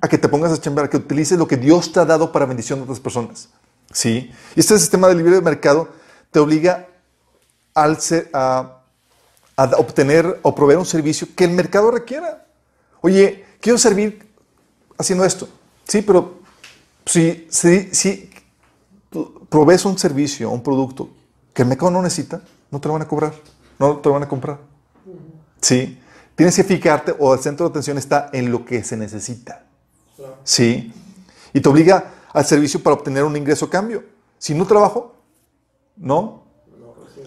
a 0.00 0.08
que 0.08 0.18
te 0.18 0.28
pongas 0.28 0.52
a 0.52 0.60
chambear, 0.60 0.90
que 0.90 0.96
utilices 0.96 1.38
lo 1.38 1.46
que 1.46 1.56
Dios 1.56 1.92
te 1.92 2.00
ha 2.00 2.04
dado 2.04 2.32
para 2.32 2.46
bendición 2.46 2.80
de 2.80 2.84
otras 2.84 3.00
personas. 3.00 3.48
¿Sí? 3.92 4.30
Y 4.54 4.60
este 4.60 4.78
sistema 4.78 5.08
de 5.08 5.14
libre 5.14 5.40
mercado 5.40 5.88
te 6.30 6.38
obliga 6.38 6.88
al 7.74 7.98
a, 8.32 8.82
a, 9.56 9.64
obtener 9.76 10.40
o 10.42 10.54
proveer 10.54 10.78
un 10.78 10.86
servicio 10.86 11.28
que 11.34 11.44
el 11.44 11.52
mercado 11.52 11.90
requiera. 11.90 12.46
Oye, 13.00 13.44
quiero 13.60 13.78
servir 13.78 14.28
haciendo 14.98 15.24
esto. 15.24 15.48
Sí, 15.86 16.02
pero 16.02 16.40
si, 17.06 17.46
si, 17.50 17.88
si 17.94 18.30
provees 19.48 19.84
un 19.84 19.98
servicio, 19.98 20.50
un 20.50 20.62
producto 20.62 21.08
que 21.54 21.62
el 21.62 21.68
mercado 21.68 21.90
no 21.90 22.02
necesita, 22.02 22.42
no 22.70 22.80
te 22.80 22.88
lo 22.88 22.94
van 22.94 23.02
a 23.02 23.08
cobrar, 23.08 23.32
no 23.78 23.96
te 23.98 24.08
lo 24.08 24.12
van 24.14 24.24
a 24.24 24.28
comprar. 24.28 24.58
Sí. 25.60 25.98
Tienes 26.34 26.54
que 26.54 26.62
fijarte 26.62 27.14
o 27.18 27.34
el 27.34 27.40
centro 27.40 27.66
de 27.66 27.70
atención 27.70 27.98
está 27.98 28.30
en 28.32 28.52
lo 28.52 28.64
que 28.64 28.84
se 28.84 28.96
necesita. 28.96 29.64
¿Sí? 30.44 30.92
Y 31.52 31.60
te 31.60 31.68
obliga 31.68 32.12
al 32.32 32.44
servicio 32.44 32.82
para 32.82 32.94
obtener 32.94 33.24
un 33.24 33.36
ingreso 33.36 33.66
a 33.66 33.70
cambio. 33.70 34.04
Si 34.38 34.54
no 34.54 34.66
trabajo, 34.66 35.14
no 35.96 36.42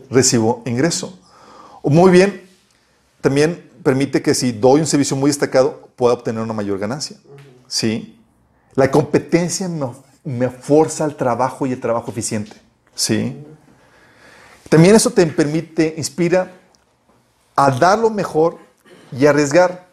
recibo 0.10 0.62
ingreso. 0.66 1.18
Muy 1.84 2.12
bien, 2.12 2.48
también 3.22 3.70
permite 3.84 4.22
que 4.22 4.34
si 4.34 4.52
doy 4.52 4.82
un 4.82 4.88
servicio 4.88 5.16
muy 5.16 5.30
destacado, 5.30 5.90
pueda 5.96 6.14
obtener 6.14 6.42
una 6.44 6.54
mayor 6.54 6.78
ganancia. 6.78 7.18
¿Sí? 7.68 8.20
La 8.76 8.92
competencia 8.92 9.68
me, 9.68 9.88
me 10.24 10.50
forza 10.50 11.06
al 11.06 11.16
trabajo 11.16 11.66
y 11.66 11.72
el 11.72 11.80
trabajo 11.80 12.12
eficiente. 12.12 12.56
¿Sí? 12.94 13.44
También 14.70 14.96
eso 14.96 15.10
te 15.10 15.26
permite, 15.28 15.96
inspira 15.98 16.52
a 17.56 17.72
dar 17.72 18.00
lo 18.00 18.10
mejor 18.10 18.58
y 19.12 19.26
arriesgar. 19.26 19.88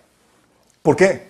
¿Por 0.83 0.97
qué? 0.97 1.28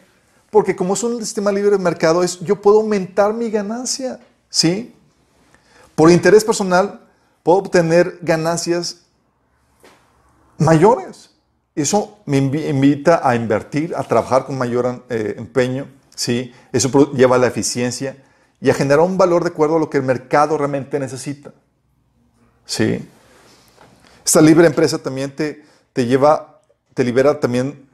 Porque 0.51 0.75
como 0.75 0.95
es 0.95 1.03
un 1.03 1.19
sistema 1.21 1.53
libre 1.53 1.73
de 1.73 1.79
mercado, 1.79 2.23
es, 2.23 2.41
yo 2.41 2.61
puedo 2.61 2.81
aumentar 2.81 3.35
mi 3.35 3.51
ganancia, 3.51 4.21
¿sí? 4.49 4.95
Por 5.95 6.11
interés 6.11 6.45
personal, 6.45 7.01
puedo 7.43 7.59
obtener 7.59 8.19
ganancias 8.23 9.03
mayores. 10.57 11.31
Eso 11.75 12.19
me 12.25 12.39
invita 12.39 13.21
a 13.23 13.37
invertir, 13.37 13.95
a 13.95 14.03
trabajar 14.03 14.47
con 14.47 14.59
mayor 14.59 15.05
eh, 15.09 15.35
empeño, 15.37 15.87
¿sí? 16.15 16.53
Eso 16.73 17.13
lleva 17.13 17.37
a 17.37 17.39
la 17.39 17.47
eficiencia 17.47 18.17
y 18.61 18.71
a 18.71 18.75
generar 18.75 19.01
un 19.01 19.17
valor 19.17 19.45
de 19.45 19.51
acuerdo 19.51 19.77
a 19.77 19.79
lo 19.79 19.89
que 19.89 19.99
el 19.99 20.03
mercado 20.03 20.59
realmente 20.59 20.99
necesita, 20.99 21.53
¿sí? 22.67 23.07
Esta 24.25 24.41
libre 24.41 24.67
empresa 24.67 24.99
también 24.99 25.35
te, 25.35 25.65
te 25.93 26.07
lleva, 26.07 26.61
te 26.95 27.05
libera 27.05 27.39
también 27.39 27.89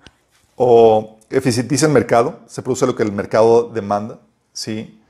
o 0.57 1.14
eficientiza 1.36 1.86
el 1.86 1.93
mercado, 1.93 2.40
se 2.47 2.62
produce 2.62 2.86
lo 2.86 2.94
que 2.94 3.02
el 3.02 3.12
mercado 3.12 3.70
demanda, 3.73 4.20
¿sí? 4.52 5.01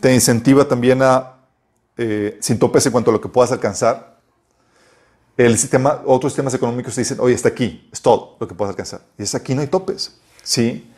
Te 0.00 0.12
incentiva 0.12 0.66
también 0.66 1.02
a, 1.02 1.36
eh, 1.96 2.38
sin 2.40 2.58
topes 2.58 2.86
en 2.86 2.92
cuanto 2.92 3.10
a 3.10 3.12
lo 3.12 3.20
que 3.20 3.28
puedas 3.28 3.52
alcanzar. 3.52 4.18
El 5.36 5.58
sistema, 5.58 6.02
otros 6.04 6.32
sistemas 6.32 6.54
económicos 6.54 6.94
te 6.94 7.00
dicen, 7.02 7.18
oye, 7.20 7.34
está 7.34 7.48
aquí, 7.48 7.88
es 7.92 8.00
todo 8.00 8.36
lo 8.40 8.48
que 8.48 8.54
puedas 8.54 8.70
alcanzar. 8.70 9.02
Y 9.18 9.22
es 9.22 9.34
aquí 9.34 9.54
no 9.54 9.60
hay 9.60 9.68
topes, 9.68 10.18
¿sí? 10.42 10.90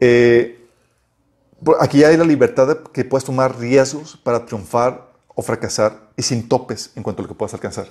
Eh, 0.00 0.68
aquí 1.80 2.04
hay 2.04 2.16
la 2.16 2.24
libertad 2.24 2.68
de 2.68 2.78
que 2.92 3.04
puedas 3.04 3.24
tomar 3.24 3.58
riesgos 3.58 4.16
para 4.16 4.44
triunfar 4.44 5.06
o 5.34 5.42
fracasar 5.42 6.10
y 6.16 6.22
sin 6.22 6.48
topes 6.48 6.90
en 6.96 7.02
cuanto 7.02 7.22
a 7.22 7.24
lo 7.24 7.28
que 7.28 7.34
puedas 7.34 7.54
alcanzar. 7.54 7.88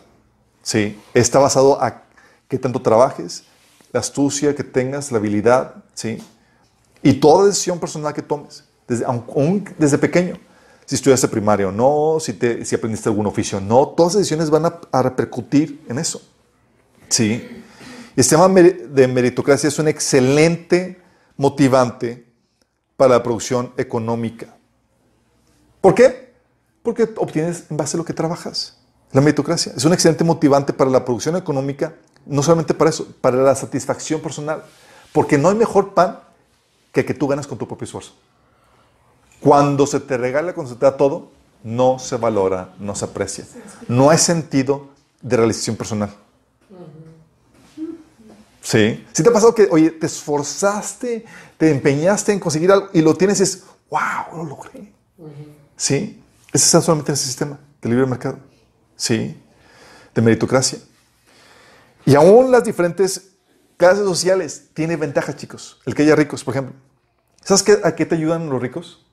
¿sí? 0.61 0.99
Está 1.13 1.39
basado 1.39 1.81
a 1.81 2.03
qué 2.47 2.57
tanto 2.57 2.81
trabajes, 2.81 3.43
la 3.95 4.01
astucia 4.01 4.53
que 4.53 4.65
tengas, 4.65 5.09
la 5.13 5.19
habilidad, 5.19 5.75
¿sí? 5.93 6.21
Y 7.01 7.13
toda 7.13 7.45
decisión 7.45 7.79
personal 7.79 8.13
que 8.13 8.21
tomes, 8.21 8.65
desde, 8.89 9.05
desde 9.77 9.97
pequeño. 9.97 10.37
Si 10.85 10.95
estudiaste 10.95 11.29
primaria 11.29 11.69
o 11.69 11.71
no, 11.71 12.17
si, 12.19 12.33
te, 12.33 12.65
si 12.65 12.75
aprendiste 12.75 13.07
algún 13.07 13.25
oficio 13.25 13.57
o 13.57 13.61
no, 13.61 13.87
todas 13.87 14.15
las 14.15 14.19
decisiones 14.19 14.49
van 14.49 14.65
a, 14.65 15.01
repercutir 15.01 15.81
en 15.87 15.97
eso. 15.97 16.21
¿Sí? 17.07 17.47
El 18.17 18.21
sistema 18.21 18.49
de 18.49 19.07
meritocracia 19.07 19.69
es 19.69 19.79
un 19.79 19.87
excelente 19.87 21.01
motivante 21.37 22.25
para 22.97 23.13
la 23.13 23.23
producción 23.23 23.71
económica. 23.77 24.57
¿Por 25.79 25.95
qué? 25.95 26.33
Porque 26.83 27.07
obtienes 27.15 27.63
en 27.69 27.77
base 27.77 27.95
a 27.95 27.99
lo 27.99 28.03
que 28.03 28.13
trabajas. 28.13 28.77
La 29.13 29.21
meritocracia 29.21 29.71
es 29.73 29.85
un 29.85 29.93
excelente 29.93 30.25
motivante 30.25 30.73
para 30.73 30.91
la 30.91 31.05
producción 31.05 31.37
económica 31.37 31.95
no 32.25 32.43
solamente 32.43 32.73
para 32.73 32.89
eso, 32.89 33.07
para 33.21 33.37
la 33.37 33.55
satisfacción 33.55 34.21
personal. 34.21 34.63
Porque 35.11 35.37
no 35.37 35.49
hay 35.49 35.55
mejor 35.55 35.93
pan 35.93 36.19
que 36.91 37.05
que 37.05 37.13
tú 37.13 37.27
ganas 37.27 37.47
con 37.47 37.57
tu 37.57 37.67
propio 37.67 37.85
esfuerzo. 37.85 38.13
Cuando 39.39 39.85
se 39.85 39.99
te 39.99 40.17
regala, 40.17 40.53
cuando 40.53 40.73
se 40.73 40.79
te 40.79 40.85
da 40.85 40.97
todo, 40.97 41.31
no 41.63 41.99
se 41.99 42.17
valora, 42.17 42.73
no 42.79 42.95
se 42.95 43.05
aprecia. 43.05 43.45
No 43.87 44.09
hay 44.09 44.17
sentido 44.17 44.89
de 45.21 45.37
realización 45.37 45.75
personal. 45.75 46.13
Sí. 48.61 49.05
¿Sí 49.13 49.23
te 49.23 49.29
ha 49.29 49.33
pasado 49.33 49.53
que, 49.53 49.67
oye, 49.69 49.91
te 49.91 50.07
esforzaste, 50.07 51.25
te 51.57 51.69
empeñaste 51.69 52.31
en 52.33 52.39
conseguir 52.39 52.71
algo 52.71 52.89
y 52.93 53.01
lo 53.01 53.15
tienes 53.15 53.39
y 53.39 53.43
es, 53.43 53.63
wow, 53.89 54.37
lo 54.37 54.43
logré? 54.43 54.91
Sí. 55.77 56.21
Ese 56.51 56.65
está 56.65 56.81
solamente 56.81 57.11
en 57.11 57.13
ese 57.13 57.25
sistema 57.25 57.59
de 57.81 57.89
libre 57.89 58.05
mercado. 58.05 58.39
Sí. 58.95 59.39
De 60.13 60.21
meritocracia. 60.21 60.79
Y 62.05 62.15
aún 62.15 62.51
las 62.51 62.63
diferentes 62.63 63.35
clases 63.77 64.03
sociales 64.05 64.69
tienen 64.73 64.99
ventajas, 64.99 65.35
chicos. 65.35 65.81
El 65.85 65.95
que 65.95 66.03
haya 66.03 66.15
ricos, 66.15 66.43
por 66.43 66.53
ejemplo. 66.53 66.75
¿Sabes 67.43 67.63
qué, 67.63 67.77
a 67.83 67.95
qué 67.95 68.05
te 68.05 68.15
ayudan 68.15 68.49
los 68.49 68.61
ricos? 68.61 69.05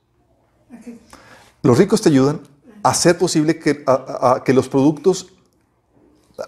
Los 1.63 1.79
ricos 1.79 2.03
te 2.03 2.09
ayudan 2.09 2.41
a 2.83 2.91
hacer 2.91 3.19
posible 3.19 3.59
que, 3.59 3.85
a, 3.87 4.43
que 4.45 4.53
los 4.53 4.69
productos, 4.69 5.33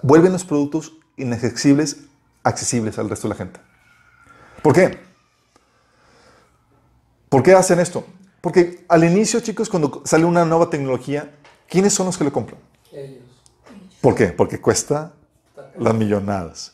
vuelven 0.02 0.32
los 0.32 0.44
productos 0.44 0.94
inaccesibles 1.16 1.98
accesibles 2.42 2.98
al 2.98 3.08
resto 3.08 3.28
de 3.28 3.34
la 3.34 3.38
gente. 3.38 3.60
¿Por 4.62 4.74
qué? 4.74 4.98
¿Por 7.28 7.42
qué 7.42 7.54
hacen 7.54 7.80
esto? 7.80 8.06
Porque 8.40 8.84
al 8.88 9.04
inicio, 9.04 9.40
chicos, 9.40 9.68
cuando 9.68 10.02
sale 10.04 10.24
una 10.24 10.44
nueva 10.44 10.68
tecnología, 10.68 11.34
¿quiénes 11.68 11.94
son 11.94 12.06
los 12.06 12.18
que 12.18 12.24
lo 12.24 12.32
compran? 12.32 12.60
Ellos. 12.92 13.22
¿Por 14.00 14.14
qué? 14.14 14.26
Porque 14.26 14.60
cuesta 14.60 15.12
las 15.78 15.94
millonadas. 15.94 16.72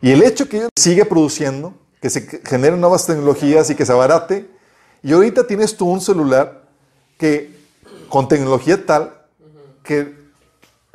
Y 0.00 0.10
el 0.10 0.22
hecho 0.22 0.48
que 0.48 0.68
sigue 0.76 1.04
produciendo, 1.04 1.74
que 2.00 2.10
se 2.10 2.26
generen 2.44 2.80
nuevas 2.80 3.06
tecnologías 3.06 3.70
y 3.70 3.74
que 3.74 3.86
se 3.86 3.92
abarate, 3.92 4.48
y 5.02 5.12
ahorita 5.12 5.46
tienes 5.46 5.76
tú 5.76 5.86
un 5.86 6.00
celular 6.00 6.68
que 7.18 7.56
con 8.08 8.28
tecnología 8.28 8.84
tal 8.84 9.14
que 9.82 10.14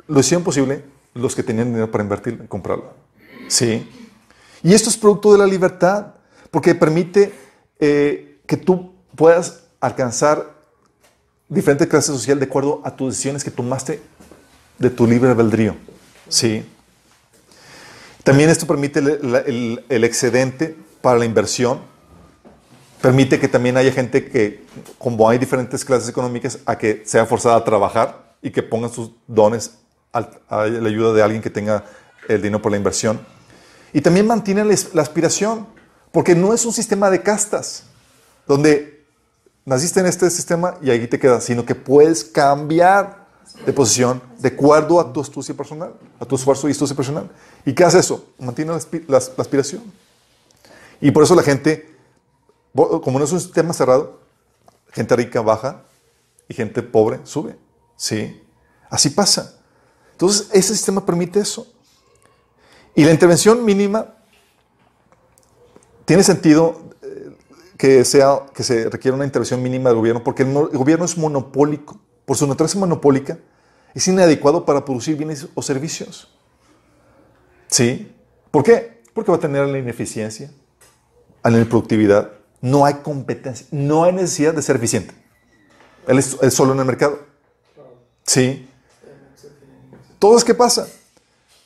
lo 0.06 0.20
hicieron 0.20 0.44
posible 0.44 0.84
los 1.14 1.34
que 1.34 1.42
tenían 1.42 1.68
dinero 1.68 1.90
para 1.90 2.04
invertir 2.04 2.40
y 2.42 2.46
comprarlo. 2.46 2.92
Sí. 3.48 3.88
Y 4.62 4.74
esto 4.74 4.90
es 4.90 4.96
producto 4.96 5.32
de 5.32 5.38
la 5.38 5.46
libertad, 5.46 6.14
porque 6.50 6.74
permite 6.74 7.32
eh, 7.80 8.40
que 8.46 8.56
tú 8.56 8.92
puedas 9.16 9.64
alcanzar 9.80 10.52
diferentes 11.48 11.86
clases 11.88 12.14
sociales 12.14 12.40
de 12.40 12.46
acuerdo 12.46 12.80
a 12.84 12.94
tus 12.94 13.10
decisiones 13.10 13.44
que 13.44 13.50
tomaste 13.50 14.00
de 14.78 14.90
tu 14.90 15.06
libre 15.06 15.30
albedrío. 15.30 15.76
Sí. 16.28 16.64
También 18.24 18.50
esto 18.50 18.66
permite 18.66 19.00
el, 19.00 20.04
excedente 20.04 20.76
para 21.00 21.18
la 21.18 21.24
inversión. 21.24 21.80
Permite 23.00 23.40
que 23.40 23.48
también 23.48 23.76
haya 23.76 23.90
gente 23.90 24.28
que, 24.28 24.64
como 24.98 25.28
hay 25.28 25.38
diferentes 25.38 25.84
clases 25.84 26.08
económicas, 26.08 26.60
a 26.66 26.78
que 26.78 27.02
sea 27.04 27.26
forzada 27.26 27.56
a 27.56 27.64
trabajar 27.64 28.36
y 28.40 28.50
que 28.50 28.62
pongan 28.62 28.92
sus 28.92 29.10
dones 29.26 29.78
a 30.12 30.20
la 30.20 30.88
ayuda 30.88 31.12
de 31.12 31.22
alguien 31.22 31.42
que 31.42 31.50
tenga 31.50 31.84
el 32.28 32.40
dinero 32.40 32.62
por 32.62 32.70
la 32.70 32.78
inversión. 32.78 33.20
Y 33.92 34.00
también 34.00 34.26
mantiene 34.26 34.64
la 34.64 35.02
aspiración, 35.02 35.66
porque 36.12 36.34
no 36.34 36.54
es 36.54 36.64
un 36.64 36.72
sistema 36.72 37.10
de 37.10 37.22
castas, 37.22 37.84
donde 38.46 39.04
naciste 39.64 40.00
en 40.00 40.06
este 40.06 40.30
sistema 40.30 40.76
y 40.80 40.90
ahí 40.90 41.06
te 41.06 41.18
quedas, 41.18 41.44
sino 41.44 41.64
que 41.64 41.74
puedes 41.74 42.24
cambiar 42.24 43.21
de 43.64 43.72
posición 43.72 44.22
de 44.38 44.48
acuerdo 44.48 44.98
a 44.98 45.12
tu 45.12 45.20
astucia 45.20 45.54
personal, 45.54 45.94
a 46.18 46.24
tu 46.24 46.34
esfuerzo 46.34 46.68
y 46.68 46.72
astucia 46.72 46.96
personal. 46.96 47.30
¿Y 47.64 47.72
qué 47.72 47.84
hace 47.84 47.98
eso? 47.98 48.26
Mantiene 48.38 48.72
la, 49.06 49.16
aspiración. 49.16 49.82
Y 51.00 51.10
por 51.10 51.22
eso 51.22 51.34
la 51.34 51.42
gente, 51.42 51.94
como 52.74 53.18
no 53.18 53.24
es 53.24 53.32
un 53.32 53.40
sistema 53.40 53.72
cerrado, 53.72 54.20
gente 54.90 55.16
rica 55.16 55.40
baja 55.40 55.82
y 56.48 56.54
gente 56.54 56.82
pobre 56.82 57.20
sube. 57.24 57.56
¿Sí? 57.96 58.40
Así 58.90 59.10
pasa. 59.10 59.54
Entonces, 60.12 60.48
ese 60.52 60.74
sistema 60.74 61.04
permite 61.04 61.40
eso. 61.40 61.66
Y 62.94 63.04
la 63.04 63.10
intervención 63.10 63.64
mínima 63.64 64.14
tiene 66.04 66.22
sentido 66.22 66.90
eh, 67.02 67.36
que, 67.78 68.04
sea, 68.04 68.40
que 68.54 68.62
se 68.62 68.90
requiera 68.90 69.14
una 69.14 69.24
intervención 69.24 69.62
mínima 69.62 69.88
del 69.88 69.98
gobierno 69.98 70.22
porque 70.22 70.42
el, 70.42 70.52
gobierno 70.52 71.04
es 71.04 71.16
monopólico. 71.16 71.98
Por 72.24 72.36
su 72.36 72.46
naturaleza 72.46 72.78
monopólica, 72.78 73.38
es 73.94 74.08
inadecuado 74.08 74.64
para 74.64 74.84
producir 74.84 75.16
bienes 75.16 75.46
o 75.54 75.62
servicios. 75.62 76.28
¿Sí? 77.68 78.12
¿Por 78.50 78.62
qué? 78.62 79.02
Porque 79.14 79.30
va 79.30 79.36
a 79.36 79.40
tener 79.40 79.66
la 79.66 79.78
ineficiencia, 79.78 80.50
a 81.42 81.50
la 81.50 81.64
productividad. 81.64 82.32
No 82.60 82.84
hay 82.84 82.94
competencia, 82.94 83.66
no 83.70 84.04
hay 84.04 84.12
necesidad 84.12 84.54
de 84.54 84.62
ser 84.62 84.76
eficiente. 84.76 85.14
Él 86.06 86.18
es, 86.18 86.36
solo 86.50 86.72
en 86.72 86.80
el 86.80 86.84
mercado. 86.84 87.20
¿Sí? 88.24 88.68
Todo 90.18 90.36
es 90.36 90.44
que 90.44 90.54
pasa. 90.54 90.86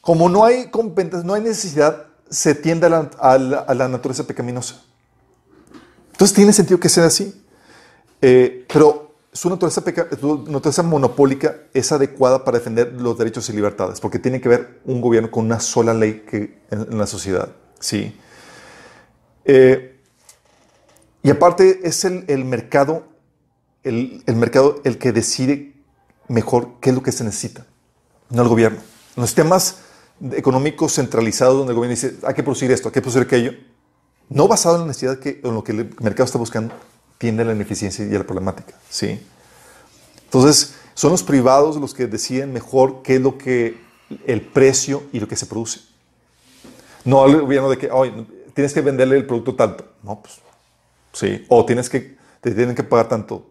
Como 0.01 0.29
no 0.29 0.45
hay 0.45 0.71
no 1.25 1.35
hay 1.35 1.43
necesidad, 1.43 2.07
se 2.31 2.55
tiende 2.55 2.87
a 2.87 3.39
la, 3.39 3.89
naturaleza 3.89 4.27
pecaminosa. 4.27 4.83
Entonces 6.13 6.35
tiene 6.35 6.53
sentido 6.53 6.81
que 6.81 6.89
sea 6.89 7.07
así. 7.07 7.43
Eh, 8.23 8.65
pero 8.73 9.06
su 9.37 9.51
naturaleza, 9.51 9.83
naturaleza 9.83 10.83
monopólica 10.83 11.57
es 11.75 11.93
adecuada 11.93 12.43
para 12.43 12.59
defender 12.59 12.95
los 12.95 13.19
derechos 13.19 13.47
y 13.51 13.53
libertades, 13.53 14.01
porque 14.01 14.19
tiene 14.19 14.41
que 14.41 14.49
ver 14.49 14.81
un 14.87 15.03
gobierno 15.03 15.31
con 15.31 15.45
una 15.45 15.61
sola 15.61 15.93
ley 15.93 16.25
que, 16.29 16.59
en, 16.71 16.97
la 16.97 17.07
sociedad. 17.07 17.51
¿sí? 17.79 18.19
Eh, 19.45 20.01
y 21.23 21.29
aparte 21.29 21.81
es 21.85 22.07
el, 22.07 22.45
mercado, 22.47 23.05
el, 23.83 24.23
mercado 24.27 24.81
el 24.85 24.97
que 24.97 25.13
decide 25.13 25.75
mejor 26.29 26.81
qué 26.81 26.89
es 26.91 26.97
lo 26.97 27.03
que 27.03 27.13
se 27.13 27.23
necesita, 27.23 27.67
no 28.31 28.41
el 28.41 28.49
gobierno. 28.49 28.79
Los 29.17 29.35
temas 29.35 29.81
económico 30.33 30.89
centralizado 30.89 31.59
donde 31.59 31.73
el 31.73 31.77
gobierno 31.77 31.95
dice, 31.95 32.17
hay 32.27 32.33
que 32.33 32.43
producir 32.43 32.71
esto, 32.71 32.89
hay 32.89 32.93
que 32.95 33.03
producir 33.03 33.23
aquello, 33.23 33.53
no 34.31 34.49
basado 34.49 34.77
en 34.77 34.81
la 34.83 34.87
necesidad 34.87 35.19
que, 35.19 35.43
en 35.45 35.53
lo 35.53 35.63
que 35.63 35.73
el 35.73 35.95
mercado 36.01 36.25
está 36.25 36.39
buscando, 36.39 36.73
tiende 37.19 37.43
a 37.43 37.47
la 37.47 37.53
ineficiencia 37.53 38.05
y 38.05 38.11
la 38.11 38.25
problemática. 38.25 38.75
¿sí? 38.89 39.21
Entonces, 40.25 40.75
son 40.95 41.13
los 41.13 41.23
privados 41.23 41.77
los 41.77 41.95
que 41.95 42.07
deciden 42.07 42.53
mejor 42.53 43.03
qué 43.03 43.17
es 43.17 43.21
lo 43.21 43.39
que 43.39 43.79
el 44.27 44.41
precio 44.41 45.05
y 45.13 45.21
lo 45.21 45.29
que 45.29 45.37
se 45.37 45.47
produce. 45.47 45.81
No 47.05 47.25
el 47.27 47.41
gobierno 47.41 47.71
de 47.71 47.79
que, 47.79 47.91
hoy 47.91 48.27
tienes 48.55 48.73
que 48.73 48.81
venderle 48.81 49.17
el 49.17 49.27
producto 49.27 49.55
tanto. 49.55 49.85
No, 50.03 50.21
pues, 50.21 50.41
sí. 51.13 51.45
O 51.49 51.65
tienes 51.65 51.89
que, 51.89 52.17
te 52.41 52.53
tienen 52.53 52.75
que 52.75 52.83
pagar 52.83 53.09
tanto. 53.09 53.47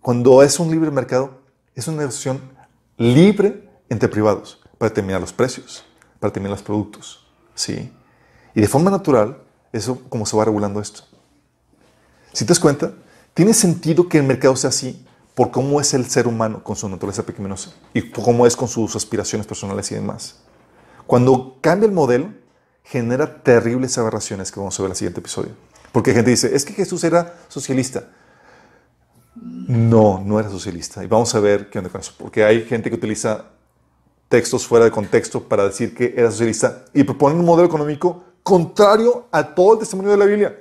Cuando 0.00 0.42
es 0.42 0.58
un 0.58 0.70
libre 0.70 0.90
mercado, 0.90 1.40
es 1.74 1.88
una 1.88 1.98
negociación 1.98 2.40
libre 2.98 3.68
entre 3.88 4.08
privados 4.08 4.60
para 4.78 4.90
determinar 4.90 5.20
los 5.20 5.32
precios, 5.32 5.84
para 6.20 6.30
determinar 6.30 6.58
los 6.58 6.62
productos. 6.62 7.26
¿sí? 7.54 7.90
Y 8.54 8.60
de 8.60 8.68
forma 8.68 8.90
natural, 8.90 9.38
eso 9.72 10.00
como 10.08 10.26
se 10.26 10.36
va 10.36 10.44
regulando 10.44 10.80
esto. 10.80 11.04
Si 12.34 12.44
te 12.44 12.48
das 12.48 12.58
cuenta, 12.58 12.92
tiene 13.32 13.54
sentido 13.54 14.08
que 14.08 14.18
el 14.18 14.24
mercado 14.24 14.56
sea 14.56 14.70
así 14.70 15.06
por 15.36 15.52
cómo 15.52 15.80
es 15.80 15.94
el 15.94 16.06
ser 16.10 16.26
humano 16.26 16.64
con 16.64 16.74
su 16.74 16.88
naturaleza 16.88 17.22
pecaminosa 17.22 17.72
y 17.92 18.10
cómo 18.10 18.44
es 18.44 18.56
con 18.56 18.66
sus 18.66 18.96
aspiraciones 18.96 19.46
personales 19.46 19.90
y 19.92 19.94
demás. 19.94 20.40
Cuando 21.06 21.58
cambia 21.60 21.86
el 21.86 21.92
modelo, 21.92 22.32
genera 22.82 23.40
terribles 23.42 23.96
aberraciones 23.98 24.50
que 24.50 24.58
vamos 24.58 24.76
a 24.76 24.82
ver 24.82 24.88
en 24.88 24.92
el 24.92 24.96
siguiente 24.96 25.20
episodio. 25.20 25.52
Porque 25.92 26.12
gente 26.12 26.30
dice, 26.30 26.54
es 26.54 26.64
que 26.64 26.72
Jesús 26.72 27.04
era 27.04 27.38
socialista. 27.46 28.10
No, 29.36 30.20
no 30.24 30.40
era 30.40 30.50
socialista. 30.50 31.04
Y 31.04 31.06
vamos 31.06 31.32
a 31.36 31.40
ver 31.40 31.70
qué 31.70 31.78
onda 31.78 31.88
con 31.88 32.00
eso. 32.00 32.14
Porque 32.18 32.44
hay 32.44 32.64
gente 32.64 32.90
que 32.90 32.96
utiliza 32.96 33.44
textos 34.28 34.66
fuera 34.66 34.86
de 34.86 34.90
contexto 34.90 35.40
para 35.44 35.66
decir 35.66 35.94
que 35.94 36.14
era 36.16 36.32
socialista 36.32 36.84
y 36.92 37.04
proponen 37.04 37.38
un 37.38 37.44
modelo 37.44 37.68
económico 37.68 38.24
contrario 38.42 39.26
a 39.30 39.54
todo 39.54 39.74
el 39.74 39.78
testimonio 39.78 40.10
de 40.10 40.16
la 40.16 40.24
Biblia. 40.24 40.58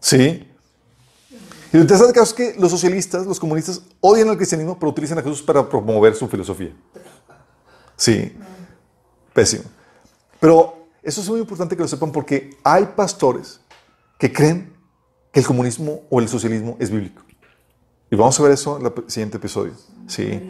Sí. 0.00 0.46
Y 1.72 1.76
lo 1.76 1.82
interesante 1.82 2.12
caso 2.12 2.34
es 2.34 2.34
que 2.34 2.60
los 2.60 2.70
socialistas, 2.70 3.26
los 3.26 3.38
comunistas, 3.38 3.82
odian 4.00 4.28
al 4.28 4.36
cristianismo, 4.36 4.78
pero 4.78 4.90
utilizan 4.90 5.18
a 5.18 5.22
Jesús 5.22 5.42
para 5.42 5.68
promover 5.68 6.14
su 6.14 6.26
filosofía. 6.26 6.74
Sí. 7.96 8.36
Pésimo. 9.32 9.64
Pero 10.40 10.86
eso 11.02 11.20
es 11.20 11.28
muy 11.28 11.40
importante 11.40 11.76
que 11.76 11.82
lo 11.82 11.88
sepan 11.88 12.10
porque 12.10 12.50
hay 12.64 12.86
pastores 12.96 13.60
que 14.18 14.32
creen 14.32 14.72
que 15.32 15.40
el 15.40 15.46
comunismo 15.46 16.02
o 16.10 16.20
el 16.20 16.28
socialismo 16.28 16.76
es 16.80 16.90
bíblico. 16.90 17.22
Y 18.10 18.16
vamos 18.16 18.40
a 18.40 18.42
ver 18.42 18.52
eso 18.52 18.78
en 18.78 18.86
el 18.86 18.92
siguiente 19.06 19.36
episodio. 19.36 19.74
Sí 20.08 20.40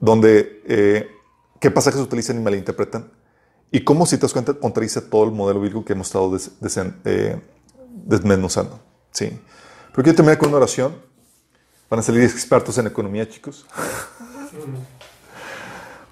donde 0.00 0.62
eh, 0.66 1.08
qué 1.60 1.70
pasajes 1.70 2.00
utilizan 2.00 2.38
y 2.38 2.42
malinterpretan 2.42 3.10
y 3.70 3.84
cómo, 3.84 4.06
si 4.06 4.16
te 4.16 4.22
das 4.22 4.32
cuenta, 4.32 4.54
contradice 4.54 5.00
todo 5.02 5.24
el 5.24 5.32
modelo 5.32 5.60
bíblico 5.60 5.84
que 5.84 5.92
hemos 5.92 6.08
estado 6.08 6.36
eh, 7.04 7.40
desmenuzando. 8.04 8.80
¿sí? 9.10 9.38
Pero 9.92 10.02
quiero 10.02 10.16
terminar 10.16 10.38
con 10.38 10.48
una 10.48 10.58
oración. 10.58 10.96
Van 11.90 12.00
a 12.00 12.02
salir 12.02 12.22
expertos 12.22 12.76
en 12.78 12.86
economía, 12.86 13.28
chicos. 13.28 13.66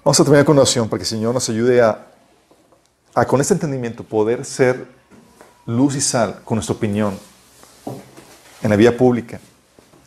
Vamos 0.03 0.19
a 0.19 0.23
terminar 0.23 0.45
con 0.45 0.53
una 0.53 0.61
oración 0.61 0.89
para 0.89 0.99
que 0.99 1.03
el 1.03 1.09
Señor 1.09 1.33
nos 1.33 1.47
ayude 1.49 1.81
a, 1.81 2.07
a, 3.13 3.25
con 3.25 3.41
este 3.41 3.53
entendimiento, 3.53 4.03
poder 4.03 4.45
ser 4.45 4.87
luz 5.65 5.95
y 5.95 6.01
sal 6.01 6.41
con 6.45 6.55
nuestra 6.55 6.75
opinión 6.75 7.19
en 8.61 8.69
la 8.69 8.75
vía 8.75 8.97
pública 8.97 9.39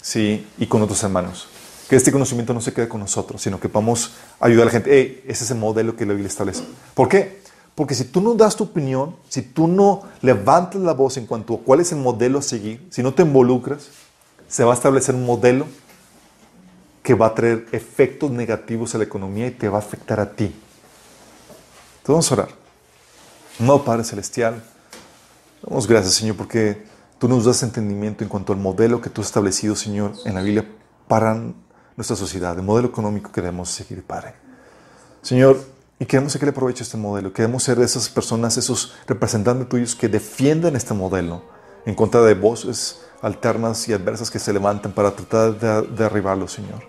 ¿sí? 0.01 0.47
y 0.59 0.66
con 0.66 0.82
otros 0.82 1.02
hermanos 1.02 1.47
que 1.90 1.97
este 1.97 2.12
conocimiento 2.12 2.55
no 2.55 2.61
se 2.61 2.73
quede 2.73 2.89
con 2.89 3.01
nosotros, 3.01 3.43
sino 3.43 3.59
que 3.59 3.69
podamos 3.69 4.12
ayudar 4.39 4.62
a 4.62 4.65
la 4.66 4.70
gente. 4.70 5.24
ese 5.27 5.43
es 5.43 5.51
el 5.51 5.59
modelo 5.59 5.97
que 5.97 6.07
la 6.07 6.12
Biblia 6.12 6.28
establece. 6.28 6.62
¿Por 6.94 7.09
qué? 7.09 7.40
Porque 7.81 7.94
si 7.94 8.05
tú 8.05 8.20
no 8.20 8.35
das 8.35 8.57
tu 8.57 8.65
opinión, 8.65 9.16
si 9.31 9.40
tú 9.40 9.66
no 9.66 10.02
levantas 10.20 10.82
la 10.82 10.93
voz 10.93 11.16
en 11.16 11.24
cuanto 11.24 11.55
a 11.55 11.59
cuál 11.61 11.81
es 11.81 11.90
el 11.93 11.98
modelo 11.98 12.40
a 12.40 12.43
seguir, 12.43 12.86
si 12.90 13.02
no 13.02 13.15
te 13.15 13.23
involucras, 13.23 13.89
se 14.48 14.65
va 14.65 14.73
a 14.73 14.74
establecer 14.74 15.15
un 15.15 15.24
modelo 15.24 15.65
que 17.02 17.15
va 17.15 17.28
a 17.28 17.35
traer 17.35 17.66
efectos 17.73 18.31
negativos 18.31 18.94
a 18.94 18.98
la 18.98 19.05
economía 19.05 19.47
y 19.47 19.52
te 19.52 19.70
va 19.70 19.78
a 19.78 19.81
afectar 19.81 20.20
a 20.20 20.31
ti. 20.31 20.55
Entonces 22.01 22.07
vamos 22.07 22.31
a 22.31 22.35
orar. 22.35 22.48
No, 23.59 23.82
Padre 23.82 24.05
Celestial, 24.05 24.62
damos 25.66 25.89
gracias, 25.89 26.12
Señor, 26.12 26.36
porque 26.36 26.85
tú 27.19 27.28
nos 27.28 27.47
das 27.47 27.62
entendimiento 27.62 28.24
en 28.24 28.28
cuanto 28.28 28.52
al 28.52 28.59
modelo 28.59 29.01
que 29.01 29.09
tú 29.09 29.23
has 29.23 29.28
establecido, 29.28 29.74
Señor, 29.74 30.12
en 30.27 30.35
la 30.35 30.43
Biblia 30.43 30.69
para 31.09 31.35
nuestra 31.97 32.15
sociedad, 32.15 32.59
el 32.59 32.62
modelo 32.62 32.89
económico 32.89 33.32
que 33.32 33.40
debemos 33.40 33.70
seguir, 33.70 34.05
Padre. 34.05 34.35
Señor, 35.23 35.59
y 36.01 36.07
queremos 36.07 36.35
que 36.37 36.47
le 36.47 36.51
aproveche 36.51 36.83
este 36.83 36.97
modelo. 36.97 37.31
Queremos 37.31 37.63
ser 37.63 37.79
de 37.79 37.85
esas 37.85 38.09
personas, 38.09 38.57
esos 38.57 38.95
representantes 39.07 39.69
tuyos 39.69 39.95
que 39.95 40.09
defienden 40.09 40.75
este 40.75 40.95
modelo 40.95 41.43
en 41.85 41.95
contra 41.95 42.23
de 42.23 42.33
voces 42.33 43.03
alternas 43.21 43.87
y 43.87 43.93
adversas 43.93 44.31
que 44.31 44.39
se 44.39 44.51
levantan 44.51 44.93
para 44.93 45.15
tratar 45.15 45.61
de 45.61 45.83
derribarlo, 45.95 46.49
Señor. 46.49 46.81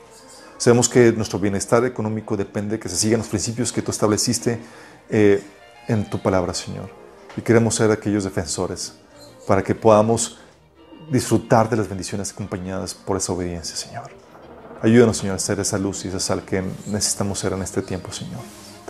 Sabemos 0.58 0.88
que 0.88 1.12
nuestro 1.12 1.40
bienestar 1.40 1.84
económico 1.84 2.38
depende 2.38 2.78
de 2.78 2.80
que 2.80 2.88
se 2.88 2.96
sigan 2.96 3.20
los 3.20 3.28
principios 3.28 3.74
que 3.74 3.82
tú 3.82 3.92
estableciste 3.92 4.62
eh, 5.10 5.44
en 5.90 6.10
tu 6.10 6.22
palabra, 6.22 6.54
Señor. 6.54 6.90
Y 7.36 7.42
queremos 7.42 7.76
ser 7.76 7.92
aquellos 7.92 8.24
defensores 8.24 8.94
para 9.46 9.62
que 9.62 9.76
podamos 9.76 10.40
disfrutar 11.12 11.70
de 11.70 11.76
las 11.76 11.90
bendiciones 11.90 12.32
acompañadas 12.32 12.94
por 12.94 13.18
esa 13.18 13.34
obediencia, 13.34 13.76
Señor. 13.76 14.10
Ayúdanos, 14.82 15.18
Señor, 15.18 15.36
a 15.36 15.40
ser 15.40 15.60
esa 15.60 15.78
luz 15.78 16.06
y 16.06 16.08
esa 16.08 16.22
sal 16.22 16.44
que 16.46 16.64
necesitamos 16.88 17.40
ser 17.40 17.52
en 17.52 17.62
este 17.62 17.82
tiempo, 17.82 18.14
Señor. 18.14 18.40